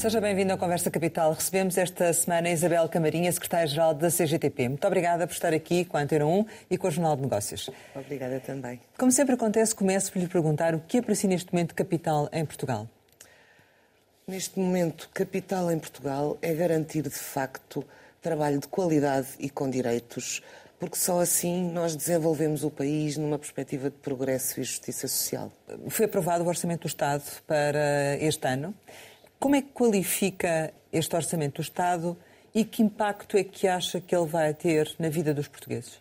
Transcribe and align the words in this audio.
Seja 0.00 0.18
bem-vindo 0.18 0.50
à 0.50 0.56
Conversa 0.56 0.90
Capital. 0.90 1.34
Recebemos 1.34 1.76
esta 1.76 2.10
semana 2.14 2.48
a 2.48 2.52
Isabel 2.52 2.88
Camarinha, 2.88 3.30
secretária-geral 3.30 3.92
da 3.92 4.08
CGTP. 4.08 4.70
Muito 4.70 4.86
obrigada 4.86 5.26
por 5.26 5.34
estar 5.34 5.52
aqui 5.52 5.84
com 5.84 5.98
a 5.98 6.00
Antena 6.00 6.24
1 6.24 6.46
e 6.70 6.78
com 6.78 6.88
o 6.88 6.90
Jornal 6.90 7.16
de 7.16 7.22
Negócios. 7.24 7.68
Obrigada 7.94 8.40
também. 8.40 8.80
Como 8.96 9.12
sempre 9.12 9.34
acontece, 9.34 9.74
começo 9.74 10.10
por 10.10 10.18
lhe 10.18 10.26
perguntar 10.26 10.74
o 10.74 10.80
que 10.80 10.96
é 11.06 11.14
si 11.14 11.28
neste 11.28 11.52
momento 11.52 11.74
capital 11.74 12.30
em 12.32 12.46
Portugal? 12.46 12.88
Neste 14.26 14.58
momento, 14.58 15.10
capital 15.12 15.70
em 15.70 15.78
Portugal 15.78 16.38
é 16.40 16.54
garantir 16.54 17.02
de 17.02 17.10
facto 17.10 17.84
trabalho 18.22 18.58
de 18.58 18.68
qualidade 18.68 19.28
e 19.38 19.50
com 19.50 19.68
direitos, 19.68 20.40
porque 20.78 20.96
só 20.96 21.20
assim 21.20 21.70
nós 21.72 21.94
desenvolvemos 21.94 22.64
o 22.64 22.70
país 22.70 23.18
numa 23.18 23.38
perspectiva 23.38 23.90
de 23.90 23.96
progresso 23.96 24.60
e 24.60 24.64
justiça 24.64 25.06
social. 25.06 25.52
Foi 25.90 26.06
aprovado 26.06 26.42
o 26.42 26.46
Orçamento 26.46 26.80
do 26.80 26.88
Estado 26.88 27.22
para 27.46 28.16
este 28.18 28.48
ano. 28.48 28.74
Como 29.40 29.54
é 29.56 29.62
que 29.62 29.72
qualifica 29.72 30.70
este 30.92 31.16
Orçamento 31.16 31.56
do 31.56 31.62
Estado 31.62 32.14
e 32.54 32.62
que 32.62 32.82
impacto 32.82 33.38
é 33.38 33.42
que 33.42 33.66
acha 33.66 33.98
que 33.98 34.14
ele 34.14 34.26
vai 34.26 34.52
ter 34.52 34.94
na 34.98 35.08
vida 35.08 35.32
dos 35.32 35.48
portugueses? 35.48 35.98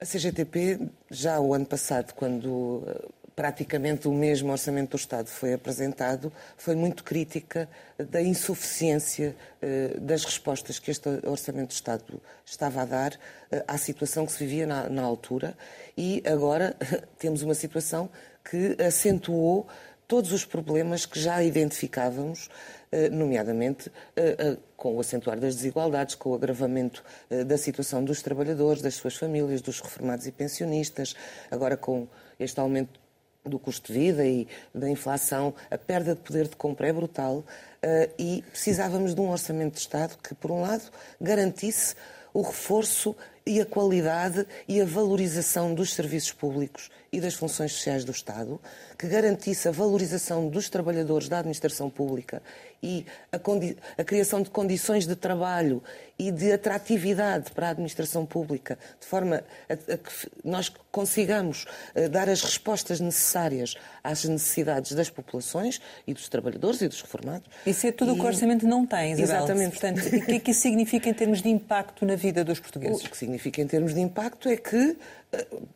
A 0.00 0.06
CGTP, 0.06 0.88
já 1.10 1.38
o 1.38 1.52
ano 1.52 1.66
passado, 1.66 2.14
quando 2.14 2.82
eh, 2.86 3.08
praticamente 3.36 4.08
o 4.08 4.12
mesmo 4.14 4.50
Orçamento 4.50 4.92
do 4.92 4.96
Estado 4.96 5.26
foi 5.26 5.52
apresentado, 5.52 6.32
foi 6.56 6.74
muito 6.74 7.04
crítica 7.04 7.68
da 7.98 8.22
insuficiência 8.22 9.36
eh, 9.60 9.98
das 10.00 10.24
respostas 10.24 10.78
que 10.78 10.90
este 10.90 11.10
Orçamento 11.26 11.68
do 11.68 11.72
Estado 11.72 12.22
estava 12.42 12.80
a 12.80 12.84
dar 12.86 13.12
eh, 13.52 13.62
à 13.68 13.76
situação 13.76 14.24
que 14.24 14.32
se 14.32 14.38
vivia 14.38 14.66
na, 14.66 15.02
altura 15.02 15.54
e 15.94 16.22
agora 16.26 16.74
temos 17.18 17.42
uma 17.42 17.54
situação 17.54 18.08
que 18.42 18.82
acentuou 18.82 19.68
todos 20.08 20.32
os 20.32 20.46
problemas 20.46 21.04
que 21.04 21.20
já 21.20 21.44
identificávamos, 21.44 22.48
eh, 22.90 23.10
nomeadamente 23.10 23.92
eh, 24.16 24.36
eh, 24.38 24.56
com 24.74 24.96
o 24.96 25.00
acentuar 25.00 25.38
das 25.38 25.54
desigualdades, 25.54 26.14
com 26.14 26.30
o 26.30 26.34
agravamento 26.34 27.04
da 27.46 27.58
situação 27.58 28.02
dos 28.02 28.22
trabalhadores, 28.22 28.80
das 28.80 28.94
suas 28.94 29.16
famílias, 29.16 29.60
dos 29.60 29.80
reformados 29.80 30.26
e 30.26 30.32
pensionistas, 30.32 31.14
agora 31.50 31.76
com 31.76 32.06
este 32.40 32.58
aumento 32.58 32.98
do 33.44 33.58
custo 33.58 33.92
de 33.92 33.98
vida 33.98 34.24
e 34.24 34.46
da 34.72 34.88
inflação, 34.88 35.52
a 35.70 35.76
perda 35.76 36.14
de 36.14 36.20
poder 36.20 36.46
de 36.46 36.54
compra 36.54 36.88
é 36.88 36.92
brutal 36.92 37.44
e 38.16 38.44
precisávamos 38.52 39.14
de 39.14 39.20
um 39.20 39.30
orçamento 39.30 39.74
de 39.74 39.80
Estado 39.80 40.16
que, 40.22 40.34
por 40.34 40.52
um 40.52 40.60
lado, 40.60 40.84
garantisse 41.20 41.96
o 42.32 42.42
reforço 42.42 43.16
e 43.44 43.60
a 43.60 43.66
qualidade 43.66 44.46
e 44.68 44.80
a 44.80 44.84
valorização 44.84 45.74
dos 45.74 45.92
serviços 45.92 46.32
públicos 46.32 46.88
e 47.10 47.20
das 47.20 47.34
funções 47.34 47.72
sociais 47.72 48.04
do 48.04 48.12
Estado, 48.12 48.60
que 48.98 49.06
garantisse 49.06 49.68
a 49.68 49.70
valorização 49.70 50.48
dos 50.48 50.68
trabalhadores 50.68 51.28
da 51.28 51.38
administração 51.38 51.88
pública 51.88 52.42
e 52.82 53.04
a, 53.32 53.36
a, 54.00 54.04
criação 54.04 54.42
de 54.42 54.50
condições 54.50 55.06
de 55.06 55.16
trabalho 55.16 55.82
e 56.18 56.30
de 56.30 56.52
atratividade 56.52 57.50
para 57.50 57.68
a 57.68 57.70
administração 57.70 58.24
pública, 58.24 58.78
de 59.00 59.06
forma 59.06 59.42
a, 59.68 59.72
a 59.72 59.96
que 59.96 60.30
nós 60.44 60.70
consigamos 60.92 61.64
uh, 61.94 62.08
dar 62.08 62.28
as 62.28 62.42
respostas 62.42 63.00
necessárias 63.00 63.74
às 64.02 64.24
necessidades 64.24 64.92
das 64.92 65.10
populações 65.10 65.80
e 66.06 66.14
dos 66.14 66.28
trabalhadores 66.28 66.80
e 66.82 66.88
dos 66.88 67.00
reformados. 67.00 67.48
Isso 67.66 67.86
é 67.86 67.92
tudo 67.92 68.12
o 68.12 68.14
que 68.16 68.22
o 68.22 68.26
orçamento 68.26 68.66
não 68.66 68.86
tem, 68.86 69.12
Isabel. 69.12 69.36
Exatamente. 69.36 69.70
Portanto, 69.70 69.98
o 69.98 70.26
que 70.26 70.32
é 70.32 70.38
que 70.38 70.50
isso 70.50 70.60
significa 70.60 71.08
em 71.08 71.14
termos 71.14 71.42
de 71.42 71.48
impacto 71.48 72.04
na 72.04 72.14
vida 72.14 72.44
dos 72.44 72.60
portugueses? 72.60 73.04
O 73.04 73.10
que 73.10 73.16
significa 73.16 73.60
em 73.60 73.66
termos 73.66 73.94
de 73.94 74.00
impacto 74.00 74.48
é 74.48 74.56
que 74.56 74.96
uh, 75.32 75.68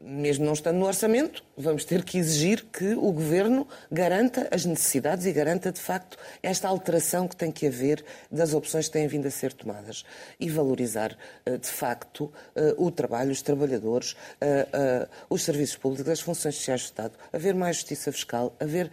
mesmo 0.00 0.46
não 0.46 0.52
estando 0.52 0.76
no 0.76 0.86
orçamento, 0.86 1.42
vamos 1.56 1.84
ter 1.84 2.04
que 2.04 2.18
exigir 2.18 2.64
que 2.72 2.94
o 2.94 3.10
governo 3.10 3.66
garanta 3.90 4.46
as 4.52 4.64
necessidades 4.64 5.26
e 5.26 5.32
garanta, 5.32 5.72
de 5.72 5.80
facto, 5.80 6.16
esta 6.40 6.68
alteração 6.68 7.26
que 7.26 7.34
tem 7.34 7.50
que 7.50 7.66
haver 7.66 8.04
das 8.30 8.54
opções 8.54 8.86
que 8.86 8.92
têm 8.92 9.08
vindo 9.08 9.26
a 9.26 9.30
ser 9.30 9.52
tomadas 9.52 10.04
e 10.38 10.48
valorizar, 10.48 11.16
eh, 11.44 11.56
de 11.56 11.66
facto, 11.66 12.32
eh, 12.54 12.74
o 12.78 12.92
trabalho, 12.92 13.32
os 13.32 13.42
trabalhadores, 13.42 14.14
eh, 14.40 15.08
os 15.28 15.42
serviços 15.42 15.76
públicos, 15.76 16.08
as 16.08 16.20
funções 16.20 16.54
sociais 16.54 16.82
do 16.82 16.84
Estado, 16.84 17.12
haver 17.32 17.54
mais 17.54 17.76
justiça 17.76 18.12
fiscal, 18.12 18.54
haver. 18.60 18.90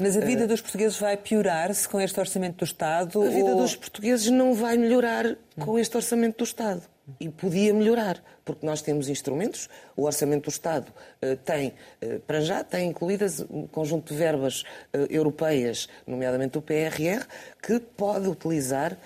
Mas 0.00 0.16
a 0.16 0.20
vida 0.20 0.46
dos 0.46 0.62
portugueses 0.62 0.98
vai 0.98 1.18
piorar-se 1.18 1.86
com 1.86 2.00
este 2.00 2.18
orçamento 2.18 2.56
do 2.56 2.64
Estado? 2.64 3.22
A 3.22 3.28
vida 3.28 3.50
ou... 3.50 3.56
dos 3.56 3.76
portugueses 3.76 4.30
não 4.30 4.54
vai 4.54 4.78
melhorar 4.78 5.36
com 5.60 5.78
este 5.78 5.94
orçamento 5.96 6.38
do 6.38 6.44
Estado 6.44 6.93
e 7.20 7.28
podia 7.28 7.72
melhorar, 7.74 8.22
porque 8.44 8.64
nós 8.64 8.80
temos 8.80 9.08
instrumentos, 9.08 9.68
o 9.96 10.04
Orçamento 10.04 10.44
do 10.44 10.50
Estado 10.50 10.88
uh, 11.22 11.36
tem, 11.44 11.74
uh, 12.02 12.20
para 12.20 12.40
já, 12.40 12.64
tem 12.64 12.88
incluídas 12.88 13.40
um 13.50 13.66
conjunto 13.66 14.12
de 14.12 14.18
verbas 14.18 14.62
uh, 14.62 15.06
europeias, 15.10 15.88
nomeadamente 16.06 16.56
o 16.56 16.62
PRR, 16.62 17.26
que 17.62 17.78
pode 17.78 18.28
utilizar 18.28 18.96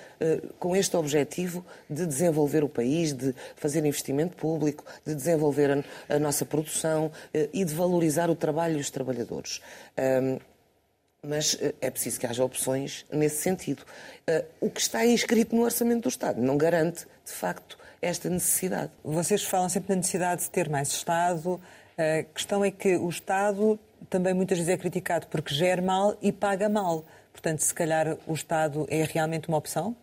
com 0.59 0.75
este 0.75 0.97
objetivo 0.97 1.65
de 1.89 2.05
desenvolver 2.05 2.65
o 2.65 2.69
país, 2.69 3.13
de 3.13 3.33
fazer 3.55 3.85
investimento 3.85 4.37
público, 4.37 4.85
de 5.07 5.15
desenvolver 5.15 5.71
a, 5.71 6.17
a 6.17 6.19
nossa 6.19 6.45
produção 6.45 7.13
e 7.53 7.65
de 7.65 7.73
valorizar 7.73 8.29
o 8.29 8.35
trabalho 8.35 8.79
e 8.79 8.81
os 8.81 8.91
trabalhadores. 8.91 9.61
mas 11.23 11.57
é 11.81 11.89
preciso 11.89 12.19
que 12.19 12.27
haja 12.27 12.45
opções 12.45 13.07
nesse 13.13 13.43
sentido. 13.43 13.85
o 14.61 14.69
que 14.69 14.81
está 14.81 15.07
inscrito 15.07 15.55
no 15.55 15.63
Orçamento 15.63 16.03
do 16.03 16.09
Estado 16.09 16.43
não 16.43 16.59
garante, 16.59 17.07
de 17.25 17.33
facto, 17.33 17.78
esta 18.01 18.29
necessidade. 18.29 18.91
Vocês 19.05 19.43
falam 19.43 19.69
sempre 19.69 19.89
da 19.89 19.97
necessidade 19.97 20.43
de 20.43 20.51
ter 20.51 20.69
mais 20.69 20.89
Estado. 20.89 21.61
A 21.97 22.23
questão 22.33 22.65
é 22.65 22.71
que 22.71 22.97
o 22.97 23.09
Estado 23.09 23.79
também 24.09 24.33
muitas 24.33 24.59
vezes 24.59 24.73
é 24.73 24.77
criticado 24.77 25.27
porque 25.27 25.55
gera 25.55 25.83
mal 25.83 26.17
e 26.23 26.33
paga 26.33 26.69
mal. 26.69 27.05
Portanto, 27.33 27.61
se 27.61 27.75
calhar 27.75 28.17
o 28.27 28.35
Estado 28.35 28.87
é 28.89 29.05
realmente 29.05 29.49
uma 29.49 29.59
opção? 29.59 29.97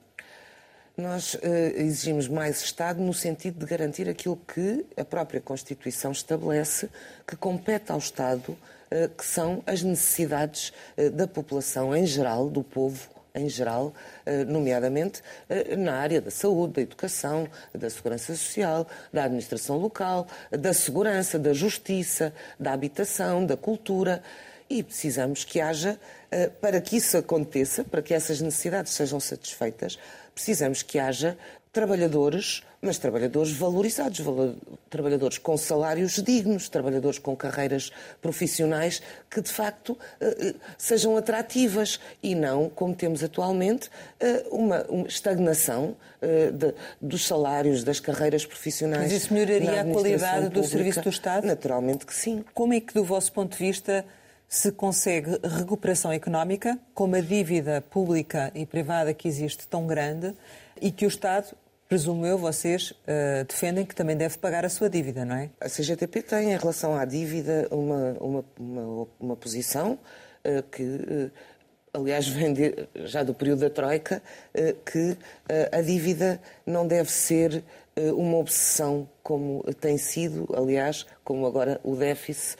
Nós 0.98 1.34
uh, 1.34 1.40
exigimos 1.76 2.30
mais 2.30 2.62
Estado 2.62 3.02
no 3.02 3.14
sentido 3.14 3.60
de 3.60 3.66
garantir 3.66 4.08
aquilo 4.08 4.38
que 4.38 4.86
a 4.96 5.04
própria 5.04 5.42
Constituição 5.42 6.12
estabelece, 6.12 6.90
que 7.28 7.36
compete 7.36 7.92
ao 7.92 7.98
Estado, 7.98 8.52
uh, 8.52 9.10
que 9.18 9.26
são 9.26 9.62
as 9.66 9.84
necessidades 9.84 10.72
uh, 10.98 11.10
da 11.10 11.28
população 11.28 11.94
em 11.94 12.06
geral, 12.06 12.50
do 12.50 12.64
povo, 12.64 13.10
em 13.36 13.50
geral, 13.50 13.94
eh, 14.26 14.44
nomeadamente 14.46 15.22
eh, 15.50 15.76
na 15.76 15.96
área 15.96 16.22
da 16.22 16.32
saúde, 16.32 16.74
da 16.74 16.82
educação, 16.82 17.48
da 17.74 17.90
segurança 17.90 18.36
social, 18.36 18.88
da 19.12 19.26
administração 19.26 19.78
local, 19.78 20.28
da 20.50 20.74
segurança, 20.74 21.38
da 21.38 21.54
justiça, 21.54 22.34
da 22.60 22.72
habitação, 22.72 23.46
da 23.46 23.58
cultura. 23.58 24.24
E 24.70 24.82
precisamos 24.82 25.44
que 25.44 25.60
haja, 25.60 26.00
eh, 26.32 26.48
para 26.48 26.82
que 26.82 26.98
isso 26.98 27.18
aconteça, 27.18 27.84
para 27.84 28.02
que 28.02 28.14
essas 28.14 28.42
necessidades 28.42 28.94
sejam 28.94 29.20
satisfeitas, 29.20 30.00
precisamos 30.34 30.82
que 30.82 30.98
haja 30.98 31.38
trabalhadores, 31.76 32.64
mas 32.82 32.98
trabalhadores 32.98 33.52
valorizados, 33.52 34.22
trabalhadores 34.90 35.38
com 35.38 35.58
salários 35.58 36.24
dignos, 36.24 36.70
trabalhadores 36.70 37.20
com 37.20 37.36
carreiras 37.36 37.92
profissionais 38.22 39.02
que 39.30 39.42
de 39.42 39.52
facto 39.52 40.00
eh, 40.22 40.38
eh, 40.40 40.56
sejam 40.78 41.18
atrativas 41.18 42.00
e 42.24 42.34
não, 42.34 42.70
como 42.70 42.96
temos 42.96 43.22
atualmente, 43.22 43.90
eh, 44.22 44.46
uma, 44.52 44.86
estagnação 45.06 45.98
dos 47.00 47.28
salários, 47.28 47.84
das 47.84 48.00
carreiras 48.00 48.46
profissionais. 48.46 49.04
Mas 49.04 49.12
isso 49.12 49.34
melhoraria 49.34 49.82
a 49.82 49.84
qualidade 49.84 50.50
do 50.50 50.64
serviço 50.64 51.02
do 51.02 51.10
Estado? 51.10 51.46
Naturalmente 51.46 52.06
que 52.06 52.16
sim. 52.16 52.44
Como 52.54 52.74
é 52.74 52.80
que, 52.80 52.94
do 52.94 53.04
vosso 53.04 53.32
ponto 53.32 53.52
de 53.52 53.64
vista, 53.64 54.04
se 54.48 54.72
consegue 54.72 55.38
recuperação 55.44 56.12
económica 56.12 56.80
com 56.96 57.04
uma 57.04 57.22
dívida 57.22 57.82
pública 57.82 58.52
e 58.56 58.66
privada 58.66 59.14
que 59.14 59.28
existe 59.28 59.68
tão 59.68 59.86
grande 59.86 60.34
e 60.82 60.90
que 60.90 61.06
o 61.06 61.08
Estado 61.08 61.56
presumo 61.88 62.26
eu, 62.26 62.38
vocês 62.38 62.92
uh, 62.92 63.46
defendem 63.48 63.86
que 63.86 63.96
também 63.96 64.18
deve 64.18 64.38
pagar 64.38 64.66
a 64.66 64.70
sua 64.70 64.90
dívida, 64.90 65.24
não 65.24 65.36
é? 65.36 65.50
A 65.60 65.70
CGTP 65.70 66.22
tem, 66.24 66.52
em 66.52 66.58
relação 66.58 66.96
à 66.96 67.06
dívida, 67.06 67.68
uma, 67.72 68.18
uma, 68.20 68.46
uma, 68.60 69.08
uma 69.20 69.36
posição 69.36 70.00
uh, 70.44 70.64
que, 70.72 70.84
uh, 70.84 71.32
aliás, 71.94 72.28
vem 72.30 72.54
de, 72.54 72.88
já 73.06 73.24
do 73.24 73.34
período 73.34 73.60
da 73.60 73.70
Troika, 73.70 74.22
que 74.86 75.18
a 75.72 75.82
dívida 75.82 76.42
não 76.66 76.88
deve 76.88 77.10
ser 77.12 77.64
uma 77.96 78.38
obsessão 78.38 79.08
como 79.24 79.64
tem 79.80 79.98
sido, 79.98 80.48
aliás, 80.54 81.06
como 81.24 81.46
agora 81.46 81.80
o 81.84 81.96
déficit 81.96 82.58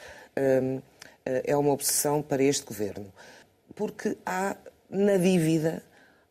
é 1.24 1.54
uma 1.54 1.72
obsessão 1.72 2.22
para 2.22 2.42
este 2.42 2.64
governo. 2.64 3.12
Porque 3.74 4.16
há 4.24 4.56
na 4.88 5.18
dívida 5.18 5.82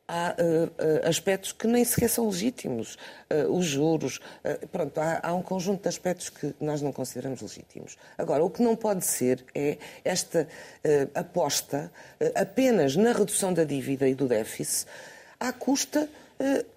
há 0.08 0.36
uh, 0.38 0.66
uh, 0.66 1.08
aspectos 1.08 1.52
que 1.52 1.68
nem 1.68 1.84
sequer 1.84 2.10
são 2.10 2.28
legítimos. 2.28 2.98
Uh, 3.30 3.52
os 3.52 3.66
juros, 3.66 4.20
pronto, 4.72 5.00
há, 5.00 5.20
há, 5.24 5.34
um 5.34 5.42
conjunto 5.42 5.84
de 5.84 5.90
aspectos 5.90 6.30
que 6.30 6.54
nós 6.60 6.82
não 6.82 6.92
consideramos 6.92 7.42
legítimos. 7.42 7.98
Agora, 8.18 8.44
o 8.44 8.50
que 8.50 8.62
não 8.62 8.76
pode 8.76 9.06
ser 9.06 9.44
é 9.54 9.78
esta 10.04 10.48
aposta 11.14 11.92
apenas 12.36 12.96
na 12.96 13.12
redução 13.12 13.54
da 13.54 13.64
dívida 13.64 14.08
e 14.08 14.14
do 14.14 14.28
déficit 14.28 14.88
à 15.40 15.52
custa 15.52 16.10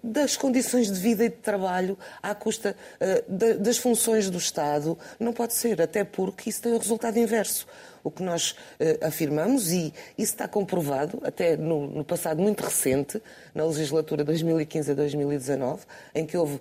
das 0.01 0.37
condições 0.37 0.91
de 0.91 0.99
vida 0.99 1.25
e 1.25 1.29
de 1.29 1.35
trabalho, 1.35 1.97
à 2.23 2.33
custa 2.33 2.75
das 3.27 3.77
funções 3.77 4.29
do 4.29 4.37
Estado. 4.37 4.97
Não 5.19 5.33
pode 5.33 5.53
ser, 5.53 5.81
até 5.81 6.03
porque 6.03 6.49
isso 6.49 6.61
tem 6.61 6.73
o 6.73 6.77
resultado 6.77 7.17
inverso 7.17 7.67
o 8.03 8.09
que 8.09 8.23
nós 8.23 8.51
uh, 8.51 9.05
afirmamos, 9.05 9.71
e 9.71 9.93
isso 10.17 10.33
está 10.33 10.47
comprovado 10.47 11.19
até 11.23 11.57
no, 11.57 12.03
passado 12.03 12.41
muito 12.41 12.63
recente, 12.63 13.21
na 13.53 13.65
legislatura 13.65 14.23
2015 14.23 14.91
a 14.91 14.93
2019, 14.93 15.85
em 16.15 16.25
que 16.25 16.37
houve 16.37 16.59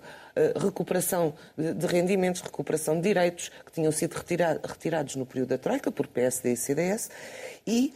recuperação 0.56 1.35
de, 1.56 1.87
rendimentos, 1.87 2.41
recuperação 2.41 2.95
de 2.95 3.03
direitos 3.03 3.50
que 3.67 3.73
tinham 3.73 3.91
sido 3.91 4.15
retira 4.15 4.61
retirados 4.65 5.17
no 5.17 5.27
período 5.27 5.49
da 5.49 5.59
Troika 5.59 5.91
por 5.91 6.06
PSD 6.06 6.53
e 6.53 6.56
CDS, 6.56 7.11
e 7.67 7.93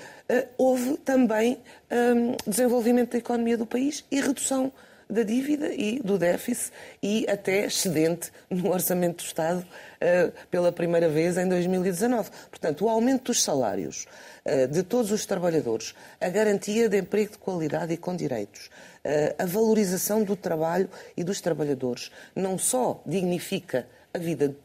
houve 0.59 0.97
também 0.97 1.61
um, 1.89 2.35
desenvolvimento 2.45 3.13
da 3.13 3.19
economia 3.19 3.57
do 3.57 3.65
país 3.65 4.05
e 4.11 4.21
redução 4.21 4.73
da 5.12 5.23
dívida 5.23 5.73
e 5.73 6.00
do 6.00 6.17
déficit 6.17 6.73
e 7.03 7.26
até 7.29 7.67
excedente 7.67 8.32
no 8.49 8.73
orçamento 8.73 9.17
do 9.23 9.26
Estado 9.26 9.61
uh, 9.61 10.32
pela 10.50 10.73
primeira 10.73 11.09
vez 11.09 11.37
em 11.37 11.47
2019. 11.47 12.31
Portanto, 12.50 12.87
o 12.87 12.88
aumento 12.88 13.25
dos 13.25 13.43
salários 13.43 14.06
uh, 14.47 14.67
de 14.69 14.82
todos 14.82 15.12
os 15.12 15.26
trabalhadores, 15.26 15.94
a 16.19 16.29
garantia 16.31 16.88
de 16.88 16.99
emprego 16.99 17.32
de 17.32 17.38
qualidade 17.38 17.93
e 17.93 17.97
com 17.99 18.17
direitos, 18.17 18.67
uh, 19.05 19.35
a 19.38 19.44
valorização 19.44 20.25
do 20.25 20.35
trabalho 20.35 20.88
e 21.15 21.23
dos 21.23 21.41
trabalhadores, 21.43 22.11
não 22.35 22.56
só 22.56 23.03
dignifica 23.05 23.87
a 24.15 24.19
vida 24.19 24.56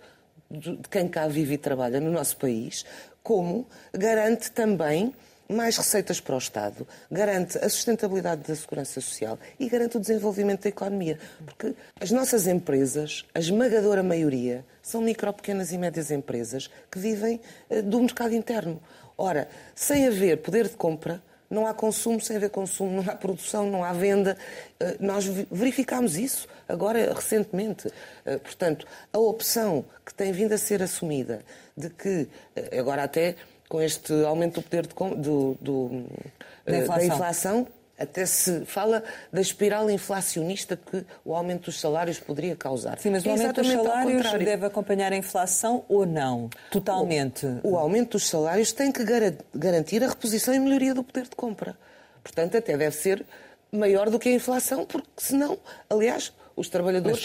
de 0.50 0.80
quem 0.90 1.10
cá 1.10 1.28
vive 1.28 1.56
e 1.56 1.58
trabalha 1.58 2.00
no 2.00 2.10
nosso 2.10 2.38
país, 2.38 2.86
como 3.22 3.68
garante 3.92 4.50
também 4.50 5.14
mais 5.50 5.78
receitas 5.78 6.20
para 6.20 6.36
o 6.36 6.38
Estado, 6.38 6.88
garante 7.12 7.58
a 7.58 7.70
sustentabilidade 7.70 8.42
da 8.48 8.56
segurança 8.56 9.00
social 9.00 9.40
e 9.60 9.70
garante 9.70 9.98
o 9.98 10.00
desenvolvimento 10.00 10.64
da 10.64 10.70
economia. 10.70 11.18
Porque 11.46 11.74
as 12.00 12.12
nossas 12.12 12.48
empresas, 12.48 13.26
a 13.34 13.40
esmagadora 13.40 14.04
maioria, 14.04 14.66
são 14.82 15.02
micro, 15.02 15.34
pequenas 15.34 15.72
e 15.72 15.78
médias 15.78 16.12
empresas 16.12 16.70
que 16.92 17.00
vivem 17.00 17.40
uh, 17.70 17.82
do 17.82 18.00
mercado 18.02 18.34
interno. 18.34 18.82
Ora, 19.18 19.50
sem 19.74 20.08
haver 20.08 20.38
poder 20.38 20.68
de 20.68 20.76
compra, 20.76 21.22
não 21.50 21.66
há 21.66 21.74
consumo, 21.74 22.20
sem 22.20 22.36
haver 22.36 22.50
consumo, 22.50 23.02
não 23.02 23.12
há 23.12 23.16
produção, 23.16 23.70
não 23.70 23.84
há 23.84 23.94
venda. 23.94 24.38
Uh, 24.82 25.06
nós 25.06 25.26
verificámos 25.52 26.18
isso 26.18 26.48
agora 26.68 27.14
recentemente. 27.14 27.88
Uh, 27.88 28.40
portanto, 28.40 28.86
a 29.14 29.18
opção 29.18 29.86
que 30.06 30.14
tem 30.14 30.32
vindo 30.32 30.54
a 30.54 30.58
ser 30.58 30.84
assumida 30.84 31.42
de 31.76 31.90
que, 31.90 32.28
agora 32.78 33.04
até 33.04 33.36
com 33.68 33.82
este 33.82 34.14
aumento 34.26 34.56
do 34.56 34.64
poder 34.64 34.88
de, 34.88 34.94
do, 34.94 35.58
do, 35.60 36.06
da, 36.66 36.74
eh, 36.74 36.80
inflação. 36.82 36.98
da 36.98 37.06
inflação, 37.06 37.68
até 37.98 38.26
se 38.26 38.64
fala 38.66 39.04
da 39.34 39.42
espiral 39.42 39.90
inflacionista 39.90 40.78
que 40.78 41.04
o 41.26 41.36
aumento 41.36 41.66
dos 41.66 41.80
salários 41.80 42.20
poderia 42.20 42.56
causar. 42.56 43.00
Sim, 43.00 43.10
mas 43.10 43.26
o 43.26 43.30
é 43.30 43.32
aumento 43.32 43.62
dos 43.62 43.72
salários 43.72 44.32
deve 44.34 44.66
acompanhar 44.66 45.12
a 45.12 45.18
inflação 45.18 45.84
ou 45.90 46.06
não? 46.06 46.50
Totalmente. 46.70 47.46
O, 47.64 47.72
o, 47.72 47.78
aumento 47.78 48.12
dos 48.12 48.28
salários 48.28 48.72
tem 48.72 48.92
que 48.92 49.04
garantir 49.54 50.04
a 50.04 50.10
reposição 50.10 50.54
e 50.54 50.60
melhoria 50.60 50.94
do 50.94 51.04
poder 51.04 51.24
de 51.24 51.36
compra. 51.36 51.76
Portanto, 52.24 52.58
até 52.58 52.78
deve 52.78 52.96
ser 52.96 53.26
maior 53.72 54.10
do 54.10 54.20
que 54.20 54.30
a 54.30 54.32
inflação, 54.32 54.86
porque 54.86 55.08
senão, 55.18 55.58
aliás, 55.90 56.32
os 56.56 56.70
trabalhadores 56.70 57.24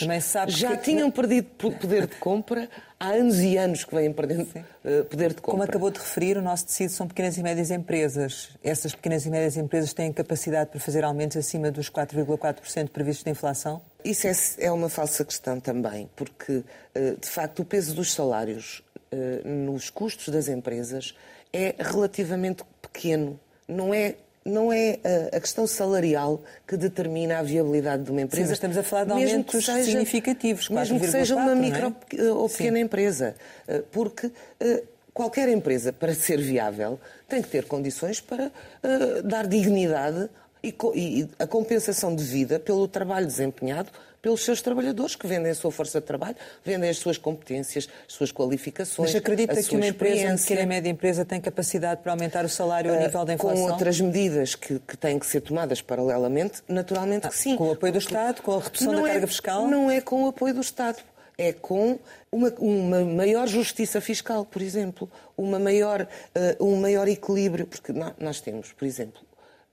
já 0.49 0.77
que... 0.77 0.85
tinham 0.85 1.11
perdido 1.11 1.49
poder 1.57 2.07
de 2.07 2.17
compra 2.17 2.69
há 3.03 3.15
anos 3.15 3.41
e 3.41 3.57
anos 3.59 3.83
que 3.83 3.93
vêm 3.93 4.13
perdendo. 4.13 4.49
Eh, 4.85 5.03
poder 5.03 5.31
de 5.31 5.41
compra. 5.41 5.51
Como 5.51 5.63
acabou 5.65 5.91
de 5.91 5.99
referir, 5.99 6.37
o 6.37 6.43
nosso 6.43 6.67
tecido 6.67 6.91
são 6.91 7.09
pequenas 7.09 7.37
e 7.37 7.43
médias 7.43 7.71
empresas. 7.73 8.51
Essas 8.63 8.95
pequenas 8.95 9.27
e 9.27 9.31
médias 9.31 9.57
empresas 9.57 9.93
têm 9.93 10.13
capacidade 10.13 10.71
para 10.71 10.79
fazer 10.79 11.03
aumentos 11.03 11.37
acima 11.37 11.73
dos 11.73 11.91
4,4% 11.91 12.91
previstos 12.91 13.25
de 13.25 13.31
inflação? 13.31 13.83
Isso 14.05 14.27
é, 14.27 14.67
é 14.67 14.73
uma 14.73 14.89
falsa 14.89 15.25
questão 15.25 15.59
também, 15.59 16.09
porque, 16.15 16.63
eh, 16.95 17.17
de 17.21 17.29
facto, 17.29 17.61
o 17.61 17.65
peso 17.65 17.93
dos 17.95 18.13
salários 18.13 18.85
eh, 19.11 19.43
nos 19.45 19.91
custos 19.91 20.29
das 20.29 20.47
empresas 20.49 21.15
é 21.53 21.75
relativamente 21.79 22.63
pequeno. 22.81 23.39
Não 23.67 23.93
é 23.93 24.15
não 24.45 24.73
é 24.73 24.99
a 25.33 25.41
questão 25.41 25.67
salarial 25.67 26.43
que 26.67 26.77
determina 26.77 27.39
a 27.39 27.43
viabilidade 27.43 28.03
de 28.03 28.11
uma 28.11 28.21
empresa. 28.21 28.45
Sim, 28.45 28.51
mas 28.51 28.57
estamos 28.57 28.77
a 28.77 28.83
falar 28.83 29.05
de 29.05 29.13
aumentos 29.13 29.65
seja, 29.65 29.85
significativos, 29.85 30.69
Mesmo 30.69 30.99
que 30.99 31.09
seja 31.09 31.37
uma 31.37 31.55
micro 31.55 31.95
é? 32.17 32.25
ou 32.31 32.49
pequena 32.49 32.79
Sim. 32.79 32.85
empresa. 32.85 33.35
Eh, 33.69 33.83
porque 33.93 34.31
eh, 34.61 34.83
qualquer 35.15 35.49
empresa, 35.49 35.93
para 35.93 36.15
ser 36.15 36.41
viável, 36.41 36.99
tem 37.29 37.43
que 37.43 37.49
ter 37.49 37.67
condições 37.67 38.21
para 38.21 38.51
eh, 38.83 39.23
dar 39.23 39.47
dignidade 39.47 40.29
e 40.63 41.29
a 41.39 41.47
compensação 41.47 42.15
de 42.15 42.23
vida 42.23 42.61
pelo 42.61 42.87
trabalho 42.87 43.27
desempenhado 43.27 43.91
pelos 44.23 44.45
seus 44.45 44.63
trabalhadores 44.63 45.17
que 45.17 45.27
vendem 45.27 45.51
a 45.51 45.55
sua 45.55 45.73
força 45.73 46.01
de 46.01 46.07
trabalho, 46.07 46.37
vendem 46.65 46.89
as 46.89 46.97
suas 46.99 47.19
competências, 47.19 47.89
as 48.07 48.15
suas 48.15 48.31
qualificações. 48.31 49.13
Mas 49.13 49.17
acredita 49.17 49.61
que 49.61 49.75
uma 49.75 49.87
empresa, 49.87 50.29
uma 50.29 50.39
pequena 50.39 50.61
e 50.61 50.67
média 50.67 50.89
empresa, 50.89 51.25
tem 51.25 51.41
capacidade 51.41 52.01
para 52.03 52.13
aumentar 52.13 52.45
o 52.45 52.49
salário 52.49 52.93
a 52.93 52.97
ah, 52.97 53.01
nível 53.01 53.25
da 53.25 53.35
inflação? 53.35 53.67
Com 53.67 53.73
outras 53.73 54.01
medidas 54.01 54.55
que, 54.55 54.79
que 54.79 54.97
têm 54.97 55.19
que 55.19 55.27
ser 55.27 55.41
tomadas 55.41 55.83
paralelamente, 55.83 56.63
naturalmente 56.69 57.27
ah, 57.27 57.31
que 57.31 57.37
sim. 57.37 57.57
Com 57.57 57.69
o 57.69 57.73
apoio 57.73 57.93
do 57.93 57.99
Estado, 57.99 58.41
com 58.43 58.53
a 58.53 58.61
redução 58.61 58.95
da 58.95 59.01
é, 59.01 59.13
carga 59.13 59.27
fiscal? 59.27 59.67
Não 59.67 59.91
é 59.91 60.01
com 60.01 60.25
o 60.25 60.29
apoio 60.29 60.55
do 60.55 60.61
Estado 60.61 61.03
é 61.39 61.53
com 61.53 61.99
uma, 62.31 62.51
uma, 62.59 63.05
maior 63.05 63.49
justiça 63.49 64.01
fiscal, 64.01 64.45
por 64.45 64.63
exemplo, 64.63 65.11
uma 65.37 65.59
maior, 65.59 66.03
uh, 66.61 66.65
um 66.65 66.81
maior 66.81 67.09
equilíbrio, 67.09 67.67
porque 67.67 67.93
nós 68.21 68.41
temos, 68.41 68.71
por 68.73 68.85
exemplo, 68.85 69.21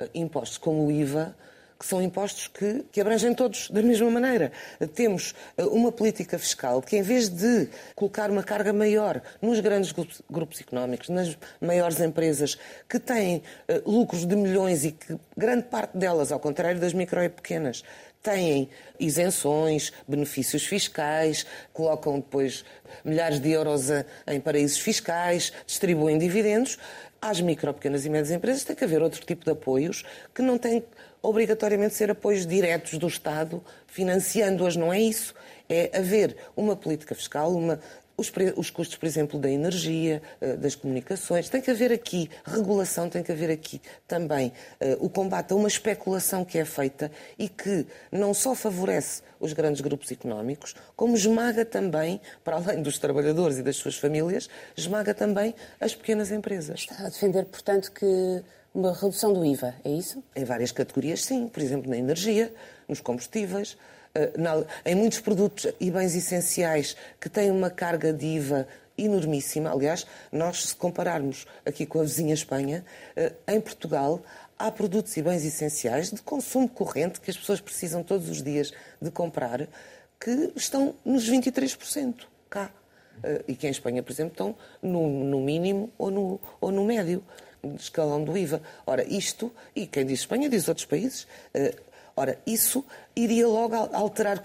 uh, 0.02 0.10
impostos 0.14 0.58
como 0.58 0.88
o 0.88 0.92
IVA, 0.92 1.36
que 1.80 1.86
são 1.86 2.02
impostos 2.02 2.48
que, 2.48 2.84
que 2.92 3.00
abrangem 3.00 3.34
todos 3.34 3.70
da 3.70 3.82
mesma 3.82 4.12
maneira. 4.12 4.52
Temos 4.94 5.34
eh, 5.56 5.64
uma 5.64 5.94
política 5.94 6.38
fiscal 6.38 6.82
que, 6.82 6.98
em 6.98 7.02
vez 7.02 7.30
de 7.30 7.70
colocar 7.96 8.30
uma 8.30 8.44
carga 8.44 8.74
maior 8.74 9.22
nos 9.42 9.62
grandes 9.62 9.94
grupos, 10.30 10.60
económicos, 10.60 11.08
nas 11.08 11.38
maiores 11.62 12.02
empresas 12.02 12.58
que 12.88 13.00
têm 13.00 13.38
uh, 13.38 13.90
lucros 13.90 14.26
de 14.26 14.36
milhões 14.36 14.84
e 14.84 14.92
que 14.92 15.18
grande 15.38 15.64
parte 15.64 15.98
delas, 15.98 16.34
ao 16.34 16.40
contrário 16.40 16.82
das 16.82 16.92
micro 16.92 17.24
e 17.24 17.30
pequenas, 17.30 17.84
têm 18.22 18.70
isenções, 19.00 19.94
benefícios 20.06 20.66
fiscais, 20.66 21.46
colocam 21.72 22.16
depois 22.16 22.66
milhares 23.06 23.40
de 23.40 23.52
euros 23.52 23.88
em 24.28 24.42
paraísos 24.42 24.80
fiscais, 24.80 25.54
distribuem 25.66 26.18
dividendos. 26.18 26.78
Às 27.22 27.42
micro, 27.42 27.74
pequenas 27.74 28.06
e 28.06 28.10
médias 28.10 28.32
empresas 28.32 28.64
tem 28.64 28.76
que 28.76 28.84
haver 28.84 29.02
outro 29.02 29.26
tipo 29.26 29.44
de 29.44 29.52
apoios 29.52 30.04
que 30.34 30.42
não 30.42 30.58
têm 30.58 30.84
obrigatoriamente 31.22 31.96
ser 31.96 32.12
apoios 32.12 32.46
diretos 32.46 32.98
do 32.98 33.08
Estado, 33.08 33.64
financiando-as, 33.88 34.76
não 34.76 34.92
é 34.94 35.00
isso. 35.00 35.34
É 35.68 35.98
haver 35.98 36.36
uma 36.56 36.76
política 36.76 37.14
fiscal, 37.14 37.52
uma, 37.52 37.80
os, 38.20 38.32
os, 38.56 38.70
custos, 38.70 38.98
por 38.98 39.06
exemplo, 39.06 39.40
da 39.40 39.50
energia, 39.50 40.22
eh, 40.42 40.58
das 40.58 40.76
comunicações. 40.76 41.48
Tem 41.48 41.62
que 41.62 41.72
haver 41.72 41.92
aqui 41.92 42.30
regulação, 42.44 43.10
tem 43.10 43.24
que 43.24 43.32
haver 43.32 43.50
aqui 43.50 43.82
também 44.08 44.52
uh, 44.82 45.06
o 45.06 45.10
combate 45.10 45.54
a 45.54 45.56
uma 45.56 45.68
especulação 45.68 46.44
que 46.44 46.58
é 46.58 46.66
feita 46.66 47.10
e 47.38 47.48
que 47.48 47.86
não 48.12 48.34
só 48.34 48.54
favorece 48.54 49.22
os 49.40 49.54
grandes 49.54 49.80
grupos 49.80 50.12
económicos, 50.12 50.76
como 50.96 51.16
esmaga 51.16 51.64
também, 51.64 52.20
para 52.44 52.58
além 52.58 52.82
dos 52.82 53.00
trabalhadores 53.00 53.58
e 53.58 53.64
das 53.64 53.78
suas 53.78 53.96
famílias, 53.96 54.50
esmaga 54.76 55.14
também 55.14 55.56
as 55.80 55.96
pequenas 55.96 56.30
empresas. 56.30 56.82
Está 56.82 57.06
a 57.06 57.10
defender, 57.10 57.46
portanto, 57.46 57.90
que 57.92 58.44
uma 58.80 58.94
redução 58.94 59.34
do 59.34 59.46
IVA, 59.46 59.76
é 59.84 59.90
isso? 59.90 60.24
Em 60.36 60.46
várias 60.46 60.72
categorias, 60.72 61.24
sim. 61.26 61.48
Por 61.48 61.62
exemplo, 61.62 61.90
na 61.90 61.98
energia, 61.98 62.54
nos 62.88 63.02
combustíveis, 63.02 63.78
eh, 64.16 64.32
em 64.86 64.96
muitos 64.96 65.20
produtos 65.20 65.68
e 65.80 65.92
bens 65.92 66.16
essenciais 66.16 66.96
que 67.20 67.30
têm 67.30 67.52
uma 67.52 67.70
carga 67.70 68.14
de 68.14 68.26
IVA 68.26 68.68
enormíssima. 68.98 69.72
Aliás, 69.72 70.08
nós, 70.32 70.70
se 70.70 70.76
compararmos 70.76 71.46
aqui 71.66 71.86
com 71.86 72.00
a 72.00 72.04
vizinha 72.04 72.34
Espanha, 72.34 72.86
eh, 73.16 73.34
em 73.48 73.60
Portugal 73.60 74.22
há 74.58 74.72
produtos 74.72 75.16
e 75.18 75.22
bens 75.22 75.44
essenciais 75.44 76.12
de 76.12 76.22
consumo 76.22 76.68
corrente 76.68 77.20
que 77.20 77.30
as 77.30 77.38
pessoas 77.38 77.62
precisam 77.62 78.02
todos 78.02 78.30
os 78.30 78.42
dias 78.42 78.74
de 79.02 79.12
comprar 79.12 79.68
que 80.20 80.52
estão 80.56 80.96
nos 81.06 81.30
23% 81.30 82.28
cá. 82.50 82.72
Eh, 83.24 83.44
e 83.50 83.56
que 83.56 83.68
em 83.68 83.72
Espanha, 83.72 84.02
por 84.02 84.12
exemplo, 84.12 84.32
estão 84.32 84.56
no, 84.82 85.08
no 85.08 85.42
mínimo 85.42 85.92
ou 85.98 86.10
no, 86.10 86.40
ou 86.62 86.72
no 86.72 86.86
médio 86.86 87.22
escalão 87.78 88.24
do 88.24 88.38
IVA. 88.38 88.62
Ora, 88.86 89.04
isto, 89.04 89.52
e 89.76 89.86
quem 89.86 90.06
diz 90.06 90.20
Espanha 90.22 90.50
diz 90.50 90.68
outros 90.68 90.86
países, 90.86 91.28
eh, 91.54 91.76
ora, 92.16 92.38
isso 92.46 92.86
iria 93.16 93.48
logo 93.48 93.76
alterar 93.76 94.42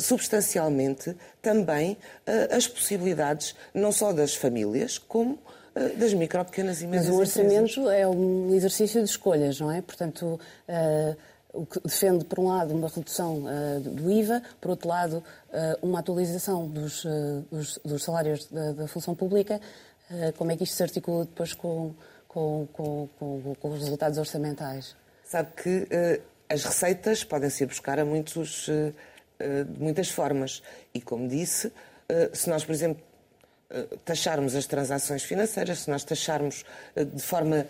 substancialmente 0.00 1.16
também 1.42 1.96
eh, 2.26 2.48
as 2.50 2.66
possibilidades, 2.66 3.54
não 3.74 3.92
só 3.92 4.12
das 4.12 4.34
famílias, 4.34 4.98
como 4.98 5.38
eh, 5.74 5.90
das 5.90 6.12
micro, 6.14 6.44
pequenas 6.44 6.82
e 6.82 6.86
médias 6.86 7.06
Mas 7.06 7.14
o 7.14 7.18
orçamento 7.18 7.80
empresas. 7.80 8.00
é 8.00 8.06
um 8.06 8.54
exercício 8.54 9.02
de 9.02 9.10
escolhas, 9.10 9.60
não 9.60 9.70
é? 9.70 9.82
Portanto, 9.82 10.38
o 11.56 11.64
que 11.64 11.80
defende, 11.80 12.24
por 12.24 12.38
um 12.38 12.48
lado, 12.48 12.74
uma 12.74 12.88
redução 12.88 13.44
uh, 13.44 13.80
do 13.80 14.10
IVA, 14.10 14.42
por 14.60 14.70
outro 14.70 14.88
lado, 14.88 15.16
uh, 15.48 15.86
uma 15.86 16.00
atualização 16.00 16.68
dos, 16.68 17.04
uh, 17.04 17.44
dos, 17.50 17.78
dos 17.84 18.04
salários 18.04 18.46
da, 18.46 18.72
da, 18.72 18.86
função 18.86 19.14
pública. 19.14 19.60
como 20.36 20.52
é 20.52 20.56
que 20.56 20.62
isto 20.62 20.76
se 20.76 20.82
articula 20.82 21.24
depois 21.24 21.52
com, 21.52 21.92
com, 22.36 22.68
com, 22.70 23.08
com, 23.18 23.54
com 23.54 23.68
os 23.70 23.80
resultados 23.80 24.18
orçamentais? 24.18 24.94
Sabe 25.24 25.52
que 25.56 25.78
uh, 25.84 26.22
as 26.50 26.64
receitas 26.64 27.24
podem 27.24 27.48
se 27.48 27.64
buscar 27.64 27.98
a 27.98 28.04
muitos, 28.04 28.68
uh, 28.68 28.92
uh, 29.40 29.64
de 29.64 29.80
muitas 29.80 30.10
formas. 30.10 30.62
E, 30.92 31.00
como 31.00 31.26
disse, 31.26 31.72
se 32.34 32.48
nós, 32.48 32.64
por 32.64 32.72
exemplo, 32.72 33.02
taxarmos 34.04 34.54
as 34.54 34.66
transações 34.66 35.22
financeiras, 35.22 35.80
se 35.80 35.90
nós 35.90 36.04
taxarmos 36.04 36.64
de 36.94 37.22
forma 37.22 37.66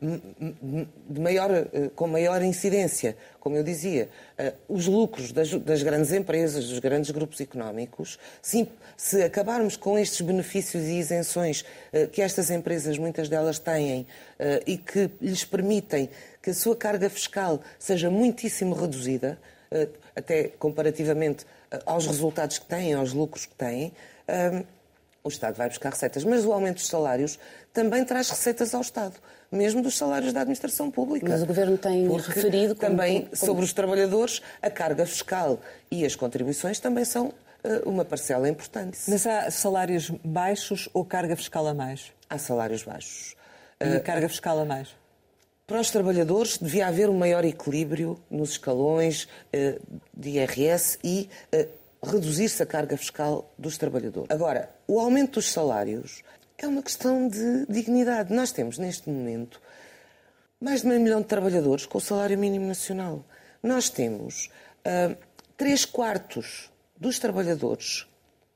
de 0.00 1.20
maior, 1.20 1.50
eh, 1.50 1.90
com 1.94 2.06
maior 2.06 2.40
incidência, 2.42 3.16
como 3.40 3.56
eu 3.56 3.64
dizia, 3.64 4.08
eh, 4.36 4.52
os 4.68 4.86
lucros 4.86 5.32
das, 5.32 5.82
grandes 5.82 6.12
empresas, 6.12 6.68
dos 6.68 6.78
grandes 6.78 7.10
grupos 7.10 7.40
económicos, 7.40 8.18
se, 8.40 8.68
se, 8.96 9.22
acabarmos 9.22 9.76
com 9.76 9.98
estes 9.98 10.20
benefícios 10.20 10.84
e 10.84 10.98
isenções 10.98 11.64
eh, 11.92 12.06
que 12.06 12.22
estas 12.22 12.50
empresas, 12.50 12.96
muitas 12.96 13.28
delas, 13.28 13.58
têm 13.58 14.06
e 14.66 14.76
que 14.76 15.10
lhes 15.20 15.44
permitem 15.44 16.08
que 16.40 16.50
a 16.50 16.54
sua 16.54 16.76
carga 16.76 17.10
fiscal 17.10 17.60
seja 17.78 18.08
muitíssimo 18.08 18.74
reduzida, 18.74 19.36
até 20.14 20.44
comparativamente 20.44 21.44
aos 21.84 22.06
resultados 22.06 22.58
que 22.58 22.66
têm, 22.66 22.94
aos 22.94 23.12
lucros 23.12 23.46
que 23.46 23.54
têm, 23.54 23.92
o 25.24 25.28
Estado 25.28 25.56
vai 25.56 25.68
buscar 25.68 25.90
receitas. 25.90 26.24
Mas 26.24 26.44
o 26.44 26.52
aumento 26.52 26.76
dos 26.76 26.88
salários 26.88 27.38
também 27.72 28.04
traz 28.04 28.30
receitas 28.30 28.74
ao 28.74 28.80
Estado 28.80 29.14
mesmo 29.50 29.82
dos 29.82 29.96
salários 29.96 30.32
da 30.32 30.40
administração 30.40 30.90
pública. 30.90 31.26
Mas 31.28 31.42
o 31.42 31.46
Governo 31.46 31.78
tem 31.78 32.08
referido... 32.16 32.74
Como, 32.74 32.90
também 32.90 33.22
como... 33.22 33.36
sobre 33.36 33.64
os 33.64 33.72
trabalhadores, 33.72 34.42
a 34.60 34.70
carga 34.70 35.06
fiscal 35.06 35.60
e 35.90 36.04
as 36.04 36.14
contribuições 36.14 36.78
também 36.78 37.04
são 37.04 37.28
uh, 37.28 37.88
uma 37.88 38.04
parcela 38.04 38.48
importante. 38.48 38.98
Mas 39.08 39.26
há 39.26 39.50
salários 39.50 40.10
baixos 40.24 40.88
ou 40.92 41.04
carga 41.04 41.34
fiscal 41.34 41.66
a 41.66 41.74
mais? 41.74 42.12
Há 42.28 42.38
salários 42.38 42.82
baixos. 42.82 43.34
E 43.80 43.96
uh, 43.96 44.02
carga 44.02 44.28
fiscal 44.28 44.58
a 44.58 44.64
mais? 44.64 44.88
Para 45.66 45.80
os 45.80 45.90
trabalhadores 45.90 46.56
devia 46.58 46.86
haver 46.86 47.10
um 47.10 47.16
maior 47.16 47.44
equilíbrio 47.44 48.18
nos 48.30 48.50
escalões 48.50 49.24
uh, 49.24 49.80
de 50.14 50.30
IRS 50.30 50.98
e 51.02 51.28
reduzir-se 52.02 52.62
a 52.62 52.66
carga 52.66 52.96
fiscal 52.96 53.52
dos 53.58 53.76
trabalhadores. 53.76 54.30
Agora, 54.30 54.70
o 54.86 55.00
aumento 55.00 55.34
dos 55.34 55.50
salários 55.50 56.22
é 56.56 56.66
uma 56.66 56.82
questão 56.82 57.28
de 57.28 57.66
dignidade. 57.68 58.32
Nós 58.32 58.52
temos, 58.52 58.78
neste 58.78 59.08
momento, 59.08 59.60
mais 60.60 60.82
de 60.82 60.88
meio 60.88 61.00
milhão 61.00 61.20
de 61.20 61.26
trabalhadores 61.26 61.86
com 61.86 61.98
o 61.98 62.00
salário 62.00 62.38
mínimo 62.38 62.66
nacional. 62.66 63.24
Nós 63.62 63.88
temos 63.88 64.50
uh, 64.80 65.16
três 65.56 65.84
quartos 65.84 66.70
dos 66.96 67.18
trabalhadores 67.18 68.06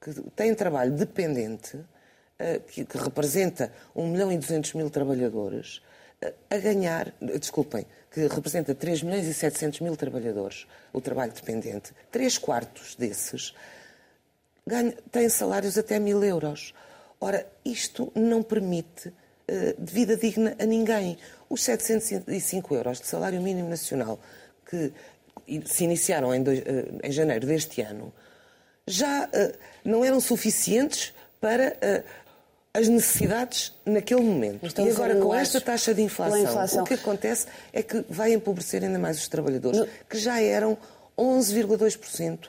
que 0.00 0.12
têm 0.34 0.54
trabalho 0.54 0.92
dependente, 0.92 1.76
uh, 1.76 2.60
que, 2.66 2.84
que, 2.84 2.98
representa 2.98 3.72
1 3.94 4.08
milhão 4.08 4.32
e 4.32 4.36
200 4.36 4.74
mil 4.74 4.90
trabalhadores, 4.90 5.80
a 6.50 6.58
ganhar, 6.58 7.12
desculpem, 7.20 7.86
que 8.10 8.26
representa 8.26 8.74
3 8.74 9.02
milhões 9.02 9.26
e 9.26 9.34
700 9.34 9.80
mil 9.80 9.96
trabalhadores, 9.96 10.66
o 10.92 11.00
trabalho 11.00 11.32
dependente. 11.32 11.92
Três 12.10 12.36
quartos 12.36 12.94
desses 12.94 13.54
ganham, 14.66 14.94
têm 15.10 15.28
salários 15.28 15.78
até 15.78 15.98
mil 15.98 16.22
euros. 16.22 16.74
Ora, 17.20 17.46
isto 17.64 18.12
não 18.14 18.42
permite 18.42 19.08
uh, 19.08 19.14
vida 19.78 20.16
digna 20.16 20.54
a 20.58 20.66
ninguém. 20.66 21.18
Os 21.48 21.62
705 21.62 22.74
euros 22.74 23.00
de 23.00 23.06
salário 23.06 23.40
mínimo 23.40 23.68
nacional 23.68 24.20
que 24.68 24.92
se 25.64 25.84
iniciaram 25.84 26.34
em, 26.34 26.42
dois, 26.42 26.60
uh, 26.60 27.00
em 27.02 27.10
janeiro 27.10 27.46
deste 27.46 27.80
ano 27.80 28.12
já 28.86 29.24
uh, 29.26 29.58
não 29.84 30.04
eram 30.04 30.20
suficientes 30.20 31.14
para 31.40 32.04
as 32.74 32.88
necessidades 32.88 33.74
naquele 33.84 34.22
momento. 34.22 34.66
e 34.80 34.90
agora, 34.90 35.16
com 35.16 35.34
esta 35.34 35.60
taxa 35.60 35.92
de 35.92 36.02
inflação, 36.02 36.38
inflação, 36.38 36.82
o 36.84 36.86
que 36.86 36.94
acontece 36.94 37.46
é 37.72 37.82
que 37.82 38.04
vai 38.08 38.32
empobrecer 38.32 38.82
ainda 38.82 38.98
mais 38.98 39.18
os 39.18 39.28
trabalhadores, 39.28 39.80
no... 39.80 39.86
que 40.08 40.18
já 40.18 40.40
eram 40.40 40.78
11,2% 41.18 42.48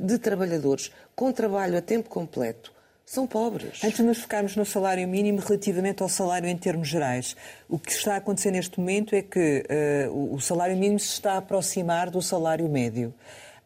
de 0.00 0.18
trabalhadores 0.18 0.90
com 1.14 1.30
trabalho 1.30 1.76
a 1.78 1.80
tempo 1.80 2.08
completo 2.08 2.72
são 3.08 3.26
pobres. 3.26 3.82
Antes 3.82 3.96
de 3.96 4.02
nos 4.02 4.18
focarmos 4.18 4.54
no 4.54 4.66
salário 4.66 5.08
mínimo 5.08 5.38
relativamente 5.38 6.02
ao 6.02 6.10
salário 6.10 6.46
em 6.46 6.56
termos 6.56 6.88
gerais, 6.88 7.34
o 7.66 7.78
que 7.78 7.90
está 7.90 8.14
a 8.14 8.16
acontecer 8.18 8.50
neste 8.50 8.78
momento 8.78 9.14
é 9.14 9.22
que 9.22 9.64
uh, 10.10 10.34
o 10.34 10.38
salário 10.38 10.76
mínimo 10.76 11.00
se 11.00 11.12
está 11.12 11.32
a 11.32 11.38
aproximar 11.38 12.10
do 12.10 12.20
salário 12.20 12.68
médio. 12.68 13.14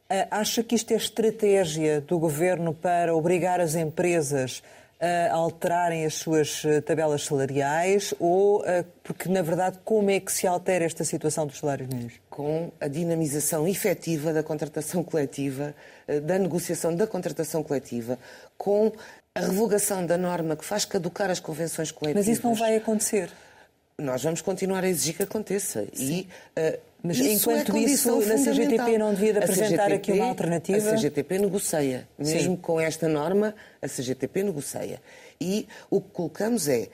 Uh, 0.09 0.29
acha 0.31 0.63
que 0.63 0.77
isto 0.77 0.93
é 0.93 0.97
estratégia 0.97 2.01
do 2.01 2.21
governo 2.21 2.73
para 2.73 3.17
obrigar 3.17 3.61
as 3.61 3.75
empresas 3.75 4.63
a 4.63 4.82
alterarem 5.31 6.05
as 6.05 6.15
suas 6.15 6.65
eh, 6.65 6.81
tabelas 6.81 7.25
salariais 7.25 8.15
ou 8.21 8.65
porque, 9.03 9.29
na 9.29 9.43
verdade, 9.43 9.79
como 9.85 10.11
é 10.11 10.21
que 10.21 10.31
se 10.31 10.47
altera 10.47 10.85
esta 10.85 11.05
situação 11.05 11.47
dos 11.47 11.59
salários 11.59 11.89
mínimos? 11.89 12.15
Com 12.31 12.71
a 12.81 12.87
dinamização 12.87 13.67
efetiva 13.67 14.33
da 14.33 14.43
contratação 14.43 15.03
coletiva, 15.03 15.75
da 16.23 16.39
negociação 16.39 16.95
da 16.95 17.07
contratação 17.07 17.63
coletiva, 17.63 18.19
com 18.57 18.93
a 19.35 19.41
revogação 19.41 20.05
da 20.05 20.19
norma 20.19 20.57
que 20.57 20.65
faz 20.65 20.85
caducar 20.85 21.31
as 21.31 21.41
convenções 21.41 21.91
coletivas. 21.91 22.27
Mas 22.27 22.37
isso 22.37 22.47
não 22.47 22.55
vai 22.55 22.77
acontecer. 22.77 23.31
Nós 23.99 24.23
vamos 24.23 24.41
continuar 24.41 24.85
a 24.85 24.89
exigir 24.89 25.17
que 25.17 25.23
aconteça. 25.23 25.87
Sim. 25.93 26.29
E, 26.57 26.61
uh, 26.61 26.79
mas 27.03 27.19
isso 27.19 27.51
enquanto 27.51 27.77
é 27.77 27.81
isso, 27.81 28.15
a 28.15 28.37
CGTP 28.37 28.99
não 28.99 29.13
devia 29.13 29.33
de 29.33 29.39
apresentar 29.39 29.87
CGTP, 29.87 29.95
aqui 29.95 30.13
uma 30.13 30.27
alternativa? 30.27 30.91
A 30.91 30.95
CGTP 30.95 31.39
negocia. 31.39 32.09
Mesmo 32.17 32.55
Sim. 32.55 32.57
com 32.57 32.81
esta 32.81 33.09
norma, 33.09 33.55
a 33.81 33.89
CGTP 33.89 34.45
negocia. 34.45 35.01
E 35.41 35.67
o 35.91 36.01
que 36.01 36.11
colocamos 36.11 36.69
é, 36.69 36.89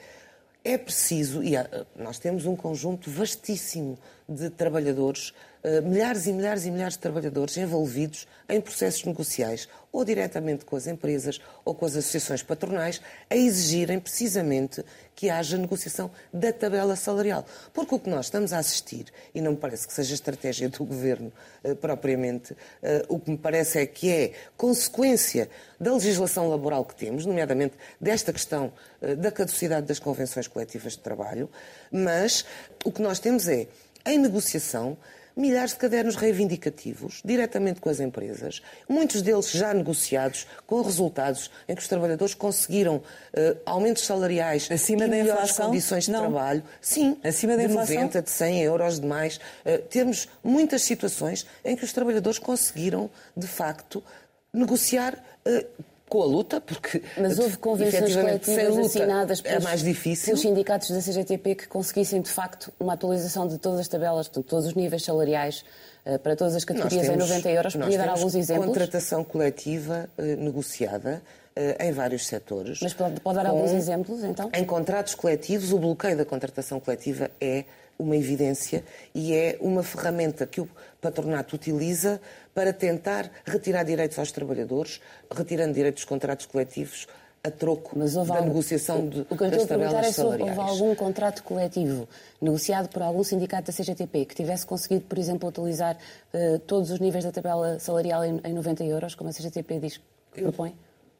é 0.63 0.77
preciso, 0.77 1.43
e 1.43 1.53
nós 1.95 2.17
temos 2.17 2.45
um 2.45 2.55
conjunto 2.55 3.11
vastíssimo 3.11 3.99
de 4.27 4.49
trabalhadores 4.49 5.33
eh, 5.61 5.81
milhares 5.81 6.25
e 6.25 6.31
milhares 6.31 6.65
e 6.65 6.71
milhares 6.71 6.93
de 6.93 6.99
trabalhadores 6.99 7.57
envolvidos 7.57 8.27
em 8.47 8.61
processos 8.61 9.03
negociais, 9.03 9.67
ou 9.91 10.05
diretamente 10.05 10.65
com 10.65 10.75
as 10.75 10.87
empresas 10.87 11.39
ou 11.65 11.73
com 11.73 11.85
as 11.85 11.95
associações 11.95 12.43
patronais, 12.43 13.01
a 13.29 13.35
exigirem 13.35 13.99
precisamente 13.99 14.83
que 15.15 15.29
haja 15.29 15.57
negociação 15.57 16.09
da 16.33 16.53
tabela 16.53 16.95
salarial. 16.95 17.45
Porque 17.73 17.93
o 17.93 17.99
que 17.99 18.09
nós 18.09 18.27
estamos 18.27 18.53
a 18.53 18.59
assistir, 18.59 19.07
e 19.35 19.41
não 19.41 19.51
me 19.51 19.57
parece 19.57 19.85
que 19.85 19.93
seja 19.93 20.13
estratégia 20.13 20.69
do 20.69 20.85
governo 20.85 21.31
uh, 21.63 21.75
propriamente, 21.75 22.53
uh, 22.53 22.57
o 23.09 23.19
que 23.19 23.31
me 23.31 23.37
parece 23.37 23.79
é 23.79 23.85
que 23.85 24.09
é 24.09 24.31
consequência 24.55 25.49
da 25.79 25.93
legislação 25.93 26.47
laboral 26.49 26.85
que 26.85 26.95
temos, 26.95 27.25
nomeadamente 27.25 27.73
desta 27.99 28.31
questão 28.31 28.71
uh, 29.01 29.15
da 29.17 29.31
caducidade 29.31 29.87
das 29.87 29.99
convenções 29.99 30.47
coletivas 30.47 30.93
de 30.93 30.99
trabalho, 30.99 31.49
mas 31.91 32.45
o 32.85 32.91
que 32.91 33.01
nós 33.01 33.19
temos 33.19 33.47
é, 33.47 33.67
em 34.05 34.17
negociação, 34.17 34.97
milhares 35.35 35.71
de 35.71 35.77
cadernos 35.77 36.15
reivindicativos, 36.15 37.21
diretamente 37.23 37.79
com 37.79 37.89
as 37.89 37.99
empresas, 37.99 38.61
muitos 38.87 39.21
deles 39.21 39.49
já 39.51 39.73
negociados, 39.73 40.47
com 40.67 40.81
resultados 40.81 41.49
em 41.67 41.75
que 41.75 41.81
os 41.81 41.87
trabalhadores 41.87 42.33
conseguiram 42.33 42.97
uh, 42.97 43.01
aumentos 43.65 44.05
salariais 44.05 44.69
Acima 44.71 45.05
e 45.05 45.07
da 45.09 45.15
melhores 45.15 45.43
inflação? 45.43 45.67
condições 45.67 46.05
de 46.05 46.11
Não. 46.11 46.21
trabalho. 46.21 46.63
Sim, 46.81 47.17
Acima 47.23 47.55
da 47.55 47.63
de 47.63 47.71
inflação? 47.71 47.95
90, 47.95 48.21
de 48.21 48.29
100 48.29 48.61
euros 48.63 48.99
de 48.99 49.07
mais. 49.07 49.37
Uh, 49.37 49.77
temos 49.89 50.27
muitas 50.43 50.81
situações 50.83 51.45
em 51.63 51.75
que 51.75 51.83
os 51.83 51.93
trabalhadores 51.93 52.39
conseguiram, 52.39 53.09
de 53.35 53.47
facto, 53.47 54.03
negociar 54.53 55.15
uh, 55.47 55.65
com 56.09 56.21
a 56.21 56.25
luta, 56.25 56.59
porque 56.59 57.01
Mas 57.17 57.39
houve 57.39 57.55
convenções 57.59 58.15
coletivas 58.15 58.75
luta, 58.75 58.87
assinadas 58.87 59.39
é 59.39 59.43
pelos, 59.43 59.63
é 59.63 59.67
mais 59.67 59.81
difícil. 59.81 60.25
pelos 60.25 60.41
sindicatos 60.41 60.89
da 60.89 60.99
CGTP 60.99 61.55
que 61.55 61.67
conseguissem, 61.67 62.21
de 62.21 62.29
facto, 62.29 62.73
uma 62.79 62.93
atualização 62.93 63.47
de 63.47 63.57
todas 63.57 63.79
as 63.79 63.87
tabelas, 63.87 64.27
de 64.27 64.43
todos 64.43 64.65
os 64.65 64.73
níveis 64.73 65.03
salariais 65.03 65.63
uh, 66.05 66.17
para 66.19 66.35
todas 66.35 66.55
as 66.55 66.65
categorias 66.65 67.07
temos, 67.07 67.25
em 67.25 67.29
90 67.29 67.49
euros. 67.51 67.75
Podia 67.75 67.97
dar 67.97 68.09
alguns 68.09 68.35
exemplos? 68.35 68.67
contratação 68.67 69.23
coletiva 69.23 70.09
uh, 70.17 70.21
negociada 70.21 71.21
uh, 71.55 71.83
em 71.83 71.91
vários 71.91 72.25
setores. 72.27 72.79
Mas 72.81 72.93
pode, 72.93 73.21
pode 73.21 73.37
dar 73.37 73.45
alguns 73.45 73.71
exemplos, 73.71 74.23
então? 74.23 74.49
Em 74.53 74.65
contratos 74.65 75.13
coletivos, 75.15 75.71
o 75.71 75.77
bloqueio 75.77 76.17
da 76.17 76.25
contratação 76.25 76.79
coletiva 76.79 77.29
é 77.39 77.65
uma 77.99 78.15
evidência 78.15 78.83
e 79.13 79.33
é 79.33 79.57
uma 79.59 79.83
ferramenta 79.83 80.47
que 80.47 80.61
o 80.61 80.69
patronato 81.01 81.55
utiliza 81.55 82.21
para 82.53 82.71
tentar 82.71 83.29
retirar 83.45 83.83
direitos 83.83 84.17
aos 84.17 84.31
trabalhadores, 84.31 85.01
retirando 85.29 85.73
direitos 85.73 86.03
dos 86.03 86.09
contratos 86.09 86.45
coletivos 86.45 87.07
a 87.43 87.51
troco 87.51 87.97
da 87.97 88.05
algum, 88.05 88.47
negociação 88.47 89.07
de, 89.07 89.21
o 89.21 89.37
que 89.37 89.43
eu 89.43 89.51
das 89.51 89.65
tabelas 89.65 90.07
é 90.07 90.11
se 90.11 90.21
houve 90.21 90.43
algum 90.43 90.93
contrato 90.93 91.41
coletivo 91.43 92.07
negociado 92.41 92.89
por 92.89 93.01
algum 93.01 93.23
sindicato 93.23 93.71
da 93.71 93.77
CGTP 93.77 94.25
que 94.25 94.35
tivesse 94.35 94.65
conseguido, 94.65 95.05
por 95.05 95.17
exemplo, 95.17 95.47
utilizar 95.47 95.97
uh, 96.33 96.59
todos 96.59 96.91
os 96.91 96.99
níveis 96.99 97.23
da 97.23 97.31
tabela 97.31 97.79
salarial 97.79 98.25
em, 98.25 98.41
em 98.43 98.53
90 98.53 98.83
euros, 98.83 99.15
como 99.15 99.29
a 99.29 99.33
CGTP 99.33 99.79
diz 99.79 100.01
que 100.33 100.41
propõe? 100.41 100.75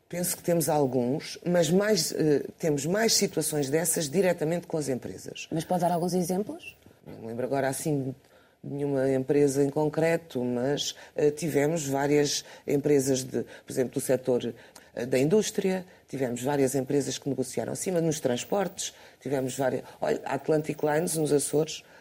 Penso 0.09 0.35
que 0.35 0.41
temos 0.41 0.67
alguns, 0.67 1.37
mas 1.45 1.69
mais, 1.69 2.11
uh, 2.11 2.51
temos 2.57 2.83
mais 2.87 3.13
situações 3.13 3.69
dessas 3.69 4.09
diretamente 4.09 4.65
com 4.65 4.75
as 4.75 4.89
empresas. 4.89 5.47
Mas 5.51 5.63
pode 5.63 5.81
dar 5.81 5.91
alguns 5.91 6.15
exemplos? 6.15 6.75
Não 7.05 7.27
lembro 7.27 7.45
agora 7.45 7.69
assim 7.69 8.15
nenhuma 8.63 9.07
empresa 9.11 9.63
em 9.63 9.69
concreto, 9.69 10.43
mas 10.43 10.95
uh, 11.15 11.29
tivemos 11.29 11.87
várias 11.87 12.43
empresas, 12.65 13.23
de, 13.23 13.43
por 13.43 13.71
exemplo, 13.71 13.93
do 13.93 14.01
setor 14.01 14.51
uh, 14.95 15.05
da 15.05 15.19
indústria, 15.19 15.85
tivemos 16.07 16.41
várias 16.41 16.73
empresas 16.73 17.19
que 17.19 17.29
negociaram 17.29 17.71
acima 17.71 18.01
nos 18.01 18.19
transportes, 18.19 18.95
tivemos 19.21 19.55
várias. 19.55 19.83
Olha, 20.01 20.19
Atlantic 20.25 20.81
Lines 20.81 21.15
nos 21.17 21.31
Açores 21.31 21.83
eh, 21.83 21.98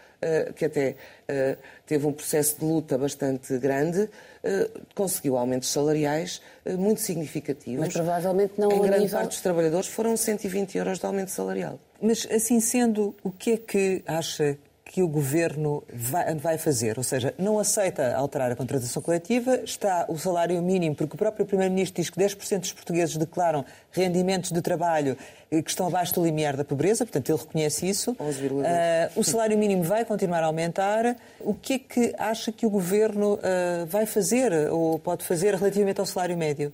que 0.56 0.64
até 0.64 0.96
eh, 1.28 1.56
teve 1.86 2.06
um 2.06 2.12
processo 2.12 2.58
de 2.58 2.64
luta 2.64 2.98
bastante 2.98 3.56
grande, 3.58 4.08
eh, 4.42 4.70
conseguiu 4.94 5.36
aumentos 5.36 5.70
salariais 5.70 6.42
muito 6.78 7.00
significativos. 7.00 7.80
Mas 7.86 7.92
provavelmente 7.92 8.54
não 8.58 8.70
Em 8.72 8.80
grande 8.80 9.04
nível... 9.04 9.18
parte 9.18 9.30
dos 9.30 9.40
trabalhadores 9.40 9.88
foram 9.88 10.16
120 10.16 10.76
euros 10.78 10.98
de 10.98 11.06
aumento 11.06 11.30
salarial. 11.30 11.78
Mas, 12.00 12.26
assim 12.30 12.60
sendo, 12.60 13.14
o 13.22 13.30
que 13.30 13.52
é 13.52 13.56
que 13.56 14.02
acha 14.06 14.58
que 14.88 15.02
o 15.02 15.06
governo 15.06 15.84
vai, 15.92 16.34
vai, 16.34 16.58
fazer, 16.58 16.96
ou 16.96 17.04
seja, 17.04 17.34
não 17.38 17.58
aceita 17.58 18.16
alterar 18.16 18.50
a 18.50 18.56
contratação 18.56 19.02
coletiva, 19.02 19.60
está 19.62 20.06
o 20.08 20.16
salário 20.18 20.60
mínimo, 20.62 20.96
porque 20.96 21.14
o 21.14 21.18
próprio 21.18 21.44
Primeiro-Ministro 21.44 22.00
diz 22.00 22.08
que 22.10 22.18
10% 22.18 22.60
dos 22.60 22.72
portugueses 22.72 23.16
declaram 23.18 23.66
rendimentos 23.92 24.50
de 24.50 24.62
trabalho 24.62 25.14
que 25.50 25.70
estão 25.70 25.86
abaixo 25.86 26.14
do 26.14 26.24
limiar 26.24 26.56
da 26.56 26.64
pobreza, 26.64 27.04
portanto 27.04 27.28
ele 27.28 27.38
reconhece 27.38 27.86
isso. 27.86 28.16
Uh, 28.64 29.20
o 29.20 29.22
salário 29.22 29.58
mínimo 29.58 29.82
vai 29.82 30.06
continuar 30.06 30.42
a 30.42 30.46
aumentar. 30.46 31.16
O 31.40 31.52
que 31.52 31.74
é 31.74 31.78
que 31.78 32.14
acha 32.18 32.50
que 32.50 32.64
o 32.64 32.70
governo 32.70 33.34
uh, 33.34 33.86
vai 33.86 34.06
fazer 34.06 34.52
ou 34.70 34.98
pode 34.98 35.22
fazer 35.22 35.54
relativamente 35.54 36.00
ao 36.00 36.06
salário 36.06 36.36
médio? 36.36 36.72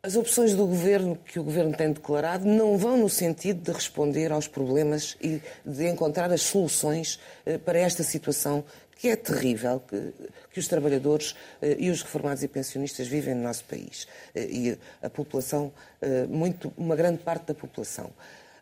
As 0.00 0.14
opções 0.14 0.54
do 0.54 0.64
governo 0.64 1.16
que 1.16 1.40
o 1.40 1.42
governo 1.42 1.76
tem 1.76 1.92
declarado 1.92 2.46
não 2.46 2.78
vão 2.78 2.96
no 2.96 3.08
sentido 3.08 3.60
de 3.60 3.72
responder 3.72 4.30
aos 4.30 4.46
problemas 4.46 5.16
e 5.20 5.42
de 5.66 5.88
encontrar 5.88 6.30
as 6.30 6.42
soluções 6.42 7.18
eh, 7.44 7.58
para 7.58 7.80
esta 7.80 8.04
situação 8.04 8.64
que 8.96 9.08
é 9.08 9.16
terrível 9.16 9.80
que, 9.80 10.12
que 10.52 10.60
os 10.60 10.68
trabalhadores 10.68 11.34
eh, 11.60 11.76
e 11.80 11.90
os 11.90 12.00
reformados 12.00 12.44
e 12.44 12.48
pensionistas 12.48 13.08
vivem 13.08 13.34
no 13.34 13.42
nosso 13.42 13.64
país 13.64 14.06
eh, 14.36 14.46
e 14.48 14.78
a 15.02 15.10
população 15.10 15.72
muito 16.28 16.72
uma 16.76 16.94
grande 16.94 17.18
parte 17.18 17.46
da 17.46 17.54
população. 17.54 18.12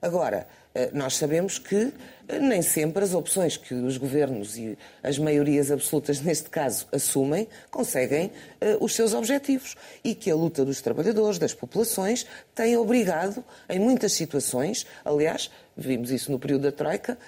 Agora, 0.07 0.47
eh, 0.73 0.91
nós 0.93 1.17
sabemos 1.17 1.59
que 1.59 1.93
eh, 2.29 2.39
nem 2.39 2.63
sempre 2.63 3.03
as 3.03 3.13
opções 3.13 3.57
que 3.57 3.75
os 3.75 3.97
governos 3.97 4.57
e 4.57 4.79
as 5.03 5.19
maiorias 5.19 5.69
absolutas, 5.73 6.21
neste 6.23 6.49
caso, 6.49 6.87
assumem, 6.93 7.49
conseguem 7.73 8.27
uh, 8.27 8.85
os 8.85 8.95
seus 8.95 9.13
objetivos. 9.13 9.75
E 10.05 10.15
que 10.15 10.31
a 10.31 10.37
luta 10.37 10.65
dos 10.65 10.81
trabalhadores, 10.81 11.41
das 11.41 11.53
populações, 11.53 12.25
tem 12.55 12.77
obrigado, 12.77 13.43
em 13.69 13.81
muitas 13.81 14.13
situações, 14.13 14.87
aliás, 15.05 15.51
vimos 15.77 16.13
isso 16.13 16.31
no 16.31 16.39
período 16.39 16.63
da 16.63 16.73
Troika, 16.73 17.19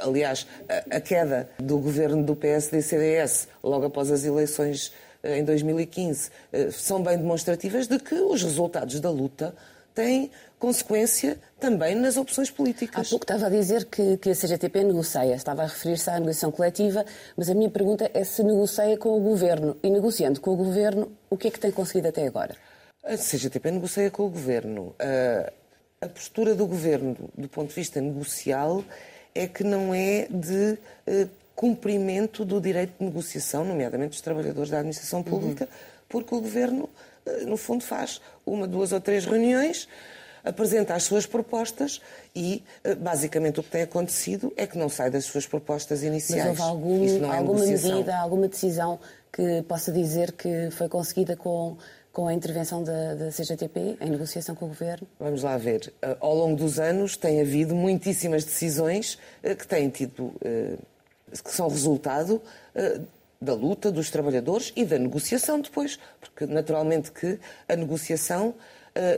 aliás, 0.00 0.46
a, 0.88 1.00
queda 1.00 1.50
do 1.58 1.78
governo 1.78 2.22
do 2.22 2.36
PSD-CDS, 2.36 3.48
logo 3.60 3.86
após 3.86 4.08
as 4.10 4.24
eleições 4.24 4.92
em 5.24 5.44
2015, 5.44 6.30
são 6.70 7.02
bem 7.02 7.18
demonstrativas 7.18 7.88
de 7.88 7.98
que 7.98 8.14
os 8.14 8.42
resultados 8.42 9.00
da 9.00 9.10
luta 9.10 9.54
têm 9.94 10.30
consequência 10.62 11.36
também 11.58 11.96
nas 11.96 12.16
opções 12.16 12.48
políticas. 12.48 13.08
Há 13.08 13.10
pouco 13.10 13.24
estava 13.24 13.46
a 13.46 13.50
dizer 13.50 13.84
que, 13.86 14.16
que 14.18 14.30
a 14.30 14.32
CGTP 14.32 14.84
negocia, 14.84 15.34
estava 15.34 15.62
a 15.62 15.66
referir-se 15.66 16.08
à 16.08 16.20
negociação 16.20 16.52
coletiva, 16.52 17.04
mas 17.36 17.50
a 17.50 17.54
minha 17.54 17.68
pergunta 17.68 18.08
é 18.14 18.22
se 18.22 18.44
negocia 18.44 18.96
com 18.96 19.08
o 19.08 19.20
Governo. 19.20 19.76
E 19.82 19.90
negociando 19.90 20.40
com 20.40 20.52
o 20.52 20.56
Governo, 20.56 21.10
o 21.28 21.36
que 21.36 21.48
é 21.48 21.50
que 21.50 21.58
tem 21.58 21.72
conseguido 21.72 22.06
até 22.06 22.24
agora? 22.24 22.54
A 23.02 23.16
CGTP 23.16 23.72
negocia 23.72 24.08
com 24.08 24.24
o 24.24 24.30
Governo. 24.30 24.94
A, 25.00 26.06
a 26.06 26.08
postura 26.08 26.54
do 26.54 26.64
Governo, 26.64 27.16
do 27.36 27.48
ponto 27.48 27.70
de 27.70 27.74
vista 27.74 28.00
negocial, 28.00 28.84
é 29.34 29.48
que 29.48 29.64
não 29.64 29.92
é 29.92 30.28
de 30.30 30.78
uh, 31.08 31.28
cumprimento 31.56 32.44
do 32.44 32.60
direito 32.60 32.92
de 33.00 33.04
negociação, 33.04 33.64
nomeadamente 33.64 34.10
dos 34.10 34.20
trabalhadores 34.20 34.70
da 34.70 34.76
administração 34.76 35.24
pública, 35.24 35.64
uhum. 35.64 36.04
porque 36.08 36.32
o 36.36 36.40
Governo, 36.40 36.88
uh, 37.26 37.46
no 37.48 37.56
fundo, 37.56 37.82
faz 37.82 38.20
uma, 38.46 38.68
duas 38.68 38.92
ou 38.92 39.00
três 39.00 39.24
reuniões 39.24 39.88
apresenta 40.44 40.94
as 40.94 41.04
suas 41.04 41.26
propostas 41.26 42.00
e, 42.34 42.62
eh, 42.82 42.94
basicamente, 42.94 43.60
o 43.60 43.62
que 43.62 43.70
tem 43.70 43.82
acontecido 43.82 44.52
é 44.56 44.66
que 44.66 44.76
não 44.76 44.88
sai 44.88 45.10
das 45.10 45.24
suas 45.24 45.46
propostas 45.46 46.02
iniciais. 46.02 46.58
Mas 46.58 46.60
houve 46.60 46.70
algum, 46.70 47.24
é 47.24 47.36
alguma 47.36 47.64
medida, 47.64 48.16
alguma 48.16 48.48
decisão 48.48 48.98
que 49.32 49.62
possa 49.62 49.92
dizer 49.92 50.32
que 50.32 50.70
foi 50.72 50.88
conseguida 50.88 51.36
com, 51.36 51.76
com 52.12 52.26
a 52.26 52.34
intervenção 52.34 52.82
da, 52.82 53.14
da, 53.14 53.30
CGTP 53.30 53.96
em 54.00 54.10
negociação 54.10 54.54
com 54.54 54.66
o 54.66 54.68
Governo? 54.68 55.06
Vamos 55.18 55.42
lá 55.42 55.56
ver. 55.56 55.92
Eh, 56.02 56.16
ao 56.20 56.34
longo 56.34 56.56
dos 56.56 56.78
anos 56.78 57.16
tem 57.16 57.40
havido 57.40 57.74
muitíssimas 57.74 58.44
decisões 58.44 59.18
eh, 59.42 59.54
que 59.54 59.66
têm 59.66 59.88
tido, 59.88 60.32
que 61.42 61.50
são 61.50 61.68
resultado 61.68 62.42
da 63.40 63.54
luta 63.54 63.90
dos 63.90 64.10
trabalhadores 64.10 64.72
e 64.76 64.84
da 64.84 64.98
negociação 64.98 65.60
depois, 65.60 65.98
porque 66.20 66.46
naturalmente 66.46 67.10
que 67.10 67.40
a 67.68 67.74
negociação 67.74 68.54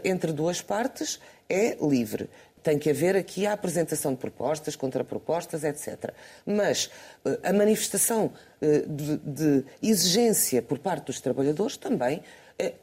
entre 0.05 0.33
duas 0.33 0.61
partes 0.61 1.21
é 1.49 1.77
livre. 1.81 2.29
Tem 2.63 2.79
que 2.79 2.89
haver 2.89 3.15
aqui 3.15 3.47
a 3.47 3.53
apresentação 3.53 4.13
de 4.13 4.19
propostas, 4.19 4.75
contrapropostas, 4.75 5.65
etc. 5.65 6.13
Mas 6.47 6.91
eh, 7.25 7.39
a 7.43 7.53
manifestação 7.53 8.33
eh, 8.61 8.85
de, 8.87 9.19
de 9.19 9.65
exigência 9.83 10.63
por 10.63 10.79
parte 10.79 11.07
dos 11.07 11.21
trabalhadores 11.21 11.77
também 11.77 12.23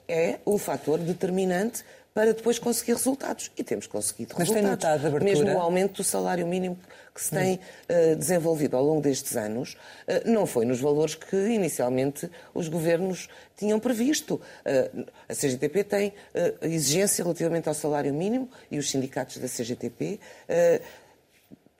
é 0.07 0.39
um 0.45 0.57
fator 0.57 0.99
determinante 0.99 1.83
para 2.13 2.33
depois 2.33 2.59
conseguir 2.59 2.93
resultados. 2.93 3.51
E 3.57 3.63
temos 3.63 3.87
conseguido 3.87 4.35
Mas 4.37 4.49
resultados. 4.49 5.11
Tem 5.11 5.21
Mesmo 5.21 5.53
o 5.53 5.59
aumento 5.59 5.97
do 5.97 6.03
salário 6.03 6.45
mínimo 6.45 6.77
que 7.13 7.21
se 7.21 7.31
tem 7.31 7.55
uh, 7.55 8.15
desenvolvido 8.15 8.77
ao 8.77 8.83
longo 8.83 9.01
destes 9.01 9.35
anos 9.35 9.77
uh, 10.07 10.29
não 10.29 10.45
foi 10.45 10.65
nos 10.65 10.79
valores 10.79 11.15
que 11.15 11.35
inicialmente 11.35 12.29
os 12.53 12.67
governos 12.67 13.27
tinham 13.57 13.79
previsto. 13.79 14.35
Uh, 14.65 15.05
a 15.27 15.33
CGTP 15.33 15.83
tem 15.83 16.13
exigência 16.61 17.23
relativamente 17.23 17.67
ao 17.67 17.73
salário 17.73 18.13
mínimo 18.13 18.49
e 18.69 18.77
os 18.77 18.89
sindicatos 18.89 19.37
da 19.37 19.47
CGTP 19.47 20.19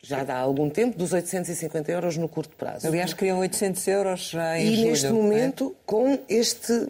já 0.04 0.24
dá 0.24 0.36
algum 0.36 0.70
tempo, 0.70 0.98
dos 0.98 1.13
850 1.13 1.91
euros 1.91 2.17
no 2.17 2.28
curto 2.28 2.56
prazo. 2.56 2.88
Aliás, 2.88 3.13
queriam 3.13 3.38
800 3.39 3.88
euros 3.88 4.30
já 4.32 4.58
em 4.58 4.67
E 4.67 4.76
julho, 4.76 4.89
neste 4.89 5.10
momento, 5.10 5.76
é? 5.78 5.82
com 5.86 6.20
este 6.28 6.88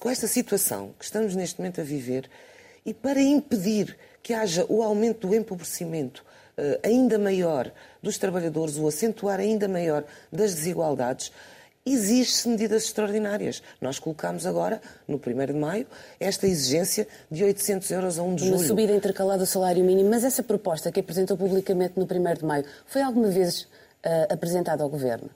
com 0.00 0.10
esta 0.10 0.26
situação 0.26 0.92
que 0.98 1.04
estamos 1.04 1.36
neste 1.36 1.60
momento 1.60 1.80
a 1.80 1.84
viver 1.84 2.28
e 2.84 2.92
para 2.92 3.20
impedir 3.20 3.96
que 4.22 4.34
haja 4.34 4.66
o 4.68 4.82
aumento 4.82 5.28
do 5.28 5.34
empobrecimento 5.34 6.24
uh, 6.58 6.80
ainda 6.82 7.16
maior 7.18 7.70
dos 8.02 8.18
trabalhadores, 8.18 8.76
o 8.76 8.88
acentuar 8.88 9.38
ainda 9.38 9.68
maior 9.68 10.04
das 10.32 10.54
desigualdades, 10.54 11.30
exige-se 11.84 12.48
medidas 12.48 12.84
extraordinárias. 12.84 13.62
Nós 13.80 14.00
colocamos 14.00 14.44
agora, 14.44 14.80
no 15.06 15.16
1 15.16 15.46
de 15.46 15.52
maio, 15.52 15.86
esta 16.18 16.48
exigência 16.48 17.06
de 17.30 17.44
800 17.44 17.88
euros 17.92 18.18
a 18.18 18.24
1 18.24 18.34
de 18.34 18.44
julho. 18.44 18.56
Uma 18.56 18.66
subida 18.66 18.92
intercalada 18.92 19.38
do 19.38 19.46
salário 19.46 19.84
mínimo, 19.84 20.10
mas 20.10 20.24
essa 20.24 20.42
proposta 20.42 20.90
que 20.90 20.98
apresentou 20.98 21.36
publicamente 21.36 21.94
no 21.96 22.04
1 22.04 22.34
de 22.34 22.44
maio 22.44 22.64
foi 22.86 23.02
alguma 23.02 23.28
vez 23.28 23.62
uh, 23.62 23.68
apresentada 24.28 24.82
ao 24.82 24.90
Governo? 24.90 25.30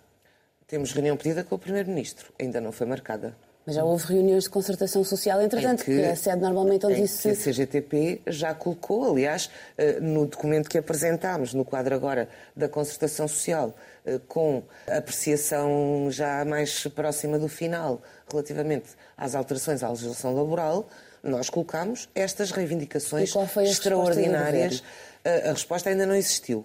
Temos 0.66 0.90
reunião 0.92 1.16
pedida 1.16 1.44
com 1.44 1.54
o 1.54 1.58
Primeiro-Ministro, 1.58 2.32
ainda 2.38 2.60
não 2.60 2.72
foi 2.72 2.86
marcada. 2.86 3.36
Mas 3.66 3.77
já 3.77 3.85
houve 3.85 4.07
reuniões 4.07 4.44
de 4.44 4.51
concertação 4.51 5.05
social, 5.05 5.40
entretanto, 5.42 5.85
que, 5.85 5.94
que 5.94 6.01
é 6.01 6.12
a 6.12 6.16
sede 6.16 6.40
normalmente 6.40 6.87
onde 6.87 7.03
isso 7.03 7.18
se... 7.18 7.29
a 7.29 7.35
CGTP 7.35 8.23
já 8.27 8.55
colocou, 8.55 9.11
aliás, 9.11 9.51
eh, 9.77 10.01
no 10.01 10.27
documento 10.27 10.68
que 10.68 10.79
apresentámos, 10.79 11.53
no 11.53 11.64
quadro 11.64 11.94
agora 11.94 12.29
da 12.57 12.68
concertação 12.68 13.29
social, 13.29 13.75
eh, 14.07 14.18
com 14.27 14.62
apreciação 14.88 16.09
já 16.11 16.42
mais 16.44 16.87
próxima 16.88 17.38
do 17.38 17.49
final, 17.49 18.01
relativamente 18.31 18.88
às 19.16 19.35
alterações 19.35 19.83
à 19.83 19.90
legislação 19.90 20.35
laboral, 20.35 20.88
nós 21.23 21.51
colocamos 21.51 22.09
estas 22.14 22.51
reivindicações 22.53 23.31
extraordinárias. 23.62 24.83
A, 25.23 25.29
eh, 25.29 25.51
a 25.51 25.53
resposta 25.53 25.90
ainda 25.90 26.07
não 26.07 26.14
existiu. 26.14 26.64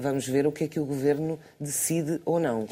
Vamos 0.00 0.28
ver 0.28 0.46
o 0.46 0.52
que 0.52 0.64
é 0.64 0.68
que 0.68 0.78
o 0.78 0.84
Governo 0.84 1.40
decide 1.58 2.20
ou 2.26 2.38
não. 2.38 2.66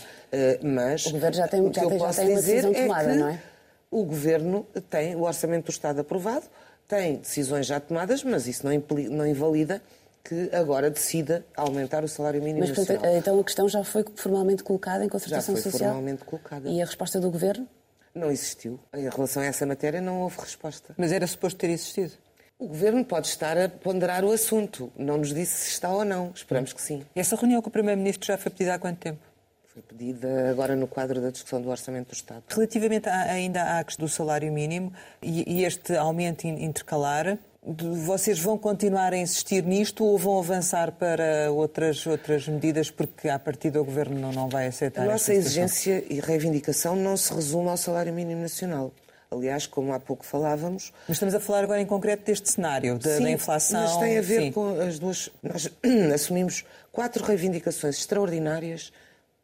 Mas 0.62 1.07
o 1.07 1.12
Governo 1.12 1.35
já 1.35 1.49
tem, 1.49 1.73
já 1.73 1.83
já 1.83 1.88
tem 1.88 1.99
uma 1.99 2.42
decisão 2.42 2.73
é 2.73 2.83
tomada, 2.83 3.12
é 3.12 3.14
não 3.16 3.29
é? 3.29 3.42
O 3.90 4.05
Governo 4.05 4.66
tem 4.88 5.16
o 5.16 5.22
Orçamento 5.22 5.66
do 5.66 5.70
Estado 5.70 6.00
aprovado, 6.00 6.46
tem 6.87 7.16
decisões 7.16 7.66
já 7.66 7.81
tomadas, 7.81 8.22
mas 8.22 8.46
isso 8.46 8.66
não, 8.66 8.72
não 9.11 9.26
invalida 9.26 9.83
que 10.22 10.50
agora 10.53 10.90
decida 10.90 11.44
aumentar 11.57 12.05
o 12.05 12.09
salário 12.09 12.42
mínimo 12.42 12.61
mas, 12.61 12.70
portanto, 12.70 12.96
nacional. 12.96 13.16
Então 13.16 13.40
a 13.40 13.44
questão 13.44 13.68
já 13.68 13.83
foi 13.83 14.05
formalmente 14.14 14.62
colocada 14.62 15.05
em 15.05 15.09
concertação 15.09 15.57
já 15.57 15.62
foi 15.62 15.70
social? 15.70 15.90
formalmente 15.90 16.24
colocada. 16.24 16.68
E 16.68 16.81
a 16.81 16.85
resposta 16.85 17.18
do 17.20 17.31
Governo? 17.31 17.66
Não 18.14 18.31
existiu. 18.31 18.79
Em 18.92 19.09
relação 19.09 19.42
a 19.42 19.46
essa 19.46 19.64
matéria 19.64 20.00
não 20.00 20.20
houve 20.20 20.38
resposta. 20.40 20.94
Mas 20.96 21.12
era 21.12 21.26
suposto 21.26 21.59
ter 21.59 21.70
existido? 21.70 22.12
O 22.59 22.66
Governo 22.66 23.05
pode 23.05 23.29
estar 23.29 23.57
a 23.57 23.68
ponderar 23.68 24.24
o 24.24 24.31
assunto. 24.31 24.92
Não 24.96 25.16
nos 25.16 25.33
disse 25.33 25.64
se 25.64 25.70
está 25.70 25.90
ou 25.90 26.05
não. 26.05 26.31
Esperamos 26.35 26.72
que 26.72 26.83
sim. 26.83 27.03
E 27.16 27.20
essa 27.20 27.35
reunião 27.35 27.62
com 27.62 27.68
o 27.68 27.72
Primeiro-Ministro 27.72 28.26
já 28.26 28.37
foi 28.37 28.50
pedida 28.50 28.74
há 28.74 28.79
quanto 28.79 28.98
tempo? 28.98 29.29
Foi 29.72 29.83
pedida 29.83 30.50
agora 30.50 30.74
no 30.74 30.88
quadro 30.88 31.20
da 31.20 31.30
discussão 31.30 31.62
do 31.62 31.68
Orçamento 31.68 32.09
do 32.09 32.14
Estado. 32.14 32.42
Relativamente 32.48 33.09
a, 33.09 33.22
ainda 33.22 33.78
à 33.78 33.85
questão 33.85 34.04
do 34.04 34.11
salário 34.11 34.52
mínimo 34.52 34.92
e, 35.22 35.61
e 35.61 35.64
este 35.64 35.94
aumento 35.94 36.44
intercalar, 36.44 37.38
vocês 38.04 38.40
vão 38.40 38.59
continuar 38.59 39.12
a 39.12 39.16
insistir 39.16 39.62
nisto 39.62 40.04
ou 40.04 40.18
vão 40.18 40.40
avançar 40.40 40.90
para 40.90 41.52
outras, 41.52 42.04
outras 42.04 42.48
medidas 42.48 42.90
porque, 42.90 43.28
a 43.28 43.38
partir 43.38 43.70
do 43.70 43.85
Governo, 43.85 44.18
não, 44.18 44.33
não 44.33 44.48
vai 44.48 44.66
aceitar 44.66 45.02
A 45.02 45.12
nossa 45.12 45.33
exigência 45.33 46.04
e 46.11 46.18
reivindicação 46.18 46.96
não 46.96 47.16
se 47.16 47.33
resume 47.33 47.68
ao 47.68 47.76
salário 47.76 48.12
mínimo 48.12 48.42
nacional. 48.42 48.92
Aliás, 49.30 49.68
como 49.68 49.92
há 49.92 50.00
pouco 50.00 50.26
falávamos. 50.26 50.92
Mas 51.06 51.14
estamos 51.14 51.33
a 51.33 51.38
falar 51.38 51.62
agora 51.62 51.80
em 51.80 51.87
concreto 51.87 52.24
deste 52.24 52.50
cenário, 52.50 52.98
da, 52.98 53.16
sim, 53.16 53.22
da 53.22 53.30
inflação. 53.30 53.83
Mas 53.83 53.96
tem 53.98 54.18
a 54.18 54.22
ver 54.22 54.40
sim. 54.40 54.52
com 54.52 54.80
as 54.80 54.98
duas. 54.98 55.30
Nós 55.40 55.70
assumimos 56.12 56.64
quatro 56.90 57.22
reivindicações 57.22 57.96
extraordinárias 57.98 58.92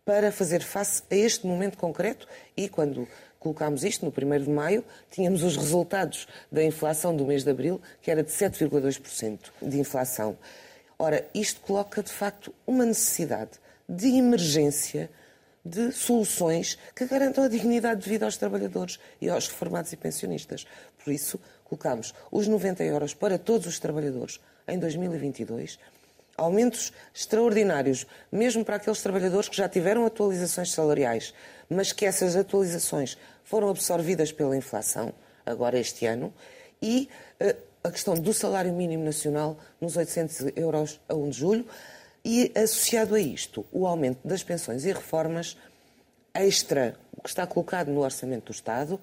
para 0.07 0.31
fazer 0.31 0.63
face 0.63 1.03
a 1.11 1.17
este 1.17 1.45
momento 1.49 1.77
concreto 1.77 2.29
e 2.57 2.69
quando 2.69 3.09
colocámos 3.41 3.83
isto 3.83 4.07
no 4.07 4.13
1 4.13 4.45
de 4.45 4.49
maio, 4.49 4.85
tínhamos 5.11 5.43
os 5.43 5.57
resultados 5.57 6.29
da 6.51 6.63
inflação 6.63 7.15
do 7.15 7.27
mês 7.27 7.43
de 7.43 7.51
abril, 7.51 7.83
que 8.01 8.09
era 8.09 8.23
de 8.23 8.31
7,2% 8.31 9.51
de 9.61 9.81
inflação. 9.81 10.39
Ora, 10.97 11.29
isto 11.35 11.61
coloca 11.61 12.05
de 12.05 12.13
facto 12.13 12.55
uma 12.65 12.87
necessidade 12.87 13.59
de 13.89 14.07
emergência 14.17 15.11
de 15.65 15.91
soluções 15.91 16.79
que 16.95 17.05
garantam 17.05 17.43
a 17.43 17.49
dignidade 17.49 18.03
de 18.03 18.09
vida 18.09 18.25
aos 18.25 18.37
trabalhadores 18.37 19.01
e 19.21 19.29
aos 19.29 19.49
reformados 19.49 19.93
e 19.93 19.97
pensionistas. 19.97 20.65
Por 21.03 21.13
isso, 21.13 21.41
colocamos 21.65 22.15
os 22.31 22.47
90 22.47 22.85
euros 22.85 23.13
para 23.13 23.39
todos 23.39 23.67
os 23.67 23.81
trabalhadores 23.81 24.41
em 24.69 24.79
2022, 24.79 25.81
aumentos 26.37 26.93
extraordinários, 27.15 28.07
mesmo 28.31 28.65
para 28.65 28.77
aqueles 28.77 29.01
trabalhadores 29.01 29.49
que 29.49 29.57
já 29.57 29.69
tiveram 29.69 30.05
atualizações 30.07 30.73
salariais, 30.73 31.33
mas 31.69 31.93
que 31.93 32.05
essas 32.05 32.37
atualizações 32.37 33.17
foram 33.45 33.69
absorvidas 33.69 34.33
pela 34.33 34.57
inflação, 34.57 35.13
agora 35.45 35.79
este 35.79 36.07
ano, 36.07 36.33
e 36.83 37.09
uh, 37.41 37.57
a 37.85 37.91
questão 37.91 38.15
do 38.15 38.33
salário 38.33 38.73
mínimo 38.73 39.05
nacional 39.05 39.57
nos 39.81 39.97
800 39.97 40.53
euros 40.57 41.01
a 41.09 41.15
1 41.15 41.31
de 41.31 41.39
julho, 41.39 41.67
e, 42.25 42.51
associado 42.57 43.15
a 43.15 43.21
isto, 43.21 43.65
o 43.71 43.87
aumento 43.87 44.19
das 44.27 44.43
pensões 44.43 44.85
e 44.85 44.93
reformas 44.93 45.57
extra, 46.35 46.97
que 47.23 47.29
está 47.29 47.47
colocado 47.47 47.89
no 47.89 48.01
Orçamento 48.01 48.47
do 48.47 48.53
Estado, 48.53 49.01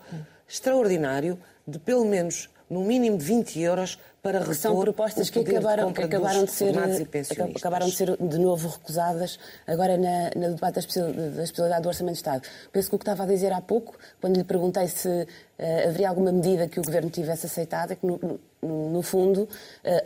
extraordinário, 0.47 1.39
de 1.65 1.79
pelo 1.79 2.03
menos, 2.03 2.49
no 2.69 2.81
mínimo, 2.81 3.17
de 3.17 3.23
20 3.23 3.59
euros 3.61 3.99
para 4.23 4.39
repor 4.39 4.55
São 4.55 4.79
propostas 4.79 5.29
que 5.29 5.39
acabaram, 5.39 5.89
de, 5.89 5.93
que 5.95 6.03
acabaram 6.03 6.45
de 6.45 6.51
ser 6.51 6.73
eh, 6.77 7.51
acabaram 7.53 7.87
de 7.87 7.91
ser 7.93 8.15
de 8.15 8.39
novo 8.39 8.69
recusadas 8.69 9.37
agora 9.67 9.97
na, 9.97 10.31
na 10.33 10.47
debate 10.47 10.75
da 10.75 11.43
especialidade 11.43 11.81
do 11.81 11.89
Orçamento 11.89 12.13
de 12.13 12.19
Estado. 12.19 12.47
Penso 12.71 12.89
que 12.89 12.95
o 12.95 12.99
que 12.99 13.03
estava 13.03 13.23
a 13.23 13.25
dizer 13.25 13.51
há 13.51 13.59
pouco, 13.59 13.97
quando 14.21 14.37
lhe 14.37 14.45
perguntei 14.45 14.87
se 14.87 15.09
uh, 15.09 15.27
haveria 15.89 16.07
alguma 16.07 16.31
medida 16.31 16.69
que 16.69 16.79
o 16.79 16.83
Governo 16.83 17.09
tivesse 17.09 17.47
aceitado, 17.47 17.91
é 17.91 17.95
que 17.95 18.07
no, 18.07 18.39
no, 18.61 18.89
no 18.91 19.01
fundo 19.01 19.41
uh, 19.41 19.49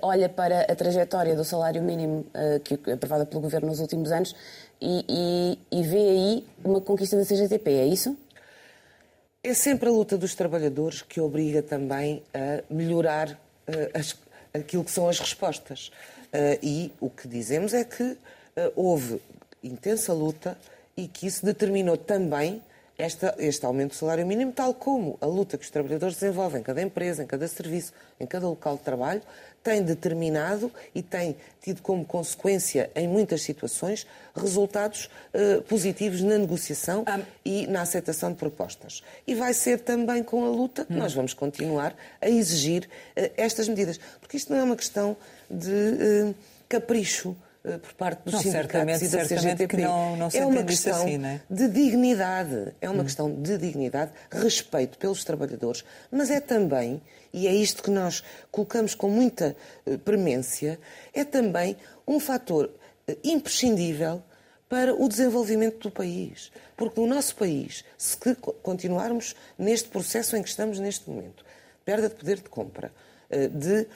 olha 0.02 0.28
para 0.28 0.62
a 0.62 0.76
trajetória 0.76 1.36
do 1.36 1.46
salário 1.46 1.84
mínimo 1.84 2.26
uh, 2.34 2.60
que 2.62 2.80
é 2.89 2.93
aprovada 2.93 3.24
pelo 3.24 3.41
Governo 3.41 3.67
nos 3.67 3.80
últimos 3.80 4.12
anos 4.12 4.36
e, 4.82 5.06
e, 5.72 5.80
e 5.80 5.84
vê 5.84 6.10
aí 6.10 6.48
uma 6.65 6.82
conquista 6.82 7.15
da 7.15 7.24
CGTP, 7.24 7.70
é 7.70 7.86
isso? 7.86 8.17
É 9.47 9.53
sempre 9.53 9.88
a 9.88 9.91
luta 9.93 10.17
dos 10.17 10.36
trabalhadores 10.36 11.01
que 11.01 11.21
obriga 11.21 11.63
também 11.63 12.21
a 12.33 12.62
melhorar 12.69 13.39
eh, 13.65 13.91
as, 13.93 14.13
aquilo 14.53 14.83
que 14.83 14.91
são 14.91 15.07
as 15.07 15.21
respostas. 15.21 15.88
Uh, 16.33 16.60
e 16.62 16.91
o 16.99 17.10
que 17.10 17.29
dizemos 17.29 17.73
é 17.73 17.86
que 17.86 18.03
uh, 18.03 18.17
houve 18.75 19.21
intensa 19.63 20.12
luta 20.12 20.57
e 20.97 21.07
que 21.07 21.25
isso 21.25 21.45
determinou 21.45 21.95
também 21.95 22.62
esta, 22.97 23.33
este 23.39 23.65
aumento 23.65 23.91
do 23.91 23.95
salário 23.95 24.27
mínimo, 24.27 24.51
tal 24.51 24.73
como 24.73 25.17
a 25.21 25.25
luta 25.25 25.57
que 25.57 25.63
os 25.63 25.71
trabalhadores 25.71 26.17
desenvolvem 26.17 26.60
em 26.60 26.63
cada 26.63 26.81
empresa, 26.81 27.23
em 27.23 27.25
cada 27.25 27.47
serviço, 27.47 27.93
em 28.19 28.27
cada 28.27 28.49
local 28.49 28.75
de 28.75 28.83
trabalho, 28.83 29.21
tem 29.67 29.84
determinado 29.84 30.71
e 30.95 31.01
tem 31.01 31.36
tido 31.62 31.82
como 31.82 32.06
consequência, 32.06 32.89
em 32.95 33.06
muitas 33.06 33.41
situações, 33.41 34.08
resultados 34.34 35.10
uh, 35.34 35.62
positivos 35.63 36.21
na 36.21 36.38
negociação 36.38 37.03
ah. 37.06 37.19
e 37.43 37.67
na 37.67 37.82
aceitação 37.82 38.32
de 38.32 38.38
propostas. 38.38 39.03
E 39.27 39.36
vai 39.36 39.53
ser 39.53 39.82
também 39.82 40.23
com 40.23 40.45
a 40.45 40.47
luta 40.47 40.86
que 40.86 40.93
hum. 40.93 40.97
nós 40.97 41.13
vamos 41.13 41.34
continuar 41.34 41.93
a 42.21 42.30
exigir 42.30 42.86
uh, 42.86 43.30
estas 43.36 43.67
medidas. 43.67 43.99
Porque 44.21 44.38
isto 44.38 44.53
não 44.53 44.58
é 44.58 44.63
uma 44.63 44.77
questão 44.77 45.17
de 45.51 45.69
uh, 45.69 46.36
capricho 46.69 47.36
por 47.82 47.93
parte 47.93 48.23
dos 48.23 48.34
não, 48.34 48.41
sindicatos 48.41 49.01
e 49.01 49.08
da 49.10 49.25
CGTP. 49.25 49.77
Não, 49.82 50.15
não 50.15 50.30
é 50.34 50.45
uma 50.45 50.63
questão 50.63 51.01
assim, 51.01 51.25
é? 51.25 51.41
de 51.49 51.67
dignidade, 51.67 52.73
é 52.80 52.89
uma 52.89 53.01
hum. 53.01 53.06
questão 53.06 53.41
de 53.41 53.58
dignidade, 53.58 54.12
respeito 54.32 54.97
pelos 54.97 55.23
trabalhadores, 55.23 55.84
mas 56.10 56.32
é 56.32 56.39
também, 56.39 57.01
e 57.34 57.47
é 57.47 57.53
isto 57.53 57.84
que 57.84 57.91
nós 57.91 58.23
colocamos 58.51 58.95
com 58.95 59.10
muita 59.10 59.56
uh, 59.86 59.97
premência, 59.99 60.80
é 61.13 61.25
também 61.25 61.75
um 62.08 62.19
fator 62.19 62.69
uh, 63.10 63.17
imprescindível 63.23 64.23
para 64.69 64.93
o 64.93 65.08
desenvolvimento 65.08 65.80
do 65.80 65.91
país. 65.91 66.51
Porque 66.75 66.99
no 66.99 67.08
nosso 67.08 67.36
país, 67.36 67.84
se 67.97 68.17
continuarmos 68.62 69.36
neste 69.58 69.89
processo 69.89 70.36
em 70.36 70.43
que 70.43 70.49
estamos 70.49 70.80
neste 70.80 71.10
momento, 71.10 71.43
perda 71.84 72.10
de 72.10 72.15
poder 72.15 72.38
de 72.38 72.49
compra, 72.49 72.91
de 73.30 73.88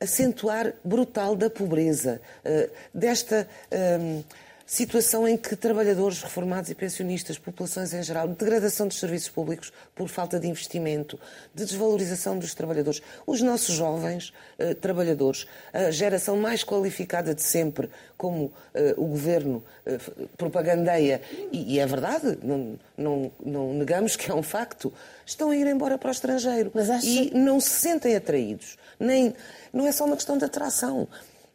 acentuar 0.00 0.74
brutal 0.84 1.36
da 1.36 1.48
pobreza, 1.48 2.20
eh, 2.44 2.70
desta 2.92 3.46
ehm, 3.70 4.22
situação 4.66 5.28
em 5.28 5.36
que 5.36 5.54
trabalhadores 5.54 6.20
reformados 6.20 6.68
e 6.70 6.74
pensionistas, 6.74 7.38
populações 7.38 7.94
em 7.94 8.02
geral, 8.02 8.26
degradação 8.26 8.88
dos 8.88 8.98
serviços 8.98 9.28
públicos 9.28 9.72
por 9.94 10.08
falta 10.08 10.40
de 10.40 10.48
investimento, 10.48 11.18
de 11.54 11.64
desvalorização 11.64 12.36
dos 12.36 12.52
trabalhadores. 12.52 13.00
Os 13.24 13.40
nossos 13.40 13.76
jovens 13.76 14.32
uh, 14.58 14.74
trabalhadores, 14.74 15.46
a 15.72 15.92
geração 15.92 16.36
mais 16.36 16.64
qualificada 16.64 17.32
de 17.32 17.42
sempre, 17.42 17.88
como 18.16 18.46
uh, 18.46 18.52
o 18.96 19.06
governo 19.06 19.62
uh, 19.86 20.28
propagandeia, 20.36 21.22
e, 21.52 21.74
e, 21.74 21.78
é 21.78 21.86
verdade, 21.86 22.36
não, 22.42 22.76
não, 22.98 23.32
não, 23.44 23.72
negamos 23.72 24.16
que 24.16 24.28
é 24.28 24.34
um 24.34 24.42
facto, 24.42 24.92
estão 25.24 25.50
a 25.50 25.56
ir 25.56 25.68
embora 25.68 25.96
para 25.96 26.08
o 26.08 26.12
estrangeiro 26.12 26.72
acha... 26.74 27.06
e 27.06 27.30
não 27.32 27.60
se 27.60 27.70
sentem 27.70 28.16
atraídos. 28.16 28.76
Nem, 28.98 29.32
não 29.72 29.86
é 29.86 29.92
só 29.92 30.04
uma 30.04 30.16
questão 30.16 30.36
de 30.36 30.44
atração. 30.44 31.06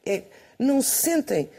É, 0.05 0.23
não 0.57 0.81
se 0.81 1.01
sentem 1.01 1.49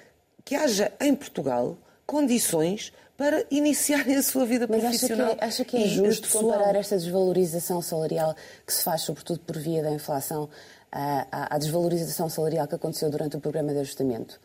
que 0.45 0.55
haja 0.55 0.93
em 1.01 1.15
Portugal 1.15 1.77
condições 2.07 2.93
para 3.17 3.45
iniciarem 3.51 4.17
a 4.19 4.23
sua 4.23 4.45
vida 4.45 4.67
Mas 4.69 4.81
profissional. 4.81 5.37
Mas 5.41 5.49
acha 5.49 5.65
que 5.65 5.77
é, 5.77 5.85
acha 5.85 5.95
que 5.95 6.03
é 6.03 6.05
justo 6.05 6.27
pessoal. 6.27 6.45
comparar 6.45 6.75
esta 6.77 6.97
desvalorização 6.97 7.81
salarial 7.81 8.35
que 8.67 8.73
se 8.73 8.83
faz, 8.83 9.03
sobretudo 9.03 9.41
por 9.41 9.59
via 9.59 9.83
da 9.83 9.91
inflação, 9.91 10.49
à, 10.91 11.55
à 11.55 11.59
desvalorização 11.59 12.29
salarial 12.29 12.67
que 12.67 12.75
aconteceu 12.75 13.09
durante 13.11 13.37
o 13.37 13.41
programa 13.41 13.73
de 13.73 13.79
ajustamento? 13.79 14.41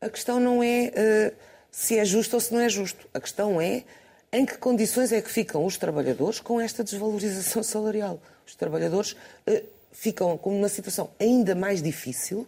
A 0.00 0.08
questão 0.08 0.38
não 0.38 0.62
é 0.62 0.92
uh, 1.32 1.36
se 1.70 1.98
é 1.98 2.04
justo 2.04 2.34
ou 2.34 2.40
se 2.40 2.52
não 2.52 2.60
é 2.60 2.68
justo. 2.68 3.08
A 3.14 3.20
questão 3.20 3.60
é 3.60 3.84
em 4.32 4.44
que 4.44 4.58
condições 4.58 5.12
é 5.12 5.22
que 5.22 5.30
ficam 5.30 5.64
os 5.64 5.76
trabalhadores 5.78 6.40
com 6.40 6.60
esta 6.60 6.84
desvalorização 6.84 7.62
salarial. 7.64 8.20
Os 8.46 8.54
trabalhadores 8.54 9.12
uh, 9.12 9.64
ficam 9.90 10.36
com 10.36 10.56
uma 10.56 10.68
situação 10.68 11.10
ainda 11.18 11.54
mais 11.54 11.82
difícil 11.82 12.46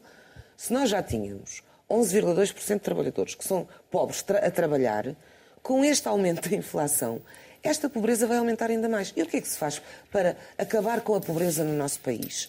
se 0.57 0.73
nós 0.73 0.91
já 0.91 1.03
tínhamos 1.03 1.63
11,2% 1.91 2.75
de 2.75 2.81
trabalhadores 2.81 3.35
que 3.35 3.45
são 3.45 3.69
pobres 3.91 4.25
a 4.43 4.51
trabalhar, 4.51 5.15
com 5.63 5.85
este 5.85 6.09
aumento 6.09 6.49
da 6.49 6.57
inflação, 6.57 7.21
esta 7.63 7.89
pobreza 7.89 8.27
vai 8.27 8.39
aumentar 8.39 8.71
ainda 8.71 8.89
mais. 8.89 9.13
E 9.17 9.23
o 9.23 9.27
que 9.27 9.39
é 9.39 9.41
que 9.41 9.49
se 9.49 9.59
faz 9.59 9.83
para 10.11 10.37
acabar 10.57 11.01
com 11.01 11.15
a 11.15 11.21
pobreza 11.21 11.65
no 11.65 11.73
nosso 11.73 12.01
país? 12.01 12.49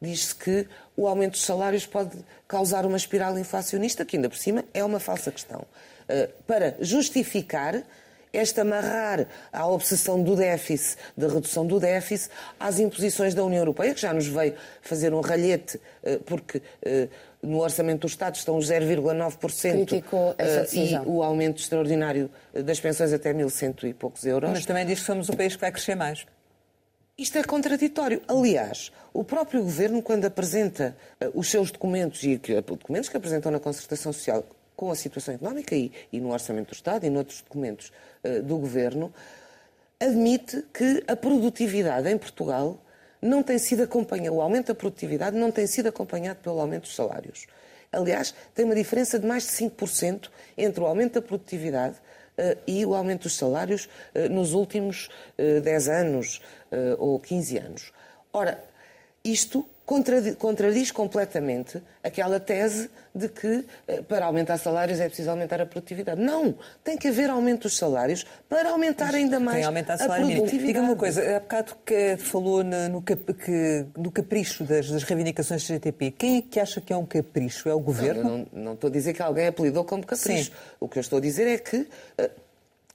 Diz-se 0.00 0.34
que 0.34 0.66
o 0.96 1.06
aumento 1.06 1.32
dos 1.32 1.44
salários 1.44 1.86
pode 1.86 2.16
causar 2.46 2.86
uma 2.86 2.96
espiral 2.96 3.38
inflacionista, 3.38 4.04
que 4.04 4.16
ainda 4.16 4.28
por 4.28 4.38
cima 4.38 4.64
é 4.72 4.84
uma 4.84 5.00
falsa 5.00 5.30
questão. 5.30 5.60
Uh, 5.60 6.42
para 6.44 6.76
justificar 6.80 7.82
este 8.32 8.60
amarrar 8.60 9.26
à 9.52 9.66
obsessão 9.66 10.22
do 10.22 10.36
déficit, 10.36 10.98
da 11.16 11.28
redução 11.28 11.66
do 11.66 11.80
déficit, 11.80 12.30
às 12.60 12.78
imposições 12.78 13.34
da 13.34 13.42
União 13.42 13.60
Europeia, 13.60 13.94
que 13.94 14.00
já 14.00 14.12
nos 14.12 14.26
veio 14.26 14.54
fazer 14.82 15.12
um 15.14 15.20
ralhete, 15.20 15.76
uh, 15.76 16.18
porque 16.24 16.58
uh, 16.58 17.08
no 17.42 17.60
orçamento 17.60 18.00
do 18.00 18.06
Estado 18.06 18.34
estão 18.34 18.56
os 18.56 18.68
0,9% 18.68 20.02
uh, 20.02 20.74
e 20.74 21.08
o 21.08 21.22
aumento 21.22 21.60
extraordinário 21.60 22.30
das 22.52 22.80
pensões 22.80 23.12
até 23.12 23.32
1.100 23.32 23.84
e 23.84 23.94
poucos 23.94 24.24
euros. 24.24 24.50
Mas 24.50 24.66
também 24.66 24.84
diz 24.84 25.00
que 25.00 25.06
somos 25.06 25.28
o 25.28 25.36
país 25.36 25.54
que 25.54 25.60
vai 25.60 25.70
crescer 25.70 25.94
mais. 25.94 26.26
Isto 27.16 27.38
é 27.38 27.42
contraditório. 27.42 28.22
Aliás, 28.28 28.92
o 29.12 29.24
próprio 29.24 29.62
Governo, 29.62 30.00
quando 30.00 30.24
apresenta 30.24 30.96
uh, 31.20 31.38
os 31.38 31.50
seus 31.50 31.70
documentos, 31.70 32.22
e 32.22 32.38
que, 32.38 32.60
documentos 32.60 33.08
que 33.08 33.16
apresentam 33.16 33.50
na 33.50 33.58
concertação 33.58 34.12
social 34.12 34.44
com 34.76 34.90
a 34.92 34.94
situação 34.94 35.34
económica 35.34 35.74
e, 35.74 35.90
e 36.12 36.20
no 36.20 36.32
Orçamento 36.32 36.68
do 36.68 36.74
Estado 36.74 37.04
e 37.04 37.10
noutros 37.10 37.42
documentos 37.42 37.92
uh, 38.22 38.42
do 38.42 38.58
Governo, 38.58 39.12
admite 40.00 40.64
que 40.72 41.02
a 41.08 41.16
produtividade 41.16 42.08
em 42.08 42.16
Portugal 42.16 42.80
não 43.20 43.42
tem 43.42 43.58
sido 43.58 43.82
acompanhado, 43.82 44.36
o 44.36 44.40
aumento 44.40 44.68
da 44.68 44.74
produtividade 44.74 45.36
não 45.36 45.50
tem 45.50 45.66
sido 45.66 45.88
acompanhado 45.88 46.40
pelo 46.40 46.60
aumento 46.60 46.82
dos 46.82 46.94
salários. 46.94 47.46
Aliás, 47.90 48.34
tem 48.54 48.64
uma 48.64 48.74
diferença 48.74 49.18
de 49.18 49.26
mais 49.26 49.44
de 49.44 49.50
5% 49.50 50.30
entre 50.56 50.80
o 50.82 50.86
aumento 50.86 51.14
da 51.14 51.22
produtividade 51.22 51.96
uh, 51.96 52.58
e 52.66 52.84
o 52.84 52.94
aumento 52.94 53.22
dos 53.22 53.36
salários 53.36 53.88
uh, 54.14 54.28
nos 54.30 54.52
últimos 54.52 55.08
uh, 55.38 55.60
10 55.60 55.88
anos 55.88 56.42
ou 56.98 57.18
15 57.18 57.56
anos. 57.56 57.92
Ora, 58.30 58.62
isto 59.24 59.66
contradiz 60.38 60.90
completamente 60.90 61.82
aquela 62.02 62.38
tese 62.38 62.90
de 63.14 63.28
que 63.28 63.64
eh, 63.86 64.02
para 64.02 64.26
aumentar 64.26 64.58
salários 64.58 65.00
é 65.00 65.06
preciso 65.06 65.30
aumentar 65.30 65.60
a 65.62 65.66
produtividade. 65.66 66.20
Não, 66.20 66.54
tem 66.84 66.98
que 66.98 67.08
haver 67.08 67.30
aumento 67.30 67.62
dos 67.62 67.76
salários 67.76 68.26
para 68.48 68.70
aumentar 68.70 69.14
ainda 69.14 69.40
mais 69.40 69.64
aumentar 69.64 69.94
a 69.94 69.96
produtividade. 69.96 70.66
Diga 70.66 70.80
uma 70.82 70.94
coisa, 70.94 71.36
há 71.36 71.40
bocado 71.40 71.76
que 71.86 72.18
falou 72.18 72.62
no, 72.62 73.02
no 73.96 74.12
capricho 74.12 74.64
das, 74.64 74.90
das, 74.90 75.02
reivindicações 75.04 75.62
do 75.62 75.74
GTP. 75.74 76.10
Quem 76.10 76.36
é 76.38 76.42
que 76.42 76.60
acha 76.60 76.80
que 76.82 76.92
é 76.92 76.96
um 76.96 77.06
capricho? 77.06 77.68
É 77.68 77.74
o 77.74 77.80
governo? 77.80 78.22
Não, 78.22 78.38
não, 78.38 78.46
não 78.52 78.72
estou 78.74 78.88
a 78.88 78.92
dizer 78.92 79.14
que 79.14 79.22
alguém 79.22 79.46
apelidou 79.46 79.84
como 79.84 80.04
capricho. 80.04 80.50
Sim. 80.50 80.56
O 80.78 80.86
que 80.86 80.98
eu 80.98 81.00
estou 81.00 81.18
a 81.18 81.22
dizer 81.22 81.46
é 81.46 81.56
que 81.56 81.88
eh, 82.18 82.30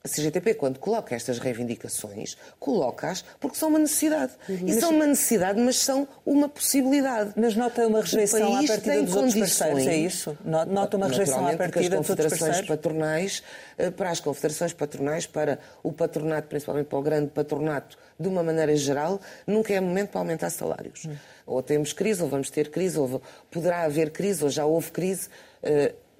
a 0.06 0.10
CGTP, 0.10 0.56
quando 0.56 0.80
coloca 0.80 1.16
estas 1.16 1.40
reivindicações, 1.40 2.36
coloca-as 2.60 3.24
porque 3.40 3.56
são 3.56 3.70
uma 3.70 3.80
necessidade. 3.80 4.34
Uhum. 4.50 4.68
E 4.68 4.74
são 4.74 4.90
uma 4.90 5.08
necessidade, 5.08 5.62
mas 5.62 5.78
são 5.78 6.06
uma 6.26 6.50
possibilidade. 6.50 7.32
Mas 7.38 7.56
nota 7.56 7.88
uma 7.88 8.02
rejeição 8.02 8.54
à 8.54 8.68
partida 8.68 9.02
dos 9.02 9.16
outros 9.16 9.36
parceiros, 9.36 9.88
é 9.88 9.96
isso? 9.96 10.38
Nota 10.44 10.98
uma 10.98 11.08
rejeição 11.08 11.48
à 11.48 11.56
partida 11.56 11.96
dos 11.96 12.10
outros 12.10 12.38
parceiros? 12.38 12.68
patronais, 12.68 13.44
eh, 13.78 13.92
para 13.92 14.10
as 14.10 14.20
confederações 14.20 14.74
patronais, 14.74 15.26
para 15.26 15.58
o 15.82 15.94
patronato, 15.94 16.50
principalmente 16.50 16.88
para 16.88 17.00
o 17.00 17.02
grande 17.02 17.28
patronato, 17.30 17.98
de 18.20 18.28
uma 18.28 18.44
maneira 18.44 18.76
geral, 18.76 19.22
nunca 19.48 19.74
é 19.74 19.80
momento 19.80 20.10
para 20.10 20.20
aumentar 20.20 20.50
salários. 20.50 21.06
Uhum. 21.06 21.16
Ou 21.46 21.64
temos 21.64 21.94
crise, 21.94 22.22
ou 22.22 22.28
vamos 22.28 22.50
ter 22.50 22.70
crise, 22.72 23.00
ou 23.00 23.22
poderá 23.50 23.84
haver 23.84 24.10
crise, 24.10 24.44
ou 24.44 24.50
já 24.50 24.66
houve 24.66 24.92
crise. 24.92 25.30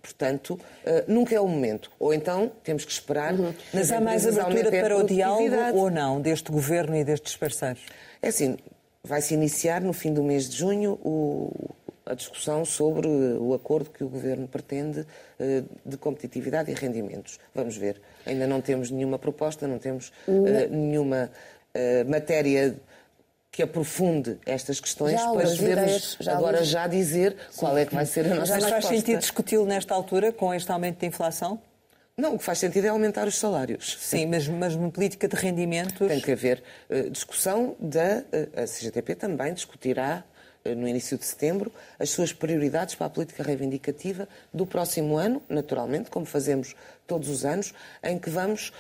Eh, 0.04 0.14
Portanto, 0.14 0.56
uh, 0.56 1.04
nunca 1.08 1.34
é 1.34 1.40
o 1.40 1.48
momento. 1.48 1.90
Ou 1.98 2.14
então 2.14 2.52
temos 2.64 2.84
que 2.84 2.92
esperar. 2.92 3.34
Uhum. 3.34 3.54
Mas 3.74 3.92
há 3.92 4.02
mais 4.02 4.28
abertura 4.28 4.70
para 4.70 4.98
o 4.98 5.04
diálogo 5.04 5.78
ou 5.78 5.90
não, 5.90 6.20
deste 6.20 6.52
governo 6.52 6.96
e 6.96 7.04
destes 7.04 7.38
parceiros? 7.38 7.86
É 8.22 8.28
assim, 8.28 8.58
vai-se 9.04 9.34
iniciar 9.34 9.82
no 9.82 9.94
fim 9.94 10.14
do 10.14 10.22
mês 10.22 10.50
de 10.50 10.58
junho 10.58 11.00
o, 11.04 11.52
a 12.06 12.14
discussão 12.14 12.66
sobre 12.66 13.08
o 13.08 13.54
acordo 13.54 13.90
que 13.90 14.04
o 14.04 14.10
governo 14.10 14.48
pretende 14.48 15.00
uh, 15.00 15.66
de 15.86 15.98
competitividade 15.98 16.70
e 16.70 16.74
rendimentos. 16.74 17.40
Vamos 17.56 17.78
ver. 17.78 18.02
Ainda 18.26 18.46
não 18.46 18.62
temos 18.62 18.92
nenhuma 18.92 19.18
proposta, 19.18 19.68
não 19.68 19.80
temos 19.80 20.12
nenhuma 20.70 21.30
matéria 22.08 22.76
que 23.54 23.62
aprofunde 23.62 24.40
estas 24.48 24.80
questões 24.80 25.14
já 25.14 25.32
para 25.32 25.48
podermos 25.48 26.18
já 26.20 26.36
agora 26.36 26.64
já 26.64 26.88
dizer 26.88 27.38
Sim. 27.52 27.60
qual 27.60 27.78
é 27.78 27.86
que 27.86 27.94
vai 27.94 28.06
ser 28.08 28.26
a 28.26 28.30
nossa 28.30 28.40
Mas 28.40 28.64
resposta. 28.64 28.82
faz 28.82 28.86
sentido 28.88 29.20
discuti-lo 29.20 29.66
nesta 29.68 29.94
altura, 29.94 30.32
com 30.32 30.52
este 30.52 30.72
aumento 30.72 31.00
de 31.00 31.06
inflação? 31.06 31.62
Não, 32.18 32.34
o 32.34 32.40
que 32.40 32.44
faz 32.44 32.58
sentido 32.58 32.86
é 32.86 32.88
aumentar 32.90 33.28
os 33.28 33.38
salários. 33.38 33.96
Sim, 34.00 34.26
mas, 34.26 34.48
mas 34.48 34.74
uma 34.74 34.90
política 34.90 35.28
de 35.28 35.36
rendimentos... 35.36 36.08
Tem 36.08 36.20
que 36.20 36.32
haver 36.32 36.64
uh, 36.90 37.12
discussão 37.12 37.76
da... 37.80 38.24
Uh, 38.34 38.62
a 38.62 38.66
CGTP 38.66 39.14
também 39.14 39.54
discutirá 39.54 40.24
uh, 40.66 40.70
no 40.70 40.88
início 40.88 41.16
de 41.16 41.26
setembro 41.26 41.72
as 42.00 42.10
suas 42.10 42.34
prioridades 42.34 42.96
para 42.96 43.06
a 43.06 43.10
política 43.12 43.44
reivindicativa 43.44 44.28
do 44.52 44.66
próximo 44.66 45.16
ano, 45.16 45.44
naturalmente, 45.48 46.10
como 46.10 46.26
fazemos 46.26 46.76
todos 47.06 47.30
os 47.30 47.46
anos, 47.46 47.72
em 48.04 48.18
que 48.18 48.32
vamos 48.32 48.72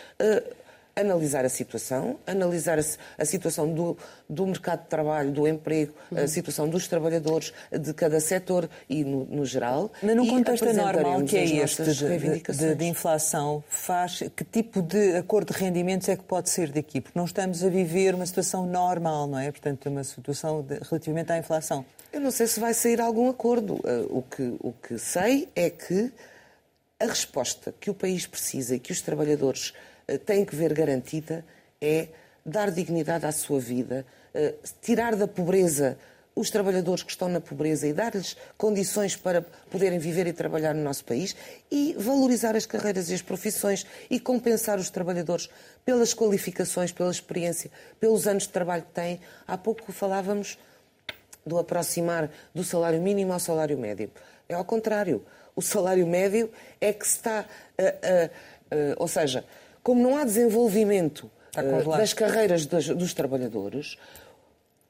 analisar 0.95 1.43
a 1.43 1.49
situação, 1.49 2.19
analisar 2.25 2.77
a, 2.77 2.83
a 3.17 3.25
situação 3.25 3.73
do, 3.73 3.97
do, 4.29 4.45
mercado 4.45 4.83
de 4.83 4.89
trabalho, 4.89 5.31
do 5.31 5.47
emprego, 5.47 5.93
uhum. 6.11 6.19
a 6.19 6.27
situação 6.27 6.69
dos 6.69 6.87
trabalhadores 6.87 7.51
de 7.71 7.93
cada 7.93 8.19
setor 8.19 8.69
e 8.87 9.03
no, 9.03 9.25
no 9.25 9.45
geral. 9.45 9.91
Mas 10.01 10.15
num 10.15 10.27
contexto 10.27 10.67
anormal 10.69 11.23
que 11.23 11.37
é 11.37 11.45
este 11.45 11.83
de, 11.83 12.39
de, 12.39 12.75
de, 12.75 12.85
inflação, 12.85 13.63
faz 13.67 14.23
que 14.35 14.43
tipo 14.43 14.81
de 14.81 15.17
acordo 15.17 15.53
de 15.53 15.59
rendimentos 15.59 16.07
é 16.09 16.15
que 16.15 16.23
pode 16.23 16.49
ser 16.49 16.71
daqui? 16.71 17.01
Porque 17.01 17.17
não 17.17 17.25
estamos 17.25 17.63
a 17.63 17.69
viver 17.69 18.13
uma 18.13 18.25
situação 18.25 18.65
normal, 18.65 19.27
não 19.27 19.39
é? 19.39 19.51
Portanto, 19.51 19.89
uma 19.89 20.03
situação 20.03 20.61
de, 20.61 20.79
relativamente 20.79 21.31
à 21.31 21.37
inflação. 21.37 21.83
Eu 22.11 22.21
não 22.21 22.29
sei 22.29 22.45
se 22.45 22.59
vai 22.59 22.75
sair 22.75 23.01
algum 23.01 23.27
acordo. 23.29 23.73
Uh, 23.75 24.17
o, 24.19 24.21
que, 24.21 24.55
o 24.59 24.71
que 24.73 24.99
sei 24.99 25.49
é 25.55 25.71
que 25.71 26.11
a 26.99 27.05
resposta 27.05 27.73
que 27.79 27.89
o 27.89 27.93
país 27.93 28.27
precisa 28.27 28.75
e 28.75 28.79
que 28.79 28.91
os 28.91 29.01
trabalhadores 29.01 29.73
eh, 29.75 29.92
tem 30.25 30.45
que 30.45 30.55
ver 30.55 30.73
garantida 30.73 31.45
é 31.81 32.07
dar 32.45 32.71
dignidade 32.71 33.25
à 33.25 33.31
sua 33.31 33.59
vida, 33.59 34.05
eh, 34.33 34.55
tirar 34.81 35.15
da 35.15 35.27
pobreza 35.27 35.97
os 36.35 36.49
trabalhadores 36.49 37.03
que 37.03 37.11
estão 37.11 37.29
na 37.29 37.39
pobreza 37.39 37.87
e 37.87 37.93
dar-lhes 37.93 38.35
condições 38.57 39.15
para 39.15 39.41
poderem 39.69 39.99
viver 39.99 40.25
e 40.25 40.33
trabalhar 40.33 40.73
no 40.73 40.83
nosso 40.83 41.05
país 41.05 41.35
e 41.69 41.95
valorizar 41.97 42.55
as 42.55 42.65
carreiras 42.65 43.09
e 43.09 43.13
as 43.13 43.21
profissões 43.21 43.85
e 44.09 44.19
compensar 44.19 44.79
os 44.79 44.89
trabalhadores 44.89 45.49
pelas 45.85 46.13
qualificações, 46.13 46.91
pela 46.91 47.11
experiência, 47.11 47.69
pelos 47.99 48.27
anos 48.27 48.43
de 48.43 48.49
trabalho 48.49 48.83
que 48.83 48.91
têm. 48.91 49.19
Há 49.47 49.57
pouco 49.57 49.91
falávamos 49.91 50.57
do 51.45 51.59
aproximar 51.59 52.31
do 52.53 52.63
salário 52.63 53.01
mínimo 53.01 53.33
ao 53.33 53.39
salário 53.39 53.77
médio. 53.77 54.09
É 54.49 54.55
ao 54.55 54.65
contrário. 54.65 55.23
O 55.55 55.61
salário 55.61 56.07
médio 56.07 56.51
é 56.81 56.91
que 56.91 57.05
está. 57.05 57.45
Uh, 57.77 57.83
uh, 57.83 58.25
uh, 58.75 58.95
ou 58.97 59.07
seja, 59.07 59.45
como 59.83 60.01
não 60.01 60.17
há 60.17 60.23
desenvolvimento 60.23 61.29
uh, 61.57 61.97
das 61.97 62.13
carreiras 62.13 62.65
dos, 62.65 62.87
dos, 62.87 63.13
trabalhadores, 63.13 63.97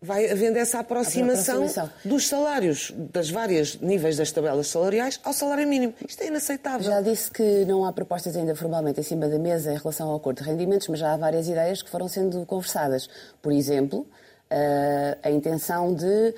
vai 0.01 0.29
havendo 0.29 0.57
essa 0.57 0.79
aproximação, 0.79 1.65
dos 2.05 2.27
salários 2.27 2.93
das 2.95 3.29
várias 3.29 3.79
níveis 3.79 4.17
das 4.17 4.31
tabelas 4.31 4.67
salariais 4.67 5.19
ao 5.23 5.33
salário 5.33 5.67
mínimo. 5.67 5.93
Isto 6.07 6.23
é 6.23 6.27
inaceitável. 6.27 6.85
Já 6.85 7.01
disse 7.01 7.31
que 7.31 7.65
não 7.65 7.85
há 7.85 7.91
propostas 7.91 8.35
ainda 8.35 8.55
formalmente 8.55 8.99
em 8.99 9.03
cima 9.03 9.27
da 9.27 9.39
mesa 9.39 9.73
em 9.73 9.77
relação 9.77 10.09
ao 10.09 10.17
acordo 10.17 10.43
de 10.43 10.49
rendimentos, 10.49 10.87
mas 10.89 10.99
já 10.99 11.13
há 11.13 11.17
várias 11.17 11.47
ideias 11.47 11.81
que 11.81 11.89
foram 11.89 12.07
sendo 12.07 12.45
conversadas. 12.45 13.09
Por 13.41 13.51
exemplo, 13.51 13.99
uh, 13.99 15.17
a 15.23 15.31
intenção 15.31 15.93
de 15.93 16.35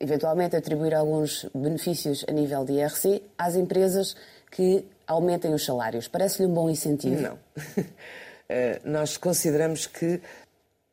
eventualmente 0.00 0.54
atribuir 0.54 0.94
alguns 0.94 1.46
benefícios 1.54 2.24
a 2.28 2.32
nível 2.32 2.64
de 2.64 2.74
IRC 2.74 3.22
às 3.36 3.56
empresas 3.56 4.14
que 4.50 4.84
aumentem 5.08 5.52
os 5.52 5.64
salários. 5.64 6.06
Parece-lhe 6.06 6.46
um 6.46 6.54
bom 6.54 6.70
incentivo? 6.70 7.20
Não. 7.20 7.38
Eh, 8.50 8.80
nós 8.82 9.18
consideramos 9.18 9.86
que 9.86 10.22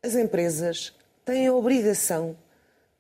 as 0.04 0.14
empresas 0.14 0.94
têm 1.24 1.48
a 1.48 1.54
obrigação 1.54 2.36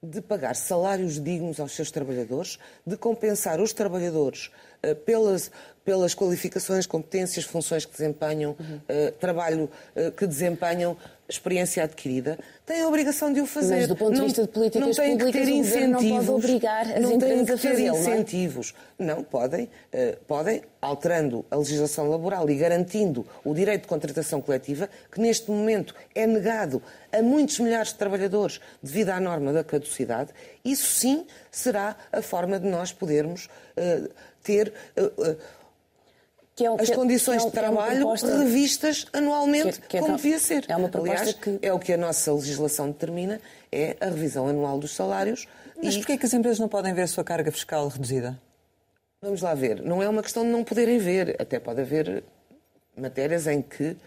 de 0.02 0.22
pagar 0.22 0.56
salários 0.56 1.22
dignos 1.22 1.60
aos 1.60 1.74
seus 1.74 1.92
trabalhadores, 1.92 2.60
de 2.86 2.96
compensar 2.96 3.60
os 3.60 3.74
trabalhadores 3.74 4.52
uh, 4.84 4.96
pelas, 4.96 5.52
pelas 5.84 6.14
qualificações, 6.14 6.86
competências, 6.86 7.46
funções 7.46 7.86
que 7.86 7.92
desempenham, 7.92 8.56
uhum. 8.60 8.78
uh, 8.78 9.12
trabalho 9.14 9.70
uh, 9.96 10.12
que 10.12 10.28
desempenham, 10.28 10.96
experiência 11.28 11.84
adquirida, 11.84 12.38
têm 12.66 12.82
a 12.82 12.88
obrigação 12.88 13.34
de 13.34 13.42
o 13.42 13.46
fazer. 13.46 13.76
Mas 13.78 13.88
do 13.88 13.96
ponto 13.96 14.14
de 14.14 14.22
vista 14.22 14.44
de 14.44 14.48
políticas 14.48 14.88
não 14.88 14.94
têm 14.94 15.18
públicas, 15.18 15.42
ter 15.42 15.52
incentivos, 15.52 16.02
não 16.04 16.18
pode 16.18 16.30
obrigar 16.30 16.82
as 16.82 17.02
não 17.02 17.20
têm 17.20 17.46
que 17.46 17.58
ter 17.58 17.80
incentivos. 17.80 18.74
Não, 18.98 19.06
é? 19.06 19.16
não 19.16 19.24
podem, 19.24 19.64
uh, 19.66 20.18
podem, 20.28 20.62
alterando 20.82 21.44
a 21.50 21.56
legislação 21.56 22.10
laboral 22.10 22.50
e 22.50 22.56
garantindo 22.56 23.26
o 23.44 23.54
direito 23.54 23.84
de 23.84 23.88
contratação 23.88 24.40
coletiva, 24.40 24.88
que 25.12 25.20
neste 25.20 25.50
momento 25.50 25.96
é 26.14 26.28
negado 26.28 26.82
a 27.12 27.22
muitos 27.22 27.60
milhares 27.60 27.90
de 27.90 27.96
trabalhadores 27.96 28.62
devido 28.82 29.10
à 29.10 29.20
norma 29.20 29.52
da 29.52 29.64
caducidade, 29.64 30.32
isso 30.64 30.88
sim 30.88 31.26
será 31.52 31.96
a 32.12 32.22
forma 32.22 32.60
de 32.60 32.68
nós 32.68 32.92
podermos 32.92 33.46
uh, 33.46 34.10
ter. 34.44 34.72
Uh, 34.96 35.65
que 36.56 36.66
é 36.66 36.70
as 36.70 36.90
é- 36.90 36.96
condições 36.96 37.44
é, 37.44 37.46
de 37.46 37.52
trabalho 37.52 38.10
revistas 38.14 39.06
anualmente, 39.12 39.82
que, 39.82 39.88
que 39.88 40.00
como 40.00 40.16
devia 40.16 40.40
ser. 40.40 40.66
É 40.68 40.76
uma 40.76 40.88
proposta 40.88 41.22
Aliás, 41.22 41.38
que... 41.38 41.60
é 41.62 41.74
o 41.74 41.80
que 41.80 41.92
a 41.92 41.98
nossa 41.98 42.32
legislação 42.34 42.88
determina, 42.88 43.42
é 43.72 43.98
a 44.00 44.06
revisão 44.06 44.48
anual 44.48 44.80
dos 44.80 44.96
salários. 44.96 45.48
Mas 45.84 45.96
e... 45.96 45.98
porquê 45.98 46.14
é 46.14 46.18
que 46.18 46.26
as 46.26 46.34
empresas 46.34 46.60
não 46.60 46.70
podem 46.70 46.94
ver 46.94 47.02
a 47.02 47.08
sua 47.08 47.24
carga 47.24 47.52
fiscal 47.52 47.88
reduzida? 47.90 48.40
Vamos 49.22 49.42
lá 49.42 49.54
ver. 49.54 49.82
Não 49.82 50.02
é 50.02 50.08
uma 50.08 50.22
questão 50.24 50.44
de 50.44 50.50
não 50.50 50.64
poderem 50.64 50.98
ver. 50.98 51.36
Até 51.40 51.60
pode 51.60 51.82
haver 51.82 52.24
matérias 52.96 53.48
em 53.48 53.62
que 53.62 53.90
uh, 53.90 53.98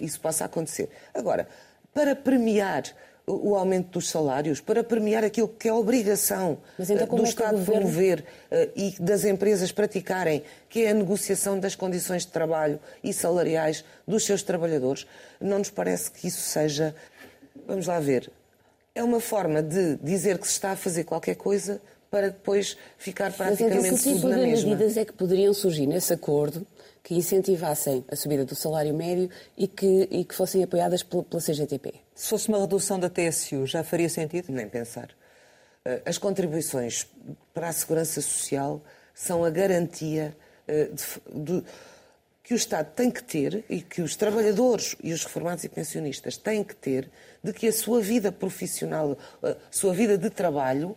isso 0.00 0.18
possa 0.20 0.44
acontecer. 0.44 0.88
Agora, 1.12 1.46
para 1.92 2.16
premiar 2.16 2.84
o 3.28 3.54
aumento 3.54 3.90
dos 3.90 4.08
salários, 4.08 4.60
para 4.60 4.82
premiar 4.82 5.22
aquilo 5.22 5.48
que 5.48 5.68
é 5.68 5.72
obrigação 5.72 6.58
então, 6.78 6.96
eh, 6.96 7.06
do 7.06 7.24
é 7.24 7.28
Estado 7.28 7.58
governo... 7.58 7.80
promover 7.80 8.20
uh, 8.20 8.70
e 8.74 8.94
das 8.98 9.24
empresas 9.24 9.70
praticarem, 9.70 10.42
que 10.68 10.84
é 10.84 10.90
a 10.90 10.94
negociação 10.94 11.58
das 11.60 11.74
condições 11.74 12.24
de 12.24 12.32
trabalho 12.32 12.80
e 13.04 13.12
salariais 13.12 13.84
dos 14.06 14.24
seus 14.24 14.42
trabalhadores, 14.42 15.06
não 15.40 15.58
nos 15.58 15.70
parece 15.70 16.10
que 16.10 16.26
isso 16.26 16.40
seja. 16.40 16.94
Vamos 17.66 17.86
lá 17.86 18.00
ver. 18.00 18.30
É 18.94 19.04
uma 19.04 19.20
forma 19.20 19.62
de 19.62 19.96
dizer 19.96 20.38
que 20.38 20.46
se 20.46 20.54
está 20.54 20.72
a 20.72 20.76
fazer 20.76 21.04
qualquer 21.04 21.36
coisa 21.36 21.80
para 22.10 22.30
depois 22.30 22.76
ficar 22.96 23.32
praticamente 23.32 23.76
Mas 23.76 23.86
então, 23.86 23.98
que 23.98 24.14
tipo 24.14 24.28
de 24.28 24.40
mesma. 24.40 24.70
medidas 24.70 24.96
é 24.96 25.04
que 25.04 25.12
poderiam 25.12 25.52
surgir 25.52 25.86
nesse 25.86 26.12
acordo 26.12 26.66
que 27.02 27.14
incentivassem 27.14 28.04
a 28.10 28.16
subida 28.16 28.44
do 28.44 28.54
salário 28.54 28.94
médio 28.94 29.30
e 29.56 29.68
que, 29.68 30.08
e 30.10 30.24
que 30.24 30.34
fossem 30.34 30.62
apoiadas 30.62 31.02
pela, 31.02 31.22
pela 31.22 31.42
CGTP? 31.42 32.07
Se 32.18 32.30
fosse 32.30 32.48
uma 32.48 32.58
redução 32.58 32.98
da 32.98 33.08
TSU, 33.08 33.64
já 33.64 33.84
faria 33.84 34.08
sentido? 34.08 34.52
Nem 34.52 34.68
pensar. 34.68 35.08
Eh, 35.84 36.02
as 36.04 36.18
contribuições 36.18 37.06
para 37.54 37.68
a 37.68 37.72
segurança 37.72 38.20
social 38.20 38.82
são 39.14 39.44
a 39.44 39.50
garantia 39.50 40.36
eh, 40.66 40.90
de, 40.92 41.44
de, 41.44 41.64
que 42.42 42.54
o 42.54 42.56
Estado 42.56 42.90
tem 42.96 43.08
que 43.08 43.22
ter 43.22 43.64
e 43.70 43.80
que 43.80 44.02
os 44.02 44.16
trabalhadores 44.16 44.96
e 45.00 45.12
os 45.12 45.22
reformados 45.22 45.62
e 45.62 45.68
pensionistas 45.68 46.36
têm 46.36 46.64
que 46.64 46.74
ter 46.74 47.08
de 47.40 47.52
que 47.52 47.68
a 47.68 47.72
sua 47.72 48.00
vida 48.00 48.32
profissional, 48.32 49.16
a 49.40 49.54
sua 49.70 49.94
vida 49.94 50.18
de 50.18 50.28
trabalho, 50.28 50.96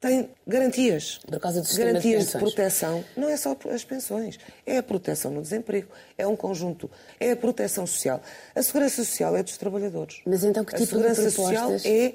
tem 0.00 0.30
garantias. 0.46 1.18
Por 1.26 1.40
causa 1.40 1.60
do 1.60 1.76
garantias 1.76 2.26
de, 2.26 2.32
de, 2.32 2.38
proteção. 2.38 3.04
Não 3.16 3.28
é 3.28 3.36
só 3.36 3.56
as 3.72 3.84
pensões, 3.84 4.38
é 4.64 4.78
a 4.78 4.82
proteção 4.82 5.30
no 5.30 5.42
desemprego, 5.42 5.88
é 6.16 6.26
um 6.26 6.36
conjunto, 6.36 6.90
é 7.18 7.32
a 7.32 7.36
proteção 7.36 7.86
social. 7.86 8.22
A 8.54 8.62
segurança 8.62 9.04
social 9.04 9.36
é 9.36 9.42
dos 9.42 9.56
trabalhadores. 9.56 10.20
Mas 10.24 10.44
então 10.44 10.64
que 10.64 10.72
tipo 10.72 10.84
a 10.84 10.86
segurança 10.86 11.22
de 11.22 11.30
social 11.30 11.72
é 11.84 12.14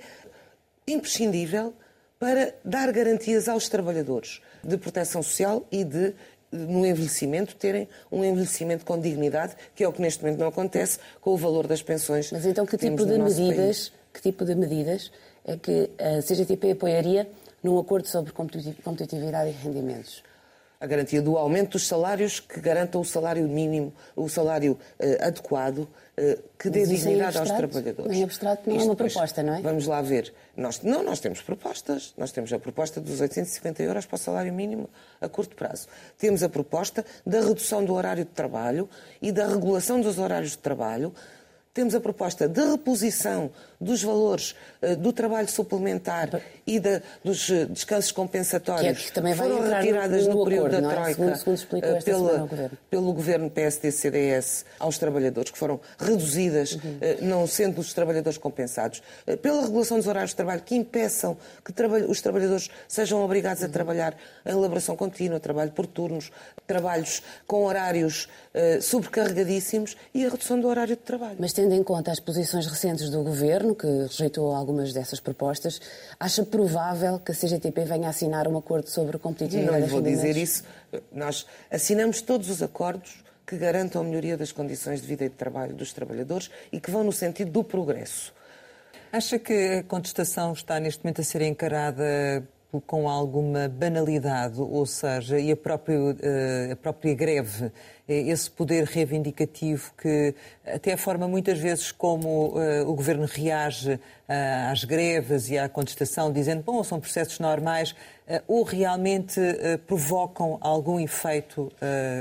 imprescindível 0.87 1.73
para 2.17 2.55
dar 2.63 2.91
garantias 2.91 3.49
aos 3.49 3.67
trabalhadores 3.67 4.41
de 4.63 4.77
proteção 4.77 5.21
social 5.21 5.67
e 5.69 5.83
de 5.83 6.13
no 6.53 6.85
envelhecimento, 6.85 7.55
terem 7.55 7.89
um 8.11 8.23
envelhecimento 8.23 8.85
com 8.85 8.99
dignidade, 8.99 9.55
que 9.75 9.83
é 9.83 9.87
o 9.87 9.91
que 9.91 9.99
neste 9.99 10.21
momento 10.21 10.39
não 10.39 10.47
acontece 10.47 10.99
com 11.19 11.31
o 11.31 11.37
valor 11.37 11.65
das 11.65 11.81
pensões. 11.81 12.31
Mas 12.31 12.45
então 12.45 12.63
que, 12.63 12.77
tipo 12.77 13.05
de 13.05 13.17
medidas, 13.17 13.91
que 14.13 14.21
tipo 14.21 14.45
de 14.45 14.53
medidas 14.53 15.11
é 15.43 15.57
que 15.57 15.89
a 15.97 16.21
CGTP 16.21 16.71
apoiaria 16.71 17.27
num 17.63 17.79
acordo 17.79 18.07
sobre 18.07 18.31
competitividade 18.33 19.49
e 19.49 19.53
rendimentos? 19.53 20.21
A 20.79 20.85
garantia 20.85 21.21
do 21.21 21.37
aumento 21.37 21.71
dos 21.71 21.87
salários 21.87 22.41
que 22.41 22.59
garanta 22.59 22.99
o 22.99 23.05
salário 23.05 23.47
mínimo, 23.47 23.93
o 24.17 24.27
salário 24.27 24.73
uh, 24.73 25.27
adequado, 25.27 25.79
uh, 25.79 25.89
que 26.59 26.69
dê 26.69 26.85
dignidade 26.85 27.37
aos 27.37 27.49
trabalhadores. 27.51 28.11
Em 28.11 28.21
abstrato 28.21 28.69
não 28.69 28.77
é 28.77 28.83
uma 28.83 28.95
proposta, 28.95 29.41
não 29.41 29.55
é? 29.55 29.61
Vamos 29.61 29.87
lá 29.87 30.01
ver. 30.01 30.33
Nós, 30.57 30.81
não, 30.81 31.01
nós 31.01 31.21
temos 31.21 31.41
propostas. 31.41 32.13
Nós 32.17 32.33
temos 32.33 32.51
a 32.51 32.59
proposta 32.59 32.99
dos 32.99 33.21
850 33.21 33.81
euros 33.81 34.05
para 34.05 34.15
o 34.15 34.19
salário 34.19 34.53
mínimo 34.53 34.89
a 35.21 35.29
curto 35.29 35.55
prazo. 35.55 35.87
Temos 36.17 36.43
a 36.43 36.49
proposta 36.49 37.05
da 37.25 37.39
redução 37.39 37.85
do 37.85 37.93
horário 37.93 38.25
de 38.25 38.31
trabalho 38.31 38.89
e 39.21 39.31
da 39.31 39.47
regulação 39.47 40.01
dos 40.01 40.19
horários 40.19 40.51
de 40.51 40.57
trabalho 40.57 41.13
temos 41.73 41.95
a 41.95 41.99
proposta 41.99 42.47
de 42.47 42.63
reposição 42.63 43.49
dos 43.83 44.01
valores 44.01 44.55
uh, 44.81 44.95
do 44.95 45.11
trabalho 45.11 45.49
suplementar 45.49 46.41
e 46.65 46.79
da, 46.79 47.01
dos 47.23 47.49
uh, 47.49 47.65
descansos 47.67 48.11
compensatórios 48.11 48.97
que, 48.97 49.03
é 49.03 49.07
que 49.07 49.11
também 49.11 49.35
foram 49.35 49.61
retiradas 49.61 50.27
no, 50.27 50.35
no, 50.35 50.43
período 50.45 50.75
acordo, 50.75 50.81
da 50.81 50.89
Troika 50.89 51.13
segundo, 51.13 51.35
segundo 51.37 51.57
explicou 51.57 51.97
uh, 51.97 52.03
pela, 52.03 52.37
governo. 52.37 52.77
pelo 52.89 53.13
governo 53.13 53.49
PSD-CDS 53.49 54.65
aos 54.79 54.97
trabalhadores, 54.97 55.51
que 55.51 55.57
foram 55.57 55.79
reduzidas, 55.97 56.73
uhum. 56.73 56.99
não 57.21 57.45
sendo 57.45 57.79
os 57.79 57.93
trabalhadores 57.93 58.37
compensados, 58.37 59.01
pela 59.41 59.61
regulação 59.61 59.97
dos 59.97 60.07
horários 60.07 60.31
de 60.31 60.35
trabalho 60.35 60.61
que 60.61 60.75
impeçam 60.75 61.37
que 61.63 61.73
os 62.07 62.21
trabalhadores 62.21 62.69
sejam 62.87 63.23
obrigados 63.23 63.61
uhum. 63.61 63.69
a 63.69 63.71
trabalhar 63.71 64.15
em 64.45 64.51
elaboração 64.51 64.95
contínua, 64.95 65.39
trabalho 65.39 65.71
por 65.71 65.85
turnos, 65.85 66.31
trabalhos 66.65 67.21
com 67.45 67.65
horários 67.65 68.27
sobrecarregadíssimos 68.81 69.97
e 70.13 70.25
a 70.25 70.29
redução 70.29 70.59
do 70.59 70.67
horário 70.67 70.95
de 70.95 71.01
trabalho. 71.01 71.37
Mas 71.39 71.53
tendo 71.53 71.73
em 71.73 71.83
conta 71.83 72.11
as 72.11 72.19
posições 72.19 72.65
recentes 72.67 73.09
do 73.09 73.23
Governo, 73.23 73.72
que 73.75 73.87
rejeitou 73.87 74.53
algumas 74.53 74.93
dessas 74.93 75.19
propostas, 75.19 75.81
acha 76.19 76.43
provável 76.43 77.19
que 77.19 77.31
a 77.31 77.35
CGTP 77.35 77.85
venha 77.85 78.07
a 78.07 78.09
assinar 78.09 78.47
um 78.47 78.57
acordo 78.57 78.89
sobre 78.89 79.17
competitividade? 79.17 79.79
Não 79.79 79.85
lhe 79.85 79.91
vou 79.91 80.01
dizer 80.01 80.37
isso. 80.37 80.63
Nós 81.11 81.45
assinamos 81.71 82.21
todos 82.21 82.49
os 82.49 82.61
acordos 82.61 83.23
que 83.45 83.57
garantam 83.57 84.01
a 84.01 84.05
melhoria 84.05 84.37
das 84.37 84.51
condições 84.51 85.01
de 85.01 85.07
vida 85.07 85.25
e 85.25 85.29
de 85.29 85.35
trabalho 85.35 85.73
dos 85.73 85.93
trabalhadores 85.93 86.49
e 86.71 86.79
que 86.79 86.89
vão 86.89 87.03
no 87.03 87.11
sentido 87.11 87.51
do 87.51 87.63
progresso. 87.63 88.33
Acha 89.11 89.37
que 89.37 89.79
a 89.79 89.83
contestação 89.83 90.53
está 90.53 90.79
neste 90.79 91.03
momento 91.03 91.21
a 91.21 91.23
ser 91.23 91.41
encarada 91.43 92.47
com 92.81 93.09
alguma 93.09 93.67
banalidade, 93.67 94.59
ou 94.59 94.85
seja, 94.85 95.39
e 95.39 95.51
a 95.51 95.55
própria, 95.55 95.97
eh, 96.21 96.69
a 96.71 96.75
própria 96.75 97.13
greve, 97.13 97.71
eh, 98.07 98.21
esse 98.29 98.49
poder 98.49 98.85
reivindicativo 98.85 99.93
que 99.97 100.33
até 100.65 100.93
a 100.93 100.97
forma 100.97 101.27
muitas 101.27 101.59
vezes 101.59 101.91
como 101.91 102.53
eh, 102.59 102.81
o 102.81 102.93
governo 102.93 103.25
reage 103.25 103.99
às 104.71 104.83
greves 104.83 105.49
e 105.49 105.57
à 105.57 105.69
contestação, 105.69 106.31
dizendo, 106.31 106.63
bom, 106.63 106.83
são 106.83 106.99
processos 106.99 107.39
normais, 107.39 107.93
ou 108.47 108.63
realmente 108.63 109.39
provocam 109.85 110.57
algum 110.59 110.99
efeito, 110.99 111.71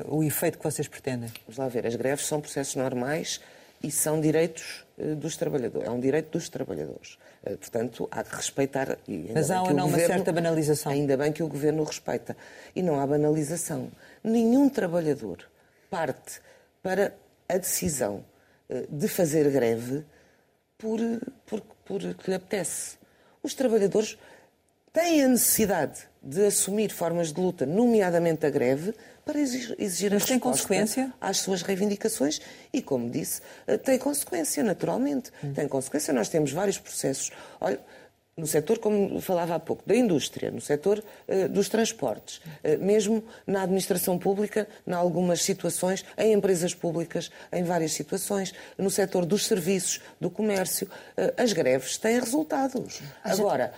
o 0.09 0.23
efeito 0.23 0.59
que 0.59 0.65
vocês 0.65 0.87
pretendem? 0.87 1.31
Vamos 1.47 1.59
lá 1.59 1.69
ver, 1.69 1.87
as 1.87 1.95
greves 1.95 2.27
são 2.27 2.39
processos 2.39 2.75
normais 2.75 3.41
e 3.83 3.91
são 3.91 4.21
direitos 4.21 4.85
dos 5.17 5.37
trabalhadores, 5.39 5.89
é 5.89 5.91
um 5.91 6.01
direito 6.01 6.33
dos 6.33 6.51
trabalhadores. 6.51 7.17
Eh, 7.45 7.57
portanto, 7.57 8.09
há 8.11 8.23
que 8.23 8.37
respeitar. 8.37 8.99
Mas 9.35 9.51
há 9.51 9.63
ou 9.63 9.71
não 9.71 9.87
governo, 9.87 10.07
uma 10.07 10.07
certa 10.07 10.33
banalização? 10.33 10.93
Ainda 10.93 11.17
bem 11.17 11.33
que 11.33 11.43
o 11.43 11.49
governo 11.49 11.83
respeita. 11.85 12.37
E 12.75 12.83
não 12.83 13.01
há 13.01 13.07
banalização. 13.07 13.91
Nenhum 14.23 14.69
trabalhador 14.69 15.49
parte 15.91 16.41
para 16.83 17.15
a 17.49 17.59
decisão 17.59 18.25
eh, 18.69 18.87
de 18.89 19.09
fazer 19.09 19.51
greve 19.51 20.05
por, 20.79 20.99
por, 21.47 21.61
por 21.85 22.01
que 22.15 22.31
lhe 22.31 22.37
apetece. 22.37 22.97
Os 23.43 23.55
trabalhadores 23.55 24.17
têm 24.93 25.25
a 25.25 25.29
necessidade 25.29 26.09
de 26.23 26.47
assumir 26.47 26.91
formas 26.91 27.33
de 27.33 27.41
luta, 27.41 27.67
nomeadamente 27.67 28.47
a 28.47 28.51
greve, 28.51 28.95
para 29.25 29.39
exigir, 29.39 30.13
Mas 30.13 30.25
tem 30.25 30.39
consequência? 30.39 31.13
às 31.21 31.39
suas 31.39 31.63
reivindicações 31.63 32.41
e, 32.73 32.83
como 32.83 33.09
disse, 33.09 33.41
eh, 33.67 33.77
tem 33.77 33.99
consequência, 33.99 34.63
naturalmente. 34.63 35.31
Hum. 35.43 35.53
Tem 35.53 35.69
consequência. 35.69 36.13
Nós 36.13 36.29
temos 36.29 36.53
vários 36.53 36.79
processos. 36.79 37.31
Olha, 37.61 37.79
no 38.35 38.47
setor, 38.47 38.79
como 38.79 39.21
falava 39.21 39.55
há 39.55 39.61
pouco, 39.61 39.83
da 39.87 39.95
indústria, 39.95 40.51
no 40.51 40.61
setor 40.61 41.05
uh, 41.29 41.49
dos 41.51 41.69
transportes, 41.69 42.39
uh, 42.39 42.83
mesmo 42.83 43.23
na 43.47 43.63
administração 43.63 44.19
pública, 44.19 44.67
em 44.87 44.93
algumas 44.93 45.43
situações, 45.43 46.05
em 46.17 46.33
empresas 46.33 46.75
públicas, 46.75 47.31
em 47.53 47.63
várias 47.63 47.93
situações, 47.93 48.55
no 48.79 48.91
setor 48.91 49.27
dos 49.27 49.47
serviços, 49.47 50.01
do 50.19 50.31
comércio, 50.31 50.87
uh, 50.87 51.35
as 51.37 51.53
greves 51.53 51.99
têm 51.99 52.19
resultados. 52.19 53.03
Agora, 53.23 53.73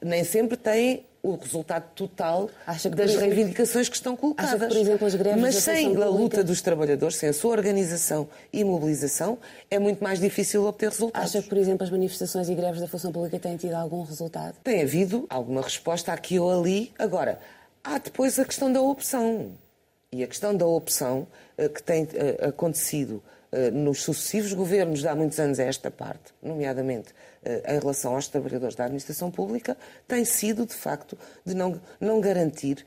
nem 0.00 0.24
sempre 0.24 0.56
têm 0.56 1.04
o 1.22 1.36
resultado 1.36 1.84
total 1.94 2.50
que, 2.80 2.88
das 2.90 3.14
reivindicações 3.14 3.88
que 3.88 3.94
estão 3.94 4.16
colocadas. 4.16 4.60
Que, 4.60 4.74
por 4.74 4.76
exemplo, 4.76 5.06
as 5.06 5.14
greves 5.14 5.40
Mas 5.40 5.54
sem 5.56 5.96
a 5.96 6.06
luta 6.06 6.42
dos 6.42 6.60
trabalhadores, 6.60 7.16
sem 7.16 7.28
a 7.28 7.32
sua 7.32 7.52
organização 7.52 8.28
e 8.52 8.64
mobilização, 8.64 9.38
é 9.70 9.78
muito 9.78 10.02
mais 10.02 10.18
difícil 10.18 10.64
obter 10.64 10.88
resultados. 10.88 11.30
Acha 11.30 11.42
que, 11.42 11.48
por 11.48 11.58
exemplo, 11.58 11.84
as 11.84 11.90
manifestações 11.90 12.48
e 12.48 12.54
greves 12.54 12.80
da 12.80 12.88
função 12.88 13.12
pública 13.12 13.38
têm 13.38 13.56
tido 13.56 13.74
algum 13.74 14.02
resultado? 14.02 14.56
Tem 14.64 14.82
havido 14.82 15.26
alguma 15.30 15.62
resposta 15.62 16.12
aqui 16.12 16.40
ou 16.40 16.50
ali. 16.50 16.92
Agora, 16.98 17.38
há 17.84 17.98
depois 17.98 18.38
a 18.40 18.44
questão 18.44 18.72
da 18.72 18.80
opção. 18.80 19.52
E 20.10 20.24
a 20.24 20.26
questão 20.26 20.54
da 20.54 20.66
opção 20.66 21.26
eh, 21.56 21.68
que 21.68 21.82
tem 21.82 22.06
eh, 22.12 22.48
acontecido 22.48 23.22
nos 23.72 24.02
sucessivos 24.02 24.52
governos 24.52 25.00
de 25.00 25.08
há 25.08 25.14
muitos 25.14 25.38
anos 25.38 25.60
a 25.60 25.64
esta 25.64 25.90
parte, 25.90 26.32
nomeadamente 26.42 27.14
em 27.44 27.78
relação 27.78 28.14
aos 28.14 28.28
trabalhadores 28.28 28.74
da 28.74 28.84
administração 28.84 29.30
pública, 29.30 29.76
tem 30.08 30.24
sido, 30.24 30.64
de 30.64 30.74
facto, 30.74 31.18
de 31.44 31.54
não, 31.54 31.80
não 32.00 32.20
garantir 32.20 32.84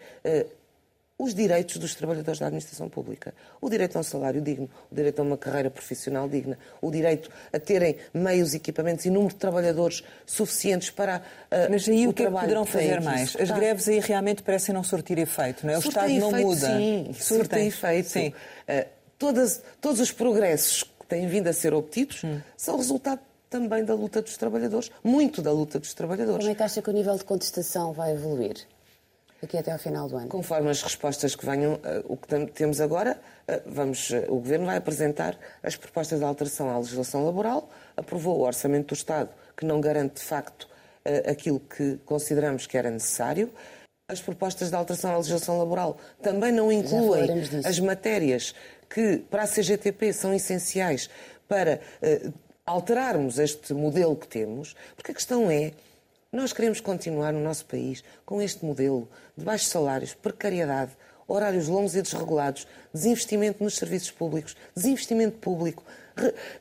os 1.17 1.33
direitos 1.33 1.77
dos 1.77 1.95
trabalhadores 1.95 2.39
da 2.39 2.47
administração 2.47 2.89
pública. 2.89 3.33
O 3.61 3.69
direito 3.69 3.95
a 3.95 4.01
um 4.01 4.03
salário 4.03 4.41
digno, 4.41 4.69
o 4.91 4.95
direito 4.95 5.19
a 5.19 5.23
uma 5.23 5.37
carreira 5.37 5.69
profissional 5.69 6.27
digna, 6.27 6.57
o 6.81 6.91
direito 6.91 7.31
a 7.53 7.59
terem 7.59 7.95
meios, 8.13 8.53
equipamentos 8.53 9.05
e 9.05 9.09
número 9.09 9.33
de 9.33 9.39
trabalhadores 9.39 10.03
suficientes 10.25 10.89
para 10.89 11.17
uh, 11.17 11.55
Mas 11.69 11.87
aí 11.87 12.05
o, 12.05 12.13
que 12.13 12.23
é 12.23 12.25
que 12.25 12.31
poderão 12.31 12.65
fazer 12.65 13.01
mais? 13.01 13.35
As 13.39 13.49
greves 13.49 13.87
aí 13.87 13.99
realmente 13.99 14.43
parecem 14.43 14.75
não 14.75 14.83
sortir 14.83 15.17
efeito, 15.17 15.65
não 15.65 15.73
é? 15.73 15.77
O 15.77 15.79
Estado 15.79 16.09
não 16.09 16.29
efeito, 16.29 16.47
muda. 16.47 16.67
Sim, 16.67 17.11
surtem 17.13 17.67
efeito. 17.67 18.09
Sim. 18.09 18.33
Uh, 18.67 18.95
todas, 19.17 19.61
todos 19.81 19.99
os 19.99 20.11
progressos 20.11 20.83
que 20.83 21.05
têm 21.07 21.27
vindo 21.27 21.47
a 21.47 21.53
ser 21.53 21.73
obtidos 21.73 22.23
hum. 22.23 22.41
são 22.57 22.77
resultado 22.77 23.19
também 23.49 23.85
da 23.85 23.93
luta 23.93 24.21
dos 24.21 24.37
trabalhadores, 24.37 24.91
muito 25.03 25.41
da 25.41 25.51
luta 25.51 25.79
dos 25.79 25.93
trabalhadores. 25.93 26.39
Como 26.39 26.51
é 26.51 26.55
que 26.55 26.63
acha 26.63 26.81
que 26.81 26.89
o 26.89 26.93
nível 26.93 27.15
de 27.15 27.23
contestação 27.23 27.93
vai 27.93 28.13
evoluir? 28.13 28.67
aqui 29.45 29.57
até 29.57 29.71
ao 29.71 29.79
final 29.79 30.09
do 30.09 30.17
ano? 30.17 30.27
Conforme 30.27 30.69
as 30.69 30.81
respostas 30.81 31.35
que 31.35 31.45
venham, 31.45 31.75
uh, 31.75 31.79
o 32.05 32.17
que 32.17 32.45
temos 32.47 32.81
agora, 32.81 33.19
uh, 33.47 33.61
vamos, 33.65 34.09
uh, 34.09 34.25
o 34.27 34.35
Governo 34.35 34.65
vai 34.65 34.77
apresentar 34.77 35.37
as 35.63 35.75
propostas 35.75 36.19
de 36.19 36.25
alteração 36.25 36.69
à 36.69 36.77
legislação 36.77 37.25
laboral, 37.25 37.69
aprovou 37.95 38.39
o 38.39 38.41
Orçamento 38.41 38.87
do 38.87 38.93
Estado, 38.97 39.29
que 39.55 39.65
não 39.65 39.79
garante 39.79 40.15
de 40.15 40.21
facto 40.21 40.67
aquilo 41.29 41.59
que 41.59 41.99
consideramos 42.03 42.65
que 42.65 42.75
era 42.75 42.89
necessário. 42.89 43.51
As 44.09 44.19
propostas 44.21 44.71
de 44.71 44.75
alteração 44.75 45.13
à 45.13 45.17
legislação 45.17 45.59
laboral 45.59 45.97
também 46.19 46.51
não 46.51 46.71
incluem 46.71 47.29
as 47.63 47.79
matérias 47.79 48.55
que 48.89 49.17
para 49.29 49.43
a 49.43 49.47
CGTP 49.47 50.13
são 50.13 50.33
essenciais 50.33 51.09
para 51.47 51.79
alterarmos 52.65 53.37
este 53.37 53.73
modelo 53.73 54.15
que 54.15 54.27
temos, 54.27 54.75
porque 54.95 55.11
a 55.11 55.15
questão 55.15 55.51
é 55.51 55.71
nós 56.31 56.51
queremos 56.51 56.81
continuar 56.81 57.31
no 57.31 57.39
nosso 57.39 57.65
país 57.65 58.03
com 58.25 58.41
este 58.41 58.65
modelo 58.65 59.07
de 59.37 59.45
baixos 59.45 59.69
salários, 59.69 60.13
precariedade, 60.13 60.91
horários 61.27 61.67
longos 61.67 61.95
e 61.95 62.01
desregulados, 62.01 62.67
desinvestimento 62.93 63.63
nos 63.63 63.75
serviços 63.75 64.11
públicos, 64.11 64.55
desinvestimento 64.75 65.37
público, 65.37 65.83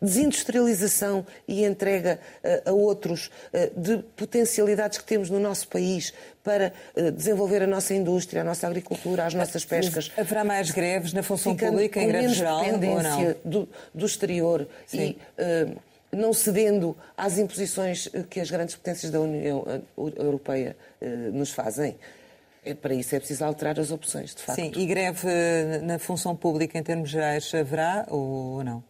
desindustrialização 0.01 1.27
e 1.47 1.65
entrega 1.65 2.19
uh, 2.43 2.71
a 2.71 2.73
outros 2.73 3.31
uh, 3.53 3.81
de 3.81 3.99
potencialidades 4.17 4.99
que 4.99 5.05
temos 5.05 5.31
no 5.31 5.39
nosso 5.39 5.69
país 5.69 6.13
para 6.43 6.73
uh, 6.97 7.11
desenvolver 7.11 7.63
a 7.63 7.67
nossa 7.67 7.95
indústria, 7.95 8.43
a 8.43 8.45
nossa 8.45 8.67
agricultura, 8.67 9.25
as 9.25 9.35
nossas 9.35 9.65
pescas. 9.65 10.11
Haverá 10.17 10.45
mais 10.45 10.71
greves 10.71 11.13
na 11.13 11.23
função 11.23 11.57
pública, 11.57 12.01
em 12.01 12.09
greve 12.09 12.29
geral, 12.35 12.65
ou 12.65 13.03
não? 13.03 13.35
Do, 13.45 13.69
do 13.95 14.07
exterior 14.07 14.67
Sim. 14.87 15.17
e 15.39 16.17
não 16.17 16.33
cedendo 16.33 16.97
às 17.17 17.39
imposições 17.39 18.09
que 18.31 18.39
as 18.39 18.49
grandes 18.51 18.77
potências 18.77 19.11
da 19.11 19.21
União 19.21 19.83
Europeia 19.97 20.77
nos 21.33 21.51
fazem. 21.51 21.97
É, 22.65 22.73
para 22.73 22.95
isso 22.95 23.15
é 23.15 23.19
preciso 23.19 23.45
alterar 23.45 23.79
as 23.79 23.91
opções, 23.91 24.35
de 24.35 24.43
facto. 24.43 24.61
Sim, 24.61 24.73
e 24.75 24.87
greve 24.87 25.29
na 25.83 25.99
função 25.99 26.35
pública 26.35 26.79
em 26.79 26.83
termos 26.83 27.11
gerais 27.11 27.53
haverá 27.53 28.07
ou 28.09 28.65
não? 28.65 28.83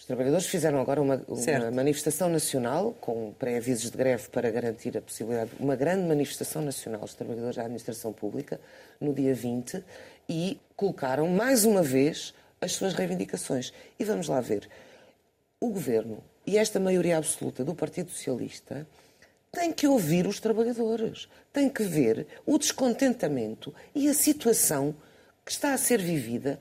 Os 0.00 0.06
trabalhadores 0.06 0.46
fizeram 0.46 0.80
agora 0.80 1.02
uma, 1.02 1.22
uma 1.28 1.70
manifestação 1.70 2.30
nacional, 2.30 2.96
com 3.02 3.34
pré-avisos 3.38 3.90
de 3.90 3.98
greve 3.98 4.30
para 4.30 4.50
garantir 4.50 4.96
a 4.96 5.02
possibilidade, 5.02 5.50
uma 5.60 5.76
grande 5.76 6.08
manifestação 6.08 6.62
nacional 6.62 7.02
dos 7.02 7.12
trabalhadores 7.12 7.56
da 7.56 7.62
administração 7.64 8.10
pública, 8.10 8.58
no 8.98 9.12
dia 9.12 9.34
20, 9.34 9.84
e 10.26 10.58
colocaram 10.74 11.28
mais 11.28 11.66
uma 11.66 11.82
vez 11.82 12.32
as 12.62 12.72
suas 12.72 12.94
reivindicações. 12.94 13.74
E 13.98 14.04
vamos 14.04 14.26
lá 14.26 14.40
ver. 14.40 14.70
O 15.60 15.68
governo 15.68 16.24
e 16.46 16.56
esta 16.56 16.80
maioria 16.80 17.18
absoluta 17.18 17.62
do 17.62 17.74
Partido 17.74 18.10
Socialista 18.10 18.86
tem 19.52 19.70
que 19.70 19.86
ouvir 19.86 20.26
os 20.26 20.40
trabalhadores, 20.40 21.28
tem 21.52 21.68
que 21.68 21.82
ver 21.82 22.26
o 22.46 22.56
descontentamento 22.56 23.74
e 23.94 24.08
a 24.08 24.14
situação 24.14 24.94
que 25.44 25.52
está 25.52 25.74
a 25.74 25.78
ser 25.78 26.00
vivida 26.00 26.58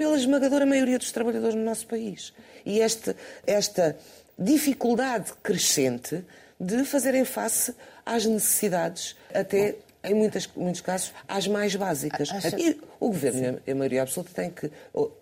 pela 0.00 0.16
esmagadora 0.16 0.64
maioria 0.64 0.96
dos 0.96 1.12
trabalhadores 1.12 1.54
no 1.54 1.62
nosso 1.62 1.86
país. 1.86 2.32
E 2.64 2.80
este, 2.80 3.14
esta 3.46 3.94
dificuldade 4.38 5.30
crescente 5.42 6.24
de 6.58 6.86
fazerem 6.86 7.22
face 7.26 7.74
às 8.06 8.24
necessidades, 8.24 9.14
até 9.34 9.76
em 10.02 10.14
muitas, 10.14 10.48
muitos 10.56 10.80
casos, 10.80 11.12
às 11.28 11.46
mais 11.46 11.74
básicas. 11.76 12.30
Acha... 12.30 12.58
E 12.58 12.80
o 12.98 13.08
governo 13.08 13.60
e 13.66 13.72
a 13.72 13.74
maioria 13.74 14.02
absoluta 14.02 14.32
têm 14.34 14.50
que 14.50 14.70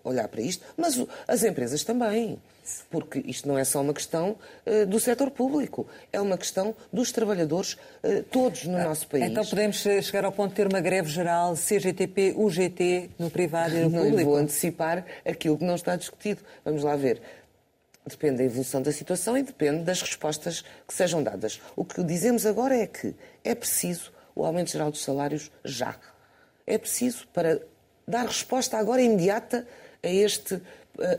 olhar 0.03 0.27
para 0.27 0.41
isto, 0.41 0.65
mas 0.77 0.99
as 1.27 1.43
empresas 1.43 1.83
também 1.83 2.39
porque 2.89 3.23
isto 3.25 3.47
não 3.47 3.57
é 3.57 3.63
só 3.63 3.81
uma 3.81 3.93
questão 3.93 4.35
uh, 4.65 4.85
do 4.85 4.99
setor 4.99 5.31
público, 5.31 5.87
é 6.11 6.19
uma 6.19 6.37
questão 6.37 6.75
dos 6.91 7.11
trabalhadores 7.11 7.73
uh, 7.73 8.23
todos 8.31 8.65
no 8.65 8.77
ah, 8.77 8.83
nosso 8.83 9.07
país. 9.07 9.25
Então 9.25 9.45
podemos 9.45 9.77
chegar 9.77 10.25
ao 10.25 10.31
ponto 10.31 10.49
de 10.49 10.55
ter 10.55 10.67
uma 10.67 10.81
greve 10.81 11.09
geral 11.09 11.55
CGTP, 11.55 12.33
UGT, 12.37 13.09
no 13.17 13.29
privado 13.29 13.75
e 13.75 13.79
no 13.79 13.89
não 13.89 13.99
público? 13.99 14.17
Não 14.17 14.25
vou 14.25 14.35
antecipar 14.35 15.05
aquilo 15.25 15.57
que 15.57 15.63
não 15.63 15.75
está 15.75 15.95
discutido. 15.95 16.41
Vamos 16.63 16.83
lá 16.83 16.95
ver. 16.95 17.21
Depende 18.05 18.37
da 18.37 18.43
evolução 18.43 18.81
da 18.81 18.91
situação 18.91 19.37
e 19.37 19.43
depende 19.43 19.83
das 19.83 20.01
respostas 20.01 20.63
que 20.87 20.93
sejam 20.93 21.21
dadas. 21.21 21.61
O 21.75 21.85
que 21.85 22.03
dizemos 22.03 22.45
agora 22.45 22.75
é 22.75 22.87
que 22.87 23.13
é 23.43 23.53
preciso 23.53 24.11
o 24.35 24.45
aumento 24.45 24.71
geral 24.71 24.91
dos 24.91 25.03
salários 25.03 25.51
já. 25.63 25.95
É 26.65 26.77
preciso 26.77 27.27
para 27.33 27.61
dar 28.07 28.25
resposta 28.25 28.77
agora 28.77 29.01
imediata 29.01 29.67
a 30.03 30.07
este 30.07 30.61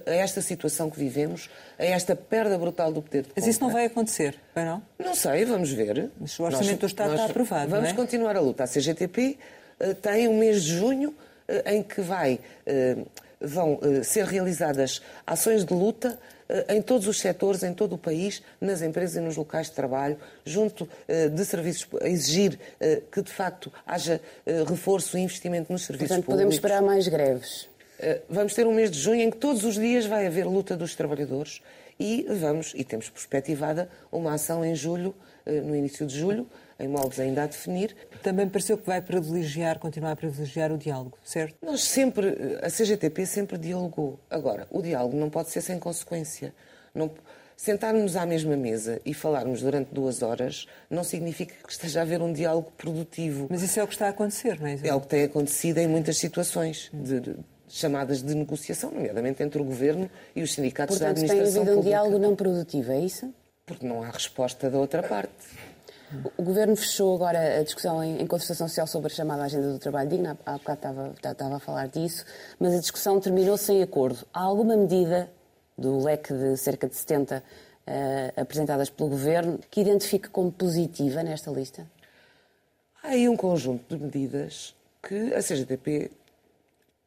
a 0.07 0.11
esta 0.11 0.43
situação 0.43 0.91
que 0.91 0.99
vivemos, 0.99 1.49
a 1.79 1.85
esta 1.85 2.15
perda 2.15 2.59
brutal 2.59 2.93
do 2.93 3.01
poder 3.01 3.23
de 3.23 3.29
compra. 3.29 3.41
Mas 3.41 3.49
isso 3.49 3.61
não 3.63 3.71
vai 3.71 3.87
acontecer, 3.87 4.39
vai 4.55 4.65
não? 4.65 4.83
Não 4.99 5.15
sei, 5.15 5.45
vamos 5.45 5.73
ver. 5.73 6.11
Mas 6.21 6.39
o 6.39 6.43
Orçamento 6.43 6.71
nós, 6.71 6.79
do 6.81 6.87
Estado 6.87 7.15
está 7.15 7.25
aprovado, 7.27 7.71
Vamos 7.71 7.89
é? 7.89 7.93
continuar 7.95 8.37
a 8.37 8.41
luta. 8.41 8.65
A 8.65 8.67
CGTP 8.67 9.39
uh, 9.81 9.95
tem 9.95 10.29
um 10.29 10.39
mês 10.39 10.63
de 10.65 10.77
junho 10.77 11.11
uh, 11.11 11.71
em 11.71 11.83
que 11.83 12.01
vai, 12.01 12.41
uh, 13.41 13.49
vão 13.49 13.81
ser 14.03 14.25
realizadas 14.25 15.01
ações 15.27 15.65
de 15.65 15.75
luta 15.75 16.19
em 16.69 16.83
todos 16.83 17.07
os 17.07 17.21
setores, 17.21 17.63
em 17.63 17.73
todo 17.73 17.95
o 17.95 17.99
país, 17.99 18.43
nas 18.61 18.83
empresas 18.83 19.15
e 19.15 19.21
nos 19.21 19.37
locais 19.37 19.69
de 19.69 19.73
trabalho, 19.73 20.17
junto 20.45 20.89
de 21.33 21.45
serviços, 21.45 21.87
a 22.03 22.09
exigir 22.09 22.59
que 23.13 23.23
de 23.23 23.31
facto 23.31 23.73
haja 23.87 24.21
reforço 24.67 25.17
e 25.17 25.21
investimento 25.21 25.73
nos 25.73 25.83
serviços 25.83 26.09
Portanto, 26.09 26.27
públicos. 26.27 26.35
podemos 26.35 26.55
esperar 26.57 26.83
mais 26.83 27.07
greves. 27.07 27.69
Eh, 28.03 28.23
vamos 28.29 28.55
ter 28.55 28.67
um 28.67 28.73
mês 28.73 28.91
de 28.91 28.99
junho 28.99 29.21
em 29.21 29.31
que 29.31 29.37
todos 29.37 29.63
os 29.63 29.75
dias 29.75 30.07
vai 30.07 30.27
haver 30.27 30.47
luta 30.47 30.75
dos 30.75 30.95
trabalhadores 30.95 31.61
e 31.99 32.27
vamos, 32.31 32.73
e 32.75 32.83
temos 32.83 33.11
perspectivada, 33.11 33.91
uma 34.11 34.33
ação 34.33 34.65
em 34.65 34.75
julho, 34.75 35.15
eh, 35.45 35.61
no 35.61 35.77
início 35.77 36.07
de 36.07 36.19
julho, 36.19 36.47
em 36.81 36.89
moldes 36.89 37.21
ainda 37.21 37.45
a 37.45 37.47
definir. 37.47 37.95
Também 38.23 38.49
pareceu 38.49 38.77
que 38.77 38.87
vai 38.87 39.01
privilegiar, 39.01 39.79
continuar 39.79 40.13
a 40.13 40.17
privilegiar 40.17 40.73
o 40.73 40.79
diálogo, 40.79 41.19
certo? 41.25 41.57
Nós 41.63 41.83
sempre, 41.83 42.59
a 42.63 42.69
CGTP 42.69 43.27
sempre 43.27 43.59
dialogou. 43.59 44.19
Agora, 44.29 44.67
o 44.71 44.83
diálogo 44.83 45.17
não 45.17 45.31
pode 45.31 45.51
ser 45.51 45.61
sem 45.61 45.79
consequência. 45.79 46.55
Não, 46.95 47.11
sentarmos 47.57 48.17
à 48.17 48.25
mesma 48.25 48.57
mesa 48.57 49.01
e 49.05 49.13
falarmos 49.13 49.61
durante 49.61 49.93
duas 49.93 50.23
horas 50.23 50.67
não 50.89 51.05
significa 51.05 51.55
que 51.63 51.71
esteja 51.71 52.01
a 52.01 52.03
haver 52.03 52.23
um 52.23 52.33
diálogo 52.33 52.73
produtivo. 52.77 53.47
Mas 53.51 53.63
isso 53.63 53.79
é 53.79 53.83
o 53.83 53.87
que 53.87 53.93
está 53.93 54.07
a 54.07 54.11
acontecer, 54.11 54.59
não 54.59 54.67
é? 54.67 54.79
É 54.83 54.95
o 54.95 55.01
que 55.01 55.09
tem 55.09 55.25
acontecido 55.25 55.79
em 55.79 55.87
muitas 55.87 56.17
situações 56.17 56.91
de, 56.93 57.21
de 57.21 57.37
chamadas 57.69 58.23
de 58.23 58.35
negociação, 58.35 58.91
nomeadamente 58.91 59.43
entre 59.43 59.61
o 59.61 59.65
Governo 59.65 60.11
e 60.35 60.43
os 60.43 60.55
sindicatos 60.55 60.99
Portanto, 60.99 61.17
da 61.17 61.21
administração 61.21 61.65
tem 61.65 61.73
havido 61.73 61.81
um 61.81 61.83
diálogo 61.91 62.19
não 62.19 62.35
produtivo, 62.35 62.93
é 62.93 63.01
isso? 63.01 63.33
Porque 63.67 63.87
não 63.87 64.03
há 64.03 64.11
resposta 64.11 64.69
da 64.69 64.79
outra 64.79 65.03
parte. 65.03 65.31
O 66.37 66.43
Governo 66.43 66.75
fechou 66.77 67.15
agora 67.15 67.61
a 67.61 67.63
discussão 67.63 68.03
em, 68.03 68.27
concertação 68.27 68.67
social 68.67 68.87
sobre 68.87 69.13
a 69.13 69.15
chamada 69.15 69.45
Agenda 69.45 69.73
do 69.73 69.79
Trabalho 69.79 70.09
Digno, 70.09 70.37
há 70.45 70.53
bocado 70.53 70.79
estava, 70.79 71.15
estava 71.15 71.57
a 71.57 71.61
falar 71.61 71.87
disso, 71.87 72.25
mas 72.59 72.75
a 72.75 72.81
discussão 72.81 73.21
terminou 73.21 73.57
sem 73.57 73.83
acordo. 73.83 74.27
Há 74.33 74.41
alguma 74.41 74.77
medida 74.77 75.31
do 75.79 76.03
leque 76.03 76.35
de 76.35 76.57
cerca 76.57 76.89
de 76.89 76.97
70 76.97 77.37
uh, 77.37 77.43
eh, 77.87 78.33
apresentadas 78.37 78.91
pelo 78.91 79.11
Governo 79.11 79.59
que 79.71 79.81
identifique 79.81 80.29
como 80.29 80.51
positiva 80.51 81.23
nesta 81.23 81.51
lista? 81.51 81.87
Há 83.03 83.09
aí 83.09 83.29
um 83.29 83.37
conjunto 83.37 83.97
de 83.97 84.03
medidas 84.03 84.75
que 85.03 85.33
a 85.33 85.41
CGTP 85.41 86.11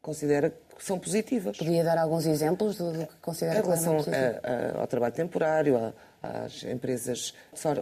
considera 0.01 0.49
que 0.49 0.84
são 0.84 0.97
positivas. 0.97 1.58
Podia 1.58 1.84
dar 1.84 1.97
alguns 1.97 2.26
exemplos 2.26 2.78
do, 2.78 2.91
do 2.91 3.06
que 3.06 3.16
considera 3.22 3.60
Em 3.60 3.62
relação 3.62 3.97
a, 3.97 4.78
a, 4.78 4.82
ao 4.82 4.88
trabalho 4.88 5.14
temporário, 5.14 5.93
às 6.24 6.63
empresas, 6.63 7.34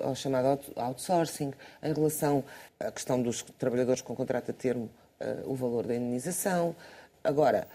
ao 0.03 0.15
chamado 0.15 0.59
outsourcing, 0.75 1.53
em 1.83 1.93
relação 1.93 2.43
à 2.79 2.91
questão 2.91 3.21
dos 3.21 3.43
trabalhadores 3.59 4.01
com 4.01 4.15
contrato 4.15 4.49
a 4.49 4.53
termo, 4.53 4.89
uh, 5.21 5.49
o 5.49 5.55
valor 5.55 5.85
da 5.85 5.95
indenização. 5.95 6.75
Agora. 7.23 7.67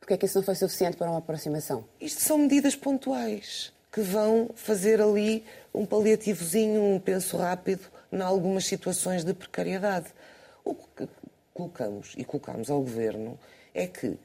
Porquê 0.00 0.14
é 0.14 0.16
que 0.16 0.26
isso 0.26 0.38
não 0.38 0.44
foi 0.44 0.54
suficiente 0.54 0.96
para 0.96 1.10
uma 1.10 1.18
aproximação? 1.18 1.84
Isto 2.00 2.22
são 2.22 2.38
medidas 2.38 2.74
pontuais 2.74 3.72
que 3.92 4.00
vão 4.00 4.50
fazer 4.54 5.00
ali 5.00 5.44
um 5.74 5.84
paliativozinho, 5.84 6.80
um 6.82 7.00
penso 7.00 7.36
rápido, 7.36 7.82
em 8.12 8.20
algumas 8.20 8.64
situações 8.64 9.24
de 9.24 9.34
precariedade. 9.34 10.06
O 10.64 10.74
que 10.74 11.08
colocamos 11.52 12.14
e 12.16 12.24
colocamos 12.24 12.70
ao 12.70 12.80
Governo 12.80 13.38
é 13.74 13.86
que 13.86 14.18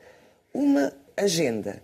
uma 0.54 0.94
agenda 1.18 1.82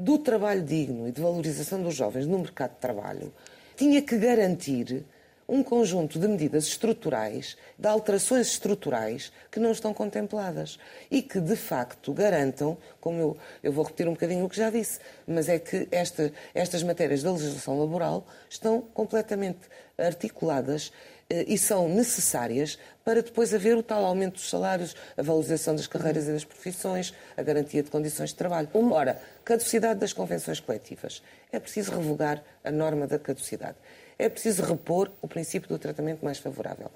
do 0.00 0.16
trabalho 0.16 0.62
digno 0.62 1.06
e 1.06 1.12
de 1.12 1.20
valorização 1.20 1.82
dos 1.82 1.94
jovens 1.94 2.26
no 2.26 2.38
mercado 2.38 2.70
de 2.70 2.78
trabalho 2.78 3.30
tinha 3.76 4.00
que 4.00 4.16
garantir 4.16 5.04
um 5.46 5.62
conjunto 5.62 6.18
de 6.18 6.26
medidas 6.26 6.64
estruturais, 6.64 7.56
de 7.76 7.86
alterações 7.86 8.46
estruturais 8.46 9.30
que 9.50 9.60
não 9.60 9.72
estão 9.72 9.92
contempladas 9.92 10.78
e 11.10 11.20
que, 11.20 11.38
de 11.38 11.54
facto, 11.54 12.14
garantam, 12.14 12.78
como 12.98 13.18
eu, 13.18 13.36
eu 13.62 13.72
vou 13.72 13.84
repetir 13.84 14.08
um 14.08 14.12
bocadinho 14.12 14.44
o 14.46 14.48
que 14.48 14.56
já 14.56 14.70
disse, 14.70 15.00
mas 15.26 15.50
é 15.50 15.58
que 15.58 15.86
esta, 15.90 16.32
estas 16.54 16.82
matérias 16.82 17.22
da 17.22 17.32
legislação 17.32 17.78
laboral 17.78 18.26
estão 18.48 18.80
completamente 18.80 19.68
articuladas 19.98 20.92
e 21.30 21.56
são 21.56 21.88
necessárias 21.88 22.78
para 23.04 23.22
depois 23.22 23.54
haver 23.54 23.76
o 23.76 23.82
tal 23.82 24.04
aumento 24.04 24.34
dos 24.34 24.50
salários, 24.50 24.94
a 25.16 25.22
valorização 25.22 25.74
das 25.74 25.86
carreiras 25.86 26.26
e 26.26 26.32
das 26.32 26.44
profissões, 26.44 27.14
a 27.36 27.42
garantia 27.42 27.82
de 27.82 27.90
condições 27.90 28.30
de 28.30 28.36
trabalho. 28.36 28.68
Ora, 28.92 29.20
caducidade 29.44 30.00
das 30.00 30.12
convenções 30.12 30.60
coletivas. 30.60 31.22
É 31.52 31.58
preciso 31.58 31.92
revogar 31.92 32.42
a 32.64 32.70
norma 32.70 33.06
da 33.06 33.18
caducidade. 33.18 33.76
É 34.18 34.28
preciso 34.28 34.62
repor 34.62 35.10
o 35.22 35.28
princípio 35.28 35.68
do 35.68 35.78
tratamento 35.78 36.24
mais 36.24 36.38
favorável. 36.38 36.90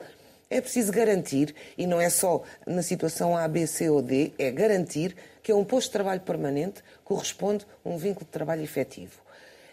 É 0.50 0.60
preciso 0.60 0.92
garantir, 0.92 1.54
e 1.76 1.86
não 1.86 2.00
é 2.00 2.10
só 2.10 2.42
na 2.66 2.82
situação 2.82 3.36
A, 3.36 3.48
B, 3.48 3.66
C 3.66 3.88
ou 3.88 4.02
D, 4.02 4.32
é 4.38 4.50
garantir 4.50 5.16
que 5.42 5.50
a 5.50 5.56
um 5.56 5.64
posto 5.64 5.86
de 5.86 5.92
trabalho 5.92 6.20
permanente 6.20 6.82
corresponde 7.02 7.66
um 7.84 7.96
vínculo 7.96 8.26
de 8.26 8.30
trabalho 8.30 8.62
efetivo. 8.62 9.22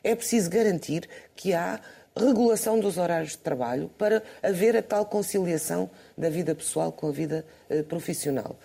É 0.04 0.16
preciso 0.16 0.50
garantir 0.50 1.08
que 1.36 1.54
há 1.54 1.80
regulação 2.16 2.80
dos 2.80 2.98
horários 2.98 3.32
de 3.32 3.38
trabalho 3.38 3.90
para 3.98 4.22
haver 4.44 4.76
a 4.76 4.82
tal 4.82 5.06
conciliação 5.06 5.90
da 6.18 6.30
vida 6.30 6.54
pessoal 6.54 6.92
com 6.92 7.08
a 7.08 7.12
vida 7.12 7.46
eh, 7.70 7.84
profissional. 7.84 8.56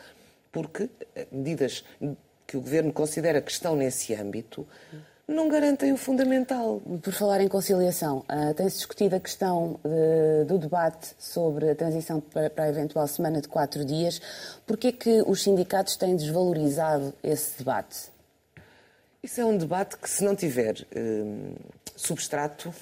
Porque 0.51 0.89
eh, 1.15 1.27
medidas 1.31 1.85
que 2.47 2.57
o 2.57 2.61
Governo 2.61 2.93
considera 2.93 3.41
que 3.41 3.51
estão 3.51 3.77
nesse 3.77 4.15
âmbito 4.15 4.67
não 5.29 5.49
garantem 5.49 5.93
o 5.93 5.97
fundamental. 5.97 6.81
Por 7.03 7.13
falar 7.13 7.41
em 7.41 7.49
conciliação, 7.49 8.19
uh, 8.31 8.55
tem-se 8.55 8.77
discutido 8.77 9.17
a 9.17 9.21
questão 9.21 9.81
de, 9.83 10.45
do 10.45 10.57
debate 10.57 11.15
sobre 11.19 11.71
a 11.71 11.75
transição 11.75 12.21
para, 12.21 12.49
para, 12.49 12.65
a 12.65 12.69
eventual 12.69 13.09
semana 13.09 13.41
de 13.41 13.49
quatro 13.49 13.85
dias. 13.85 14.21
Por 14.65 14.77
que 14.77 14.89
é 14.89 14.93
que 14.93 15.23
os 15.27 15.43
sindicatos 15.43 15.97
têm 15.97 16.15
desvalorizado 16.15 17.13
esse 17.25 17.59
debate? 17.59 18.09
Isso 19.21 19.41
é 19.41 19.45
um 19.45 19.59
debate 19.59 19.97
que, 19.97 20.09
se 20.09 20.23
não 20.23 20.37
tiver 20.37 20.87
uh, 20.95 21.57
substrato. 21.97 22.73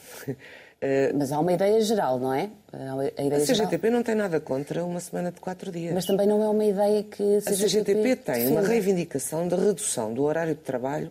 Mas 1.16 1.32
há 1.32 1.40
uma 1.40 1.50
ideia 1.50 1.80
geral, 1.80 2.18
não 2.18 2.34
é? 2.34 2.50
A, 2.70 3.34
a 3.36 3.40
CGTP 3.40 3.86
geral... 3.86 3.92
não 3.92 4.02
tem 4.02 4.14
nada 4.14 4.38
contra 4.38 4.84
uma 4.84 5.00
semana 5.00 5.32
de 5.32 5.40
quatro 5.40 5.72
dias. 5.72 5.94
Mas 5.94 6.04
também 6.04 6.26
não 6.26 6.42
é 6.42 6.48
uma 6.48 6.64
ideia 6.64 7.02
que 7.02 7.22
a 7.36 7.40
CGTP, 7.40 7.50
a 7.50 7.54
CGTP 7.54 8.16
tem 8.16 8.34
defende. 8.34 8.52
uma 8.52 8.60
reivindicação 8.60 9.48
de 9.48 9.54
redução 9.54 10.12
do 10.12 10.22
horário 10.24 10.54
de 10.54 10.60
trabalho 10.60 11.10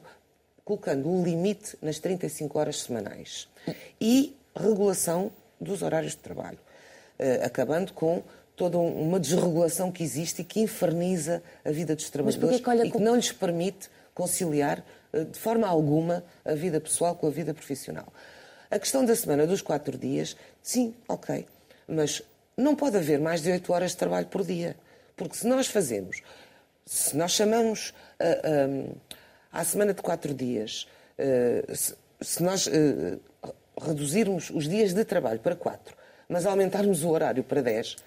colocando 0.63 1.09
um 1.09 1.23
limite 1.23 1.77
nas 1.81 1.99
35 1.99 2.57
horas 2.57 2.81
semanais 2.81 3.47
e 3.99 4.35
regulação 4.55 5.31
dos 5.59 5.81
horários 5.81 6.13
de 6.13 6.19
trabalho, 6.19 6.57
uh, 7.19 7.45
acabando 7.45 7.93
com 7.93 8.23
toda 8.55 8.77
uma 8.77 9.19
desregulação 9.19 9.91
que 9.91 10.03
existe 10.03 10.41
e 10.41 10.45
que 10.45 10.61
inferniza 10.61 11.41
a 11.65 11.71
vida 11.71 11.95
dos 11.95 12.09
trabalhadores 12.09 12.59
que 12.59 12.69
olha, 12.69 12.85
e 12.85 12.91
que 12.91 12.99
não 12.99 13.15
lhes 13.15 13.31
permite 13.31 13.89
conciliar 14.13 14.83
de 15.13 15.39
forma 15.39 15.67
alguma 15.67 16.23
a 16.43 16.53
vida 16.53 16.81
pessoal 16.81 17.15
com 17.15 17.27
a 17.27 17.29
vida 17.29 17.53
profissional. 17.53 18.07
A 18.71 18.79
questão 18.79 19.05
da 19.05 19.15
semana 19.15 19.45
dos 19.45 19.61
quatro 19.61 19.97
dias, 19.97 20.35
sim, 20.61 20.95
ok, 21.07 21.45
mas 21.87 22.23
não 22.57 22.75
pode 22.75 22.97
haver 22.97 23.19
mais 23.19 23.41
de 23.41 23.51
oito 23.51 23.71
horas 23.71 23.91
de 23.91 23.97
trabalho 23.97 24.25
por 24.27 24.43
dia. 24.43 24.75
Porque 25.15 25.37
se 25.37 25.47
nós 25.47 25.67
fazemos, 25.67 26.21
se 26.85 27.15
nós 27.15 27.31
chamamos 27.31 27.93
uh, 28.19 28.89
uh, 28.89 28.97
à 29.51 29.63
semana 29.63 29.93
de 29.93 30.01
quatro 30.01 30.33
dias, 30.33 30.87
se, 31.75 31.95
se, 32.19 32.41
nós 32.41 32.67
reduzirmos 33.79 34.49
os 34.49 34.67
dias 34.67 34.93
de 34.93 35.05
trabalho 35.05 35.39
para 35.39 35.55
quatro, 35.55 35.95
mas 36.27 36.47
aumentarmos 36.47 37.03
o 37.03 37.09
horário 37.09 37.43
para 37.43 37.61
dez 37.61 37.97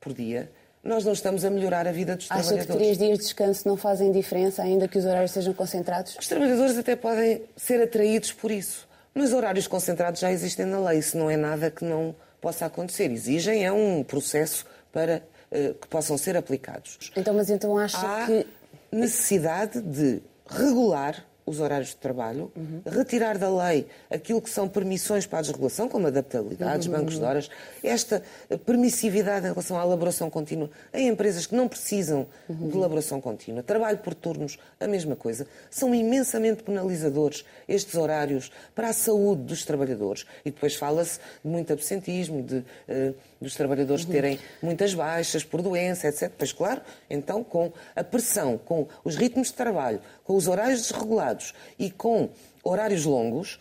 por 0.00 0.14
dia, 0.14 0.50
nós 0.86 1.04
não 1.04 1.12
estamos 1.12 1.44
a 1.44 1.50
melhorar 1.50 1.86
a 1.86 1.92
vida 1.92 2.16
dos 2.16 2.26
Acha 2.30 2.42
trabalhadores. 2.42 2.70
Acha 2.70 2.72
que 2.72 2.84
três 2.84 2.98
dias 2.98 3.18
de 3.18 3.24
descanso 3.24 3.68
não 3.68 3.76
fazem 3.76 4.12
diferença, 4.12 4.62
ainda 4.62 4.86
que 4.86 4.98
os 4.98 5.04
horários 5.04 5.32
sejam 5.32 5.52
concentrados? 5.52 6.16
Os 6.18 6.28
trabalhadores 6.28 6.78
até 6.78 6.94
podem 6.96 7.42
ser 7.56 7.82
atraídos 7.82 8.32
por 8.32 8.50
isso. 8.50 8.86
Mas 9.14 9.32
horários 9.32 9.66
concentrados 9.66 10.20
já 10.20 10.30
existem 10.30 10.66
na 10.66 10.78
lei. 10.78 10.98
Isso 10.98 11.16
não 11.16 11.30
é 11.30 11.36
nada 11.36 11.70
que 11.70 11.84
não 11.84 12.14
possa 12.40 12.66
acontecer. 12.66 13.10
Exigem 13.10 13.64
é 13.64 13.72
um 13.72 14.04
processo 14.04 14.66
para 14.92 15.22
uh, 15.50 15.74
que 15.74 15.88
possam 15.88 16.16
ser 16.16 16.36
aplicados. 16.36 16.98
Então, 17.16 17.34
mas 17.34 17.50
então 17.50 17.76
acha 17.76 17.98
Há 17.98 18.26
que 18.26 18.46
necessidade 18.92 19.80
de 19.80 20.22
regular 20.48 21.24
os 21.46 21.60
horários 21.60 21.90
de 21.90 21.96
trabalho, 21.96 22.50
uhum. 22.56 22.82
retirar 22.84 23.38
da 23.38 23.48
lei 23.48 23.86
aquilo 24.10 24.42
que 24.42 24.50
são 24.50 24.68
permissões 24.68 25.26
para 25.26 25.38
a 25.38 25.42
desregulação, 25.42 25.88
como 25.88 26.08
adaptabilidades, 26.08 26.88
uhum. 26.88 26.94
bancos 26.94 27.18
de 27.18 27.24
horas, 27.24 27.48
esta 27.82 28.20
permissividade 28.66 29.46
em 29.46 29.50
relação 29.50 29.78
à 29.78 29.84
elaboração 29.84 30.28
contínua 30.28 30.68
em 30.92 31.06
empresas 31.06 31.46
que 31.46 31.54
não 31.54 31.68
precisam 31.68 32.26
uhum. 32.48 32.68
de 32.68 32.76
elaboração 32.76 33.20
contínua, 33.20 33.62
trabalho 33.62 33.98
por 33.98 34.12
turnos, 34.12 34.58
a 34.80 34.88
mesma 34.88 35.14
coisa, 35.14 35.46
são 35.70 35.94
imensamente 35.94 36.64
penalizadores 36.64 37.44
estes 37.68 37.94
horários 37.94 38.50
para 38.74 38.88
a 38.88 38.92
saúde 38.92 39.42
dos 39.42 39.64
trabalhadores. 39.64 40.26
E 40.44 40.50
depois 40.50 40.74
fala-se 40.74 41.20
de 41.44 41.50
muito 41.50 41.72
absentismo, 41.72 42.42
de, 42.42 42.56
uh, 42.56 43.14
dos 43.40 43.54
trabalhadores 43.54 44.04
uhum. 44.04 44.10
terem 44.10 44.38
muitas 44.62 44.94
baixas 44.94 45.44
por 45.44 45.62
doença, 45.62 46.08
etc. 46.08 46.32
Pois 46.36 46.52
claro, 46.52 46.80
então 47.08 47.44
com 47.44 47.72
a 47.94 48.02
pressão, 48.02 48.58
com 48.58 48.86
os 49.04 49.16
ritmos 49.16 49.48
de 49.48 49.54
trabalho, 49.54 50.00
com 50.24 50.36
os 50.36 50.48
horários 50.48 50.82
desregulados 50.82 51.54
e 51.78 51.90
com 51.90 52.28
horários 52.62 53.04
longos, 53.04 53.58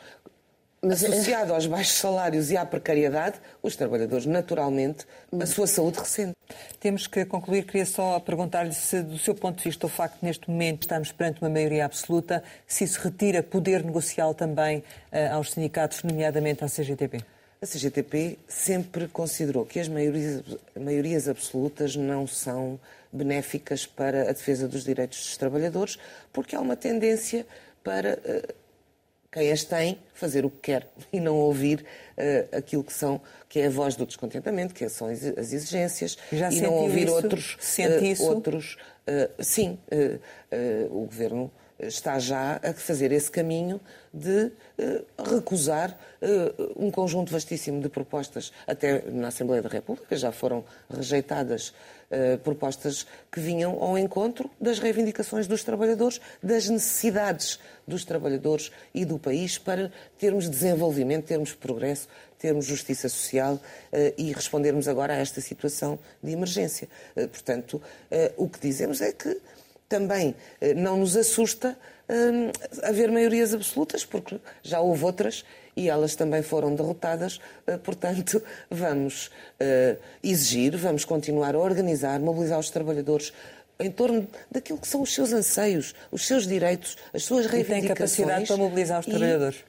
mas, 0.85 1.03
associado 1.03 1.53
aos 1.53 1.65
baixos 1.65 1.97
salários 1.97 2.51
e 2.51 2.57
à 2.57 2.65
precariedade, 2.65 3.39
os 3.61 3.75
trabalhadores, 3.75 4.25
naturalmente, 4.25 5.05
a 5.39 5.45
sua 5.45 5.65
saúde 5.65 5.97
ressente. 5.97 6.35
Temos 6.79 7.07
que 7.07 7.25
concluir. 7.25 7.65
Queria 7.65 7.85
só 7.85 8.19
perguntar-lhe 8.19 8.73
se, 8.73 9.01
do 9.01 9.17
seu 9.17 9.33
ponto 9.33 9.57
de 9.57 9.63
vista, 9.63 9.87
o 9.87 9.89
facto 9.89 10.19
de 10.19 10.25
neste 10.25 10.49
momento 10.49 10.83
estamos 10.83 11.11
perante 11.11 11.41
uma 11.41 11.49
maioria 11.49 11.85
absoluta, 11.85 12.43
se 12.67 12.83
isso 12.83 12.99
retira 13.01 13.41
poder 13.41 13.83
negocial 13.83 14.35
também 14.35 14.79
uh, 14.79 15.33
aos 15.33 15.51
sindicatos, 15.51 16.03
nomeadamente 16.03 16.63
à 16.63 16.67
CGTP? 16.67 17.34
A 17.65 17.67
CGTP 17.67 18.37
sempre 18.47 19.07
considerou 19.07 19.65
que 19.65 19.79
as 19.79 19.87
maiorias, 19.87 20.43
maiorias 20.79 21.27
absolutas 21.27 21.95
não 21.95 22.27
são 22.27 22.79
benéficas 23.11 23.87
para 23.87 24.29
a 24.29 24.33
defesa 24.33 24.67
dos 24.67 24.83
direitos 24.83 25.17
dos 25.17 25.35
trabalhadores, 25.35 25.97
porque 26.31 26.55
há 26.55 26.61
uma 26.61 26.75
tendência 26.75 27.43
para 27.83 28.19
uh, 28.19 28.53
quem 29.31 29.51
as 29.51 29.63
tem 29.63 29.97
fazer 30.13 30.45
o 30.45 30.49
que 30.51 30.59
quer 30.59 30.87
e 31.11 31.19
não 31.19 31.37
ouvir 31.37 31.79
uh, 31.81 32.55
aquilo 32.55 32.83
que 32.83 32.93
são 32.93 33.19
que 33.49 33.59
é 33.59 33.65
a 33.65 33.69
voz 33.71 33.95
do 33.95 34.05
descontentamento, 34.05 34.71
que 34.71 34.87
são 34.87 35.07
as 35.07 35.23
exigências 35.23 36.19
Já 36.31 36.51
e 36.51 36.61
não 36.61 36.71
ouvir 36.71 37.07
isso? 37.07 37.15
outros 37.15 37.57
Sente 37.59 38.03
uh, 38.03 38.05
isso? 38.05 38.23
outros 38.25 38.77
sim 39.39 39.79
o 40.89 41.05
governo 41.05 41.51
está 41.79 42.17
já 42.19 42.59
a 42.63 42.73
fazer 42.73 43.11
esse 43.11 43.29
caminho 43.29 43.79
de 44.13 44.45
uh, 44.45 45.23
recusar 45.35 45.97
uh, 46.21 46.73
um 46.77 46.89
conjunto 46.89 47.31
vastíssimo 47.31 47.81
de 47.81 47.89
propostas. 47.89 48.51
Até 48.65 49.01
na 49.11 49.27
Assembleia 49.27 49.61
da 49.61 49.69
República 49.69 50.15
já 50.15 50.31
foram 50.31 50.63
rejeitadas 50.89 51.69
uh, 51.69 52.37
propostas 52.43 53.05
que 53.29 53.41
vinham 53.41 53.81
ao 53.83 53.97
encontro 53.97 54.49
das 54.59 54.79
reivindicações 54.79 55.47
dos 55.47 55.63
trabalhadores, 55.63 56.21
das 56.41 56.69
necessidades 56.69 57.59
dos 57.85 58.05
trabalhadores 58.05 58.71
e 58.93 59.03
do 59.03 59.19
país 59.19 59.57
para 59.57 59.91
termos 60.17 60.49
desenvolvimento, 60.49 61.25
termos 61.25 61.53
progresso, 61.53 62.07
termos 62.39 62.65
justiça 62.65 63.07
social 63.09 63.59
e 64.17 64.31
respondermos 64.33 64.87
agora 64.87 65.13
a 65.13 65.17
esta 65.17 65.39
situação 65.39 65.97
de 66.21 66.31
emergência. 66.31 66.87
portanto, 67.15 67.81
o 68.37 68.49
que 68.49 68.59
dizemos 68.59 69.01
é 69.01 69.11
que 69.11 69.39
também 69.87 70.35
eh, 70.59 70.73
não 70.73 70.97
nos 70.97 71.15
assusta 71.15 71.77
hum, 72.09 72.51
haver 72.83 73.11
maiorias 73.11 73.53
absolutas, 73.53 74.05
porque 74.05 74.39
já 74.63 74.79
houve 74.79 75.03
outras 75.03 75.45
e 75.75 75.89
elas 75.89 76.15
também 76.15 76.41
foram 76.41 76.73
derrotadas. 76.73 77.39
Eh, 77.67 77.77
portanto, 77.77 78.41
vamos 78.69 79.29
eh, 79.59 79.97
exigir, 80.23 80.75
vamos 80.77 81.05
continuar 81.05 81.55
a 81.55 81.59
organizar, 81.59 82.19
mobilizar 82.19 82.59
os 82.59 82.69
trabalhadores 82.69 83.33
em 83.79 83.91
torno 83.91 84.27
daquilo 84.49 84.79
que 84.79 84.87
são 84.87 85.01
os 85.01 85.13
seus 85.13 85.33
anseios, 85.33 85.93
os 86.11 86.25
seus 86.25 86.47
direitos, 86.47 86.97
as 87.13 87.23
suas 87.23 87.45
reivindicações. 87.45 87.83
E 87.83 87.87
tem 87.87 87.95
capacidade 87.95 88.47
para 88.47 88.57
mobilizar 88.57 88.99
os 89.01 89.05
trabalhadores? 89.05 89.63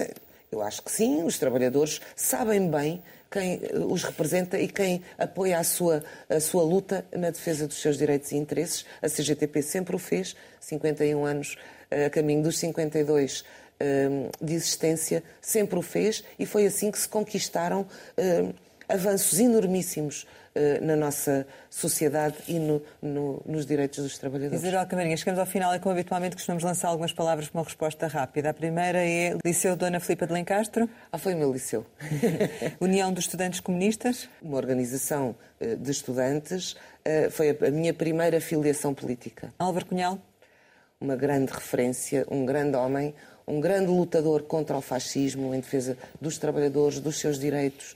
E, 0.00 0.10
eu 0.50 0.62
acho 0.62 0.82
que 0.82 0.90
sim, 0.90 1.24
os 1.24 1.38
trabalhadores 1.38 2.00
sabem 2.14 2.68
bem 2.70 3.02
quem 3.34 3.60
eh, 3.60 3.78
os 3.78 4.04
representa 4.04 4.56
e 4.58 4.68
quem 4.68 5.02
apoia 5.18 5.58
a 5.58 5.64
sua, 5.64 6.04
a 6.28 6.38
sua 6.38 6.62
luta 6.62 7.04
na 7.12 7.30
defesa 7.30 7.66
dos 7.66 7.80
seus 7.82 7.98
direitos 7.98 8.30
e 8.30 8.36
interesses. 8.36 8.86
A 9.02 9.08
CGTP 9.08 9.60
sempre 9.60 9.96
o 9.96 9.98
fez, 9.98 10.36
51 10.60 11.24
anos 11.24 11.56
eh, 11.90 12.06
a 12.06 12.10
caminho 12.10 12.44
dos 12.44 12.56
52 12.58 13.44
eh, 13.80 14.08
de 14.40 14.54
existência, 14.54 15.24
sempre 15.40 15.76
o 15.76 15.82
fez 15.82 16.22
e 16.38 16.46
foi 16.46 16.64
assim 16.64 16.92
que 16.92 16.98
se 16.98 17.08
conquistaram 17.08 17.86
avanços 18.88 19.38
enormíssimos 19.38 20.26
uh, 20.54 20.84
na 20.84 20.96
nossa 20.96 21.46
sociedade 21.70 22.36
e 22.48 22.58
no, 22.58 22.82
no, 23.02 23.42
nos 23.46 23.66
direitos 23.66 24.02
dos 24.02 24.18
trabalhadores. 24.18 24.62
Isabel 24.62 24.86
Camarinha, 24.86 25.16
chegamos 25.16 25.40
ao 25.40 25.46
final 25.46 25.74
e, 25.74 25.78
como 25.78 25.92
habitualmente, 25.92 26.36
costumamos 26.36 26.62
lançar 26.62 26.88
algumas 26.88 27.12
palavras 27.12 27.48
para 27.48 27.60
uma 27.60 27.64
resposta 27.64 28.06
rápida. 28.06 28.50
A 28.50 28.54
primeira 28.54 28.98
é 28.98 29.36
Liceu 29.44 29.76
Dona 29.76 30.00
Filipa 30.00 30.26
de 30.26 30.32
Lencastro. 30.32 30.88
Ah, 31.10 31.18
foi 31.18 31.34
o 31.34 31.36
meu 31.36 31.52
liceu. 31.52 31.84
União 32.80 33.12
dos 33.12 33.24
Estudantes 33.24 33.60
Comunistas. 33.60 34.28
Uma 34.42 34.56
organização 34.56 35.34
uh, 35.60 35.76
de 35.76 35.90
estudantes. 35.90 36.72
Uh, 36.72 37.30
foi 37.30 37.50
a, 37.50 37.68
a 37.68 37.70
minha 37.70 37.92
primeira 37.92 38.40
filiação 38.40 38.94
política. 38.94 39.52
Álvaro 39.58 39.86
Cunhal. 39.86 40.18
Uma 41.00 41.16
grande 41.16 41.52
referência, 41.52 42.24
um 42.30 42.46
grande 42.46 42.76
homem, 42.76 43.14
um 43.46 43.60
grande 43.60 43.86
lutador 43.86 44.42
contra 44.44 44.76
o 44.76 44.80
fascismo, 44.80 45.54
em 45.54 45.60
defesa 45.60 45.96
dos 46.20 46.38
trabalhadores, 46.38 46.98
dos 47.00 47.18
seus 47.18 47.38
direitos, 47.38 47.94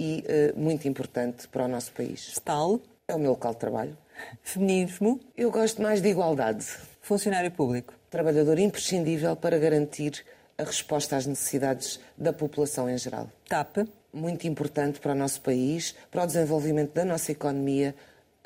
e 0.00 0.24
uh, 0.24 0.58
muito 0.58 0.88
importante 0.88 1.46
para 1.46 1.66
o 1.66 1.68
nosso 1.68 1.92
país. 1.92 2.28
Stal? 2.32 2.80
É 3.06 3.14
o 3.14 3.18
meu 3.18 3.32
local 3.32 3.52
de 3.52 3.58
trabalho. 3.58 3.98
Feminismo? 4.42 5.20
Eu 5.36 5.50
gosto 5.50 5.82
mais 5.82 6.00
de 6.00 6.08
igualdade. 6.08 6.64
Funcionário 7.02 7.50
público? 7.50 7.92
Trabalhador 8.08 8.58
imprescindível 8.58 9.36
para 9.36 9.58
garantir 9.58 10.24
a 10.56 10.64
resposta 10.64 11.16
às 11.16 11.26
necessidades 11.26 12.00
da 12.16 12.32
população 12.32 12.88
em 12.88 12.96
geral. 12.96 13.28
TAP? 13.46 13.86
Muito 14.12 14.46
importante 14.46 14.98
para 15.00 15.12
o 15.12 15.14
nosso 15.14 15.42
país, 15.42 15.94
para 16.10 16.24
o 16.24 16.26
desenvolvimento 16.26 16.94
da 16.94 17.04
nossa 17.04 17.32
economia, 17.32 17.94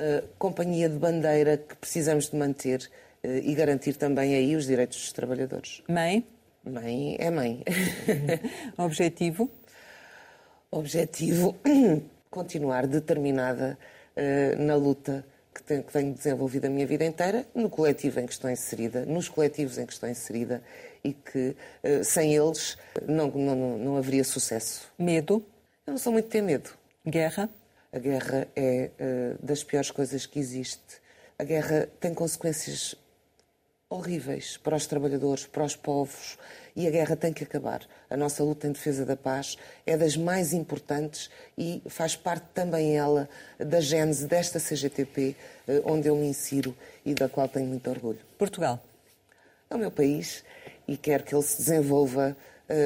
uh, 0.00 0.26
companhia 0.36 0.88
de 0.88 0.98
bandeira 0.98 1.56
que 1.56 1.76
precisamos 1.76 2.30
de 2.30 2.36
manter 2.36 2.90
uh, 3.22 3.28
e 3.28 3.54
garantir 3.54 3.94
também 3.94 4.34
aí 4.34 4.56
os 4.56 4.66
direitos 4.66 4.98
dos 4.98 5.12
trabalhadores. 5.12 5.82
Mãe? 5.88 6.26
Mãe 6.64 7.16
é 7.20 7.30
mãe. 7.30 7.62
Objetivo? 8.76 9.50
Objetivo 10.78 11.56
continuar 12.30 12.86
determinada 12.86 13.78
uh, 14.16 14.62
na 14.62 14.74
luta 14.74 15.24
que 15.54 15.62
tenho, 15.62 15.84
que 15.84 15.92
tenho, 15.92 16.12
desenvolvido 16.12 16.66
a 16.66 16.68
minha 16.68 16.86
vida 16.86 17.04
inteira, 17.04 17.46
no 17.54 17.70
coletivo 17.70 18.18
em 18.18 18.26
que 18.26 18.32
estou 18.32 18.50
inserida, 18.50 19.06
nos 19.06 19.28
coletivos 19.28 19.78
em 19.78 19.86
que 19.86 19.92
estou 19.92 20.08
inserida 20.08 20.62
e 21.04 21.12
que 21.12 21.56
uh, 21.84 22.02
sem 22.04 22.34
eles 22.34 22.76
não, 23.06 23.28
não, 23.30 23.78
não 23.78 23.96
haveria 23.96 24.24
sucesso. 24.24 24.92
Medo? 24.98 25.44
Eu 25.86 25.92
não 25.92 25.98
sou 25.98 26.12
muito 26.12 26.24
de 26.24 26.32
ter 26.32 26.42
medo. 26.42 26.70
Guerra? 27.06 27.48
A 27.92 27.98
guerra 27.98 28.48
é 28.56 28.90
uh, 28.98 29.46
das 29.46 29.62
piores 29.62 29.92
coisas 29.92 30.26
que 30.26 30.40
existe. 30.40 31.00
A 31.38 31.44
guerra 31.44 31.88
tem 32.00 32.12
consequências 32.12 32.96
horríveis 33.88 34.56
para 34.56 34.74
os 34.74 34.86
trabalhadores, 34.86 35.46
para 35.46 35.64
os 35.64 35.76
povos, 35.76 36.36
e 36.76 36.86
a 36.86 36.90
guerra 36.90 37.16
tem 37.16 37.32
que 37.32 37.44
acabar. 37.44 37.82
A 38.10 38.16
nossa 38.16 38.42
luta 38.42 38.66
em 38.66 38.72
defesa 38.72 39.04
da 39.04 39.16
paz 39.16 39.56
é 39.86 39.96
das 39.96 40.16
mais 40.16 40.52
importantes 40.52 41.30
e 41.56 41.82
faz 41.86 42.16
parte 42.16 42.46
também 42.52 42.96
ela 42.96 43.28
da 43.58 43.80
gênese 43.80 44.26
desta 44.26 44.58
CGTP, 44.58 45.36
eh, 45.68 45.82
onde 45.84 46.08
eu 46.08 46.16
me 46.16 46.26
insiro 46.26 46.76
e 47.04 47.14
da 47.14 47.28
qual 47.28 47.48
tenho 47.48 47.66
muito 47.66 47.88
orgulho. 47.88 48.20
Portugal. 48.38 48.82
É 49.70 49.74
o 49.74 49.78
meu 49.78 49.90
país 49.90 50.44
e 50.86 50.96
quer 50.96 51.22
que 51.22 51.34
ele 51.34 51.42
se 51.42 51.58
desenvolva 51.58 52.36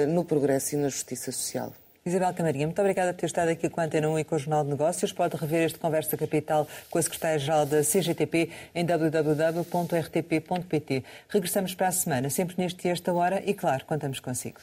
no 0.08 0.24
progresso 0.24 0.74
e 0.74 0.78
na 0.78 0.88
justiça 0.88 1.30
social. 1.30 1.72
Isabel 2.08 2.32
Camarinha, 2.32 2.66
muito 2.66 2.80
obrigada 2.80 3.12
por 3.12 3.20
ter 3.20 3.26
estado 3.26 3.50
aqui 3.50 3.68
com 3.68 3.80
a 3.80 3.84
Antena 3.84 4.08
1 4.08 4.18
e 4.18 4.24
com 4.24 4.34
o 4.34 4.38
Jornal 4.38 4.64
de 4.64 4.70
Negócios. 4.70 5.12
Pode 5.12 5.36
rever 5.36 5.66
este 5.66 5.78
Conversa 5.78 6.16
Capital 6.16 6.66
com 6.90 6.98
a 6.98 7.02
Secretária-Geral 7.02 7.66
da 7.66 7.82
CGTP 7.82 8.50
em 8.74 8.84
www.rtp.pt. 8.84 9.74
Regressamos 11.28 11.74
para 11.74 11.88
a 11.88 11.92
semana, 11.92 12.30
sempre 12.30 12.54
neste 12.58 12.88
e 12.88 12.90
esta 12.90 13.12
hora, 13.12 13.42
e 13.44 13.52
claro, 13.52 13.84
contamos 13.84 14.20
consigo. 14.20 14.58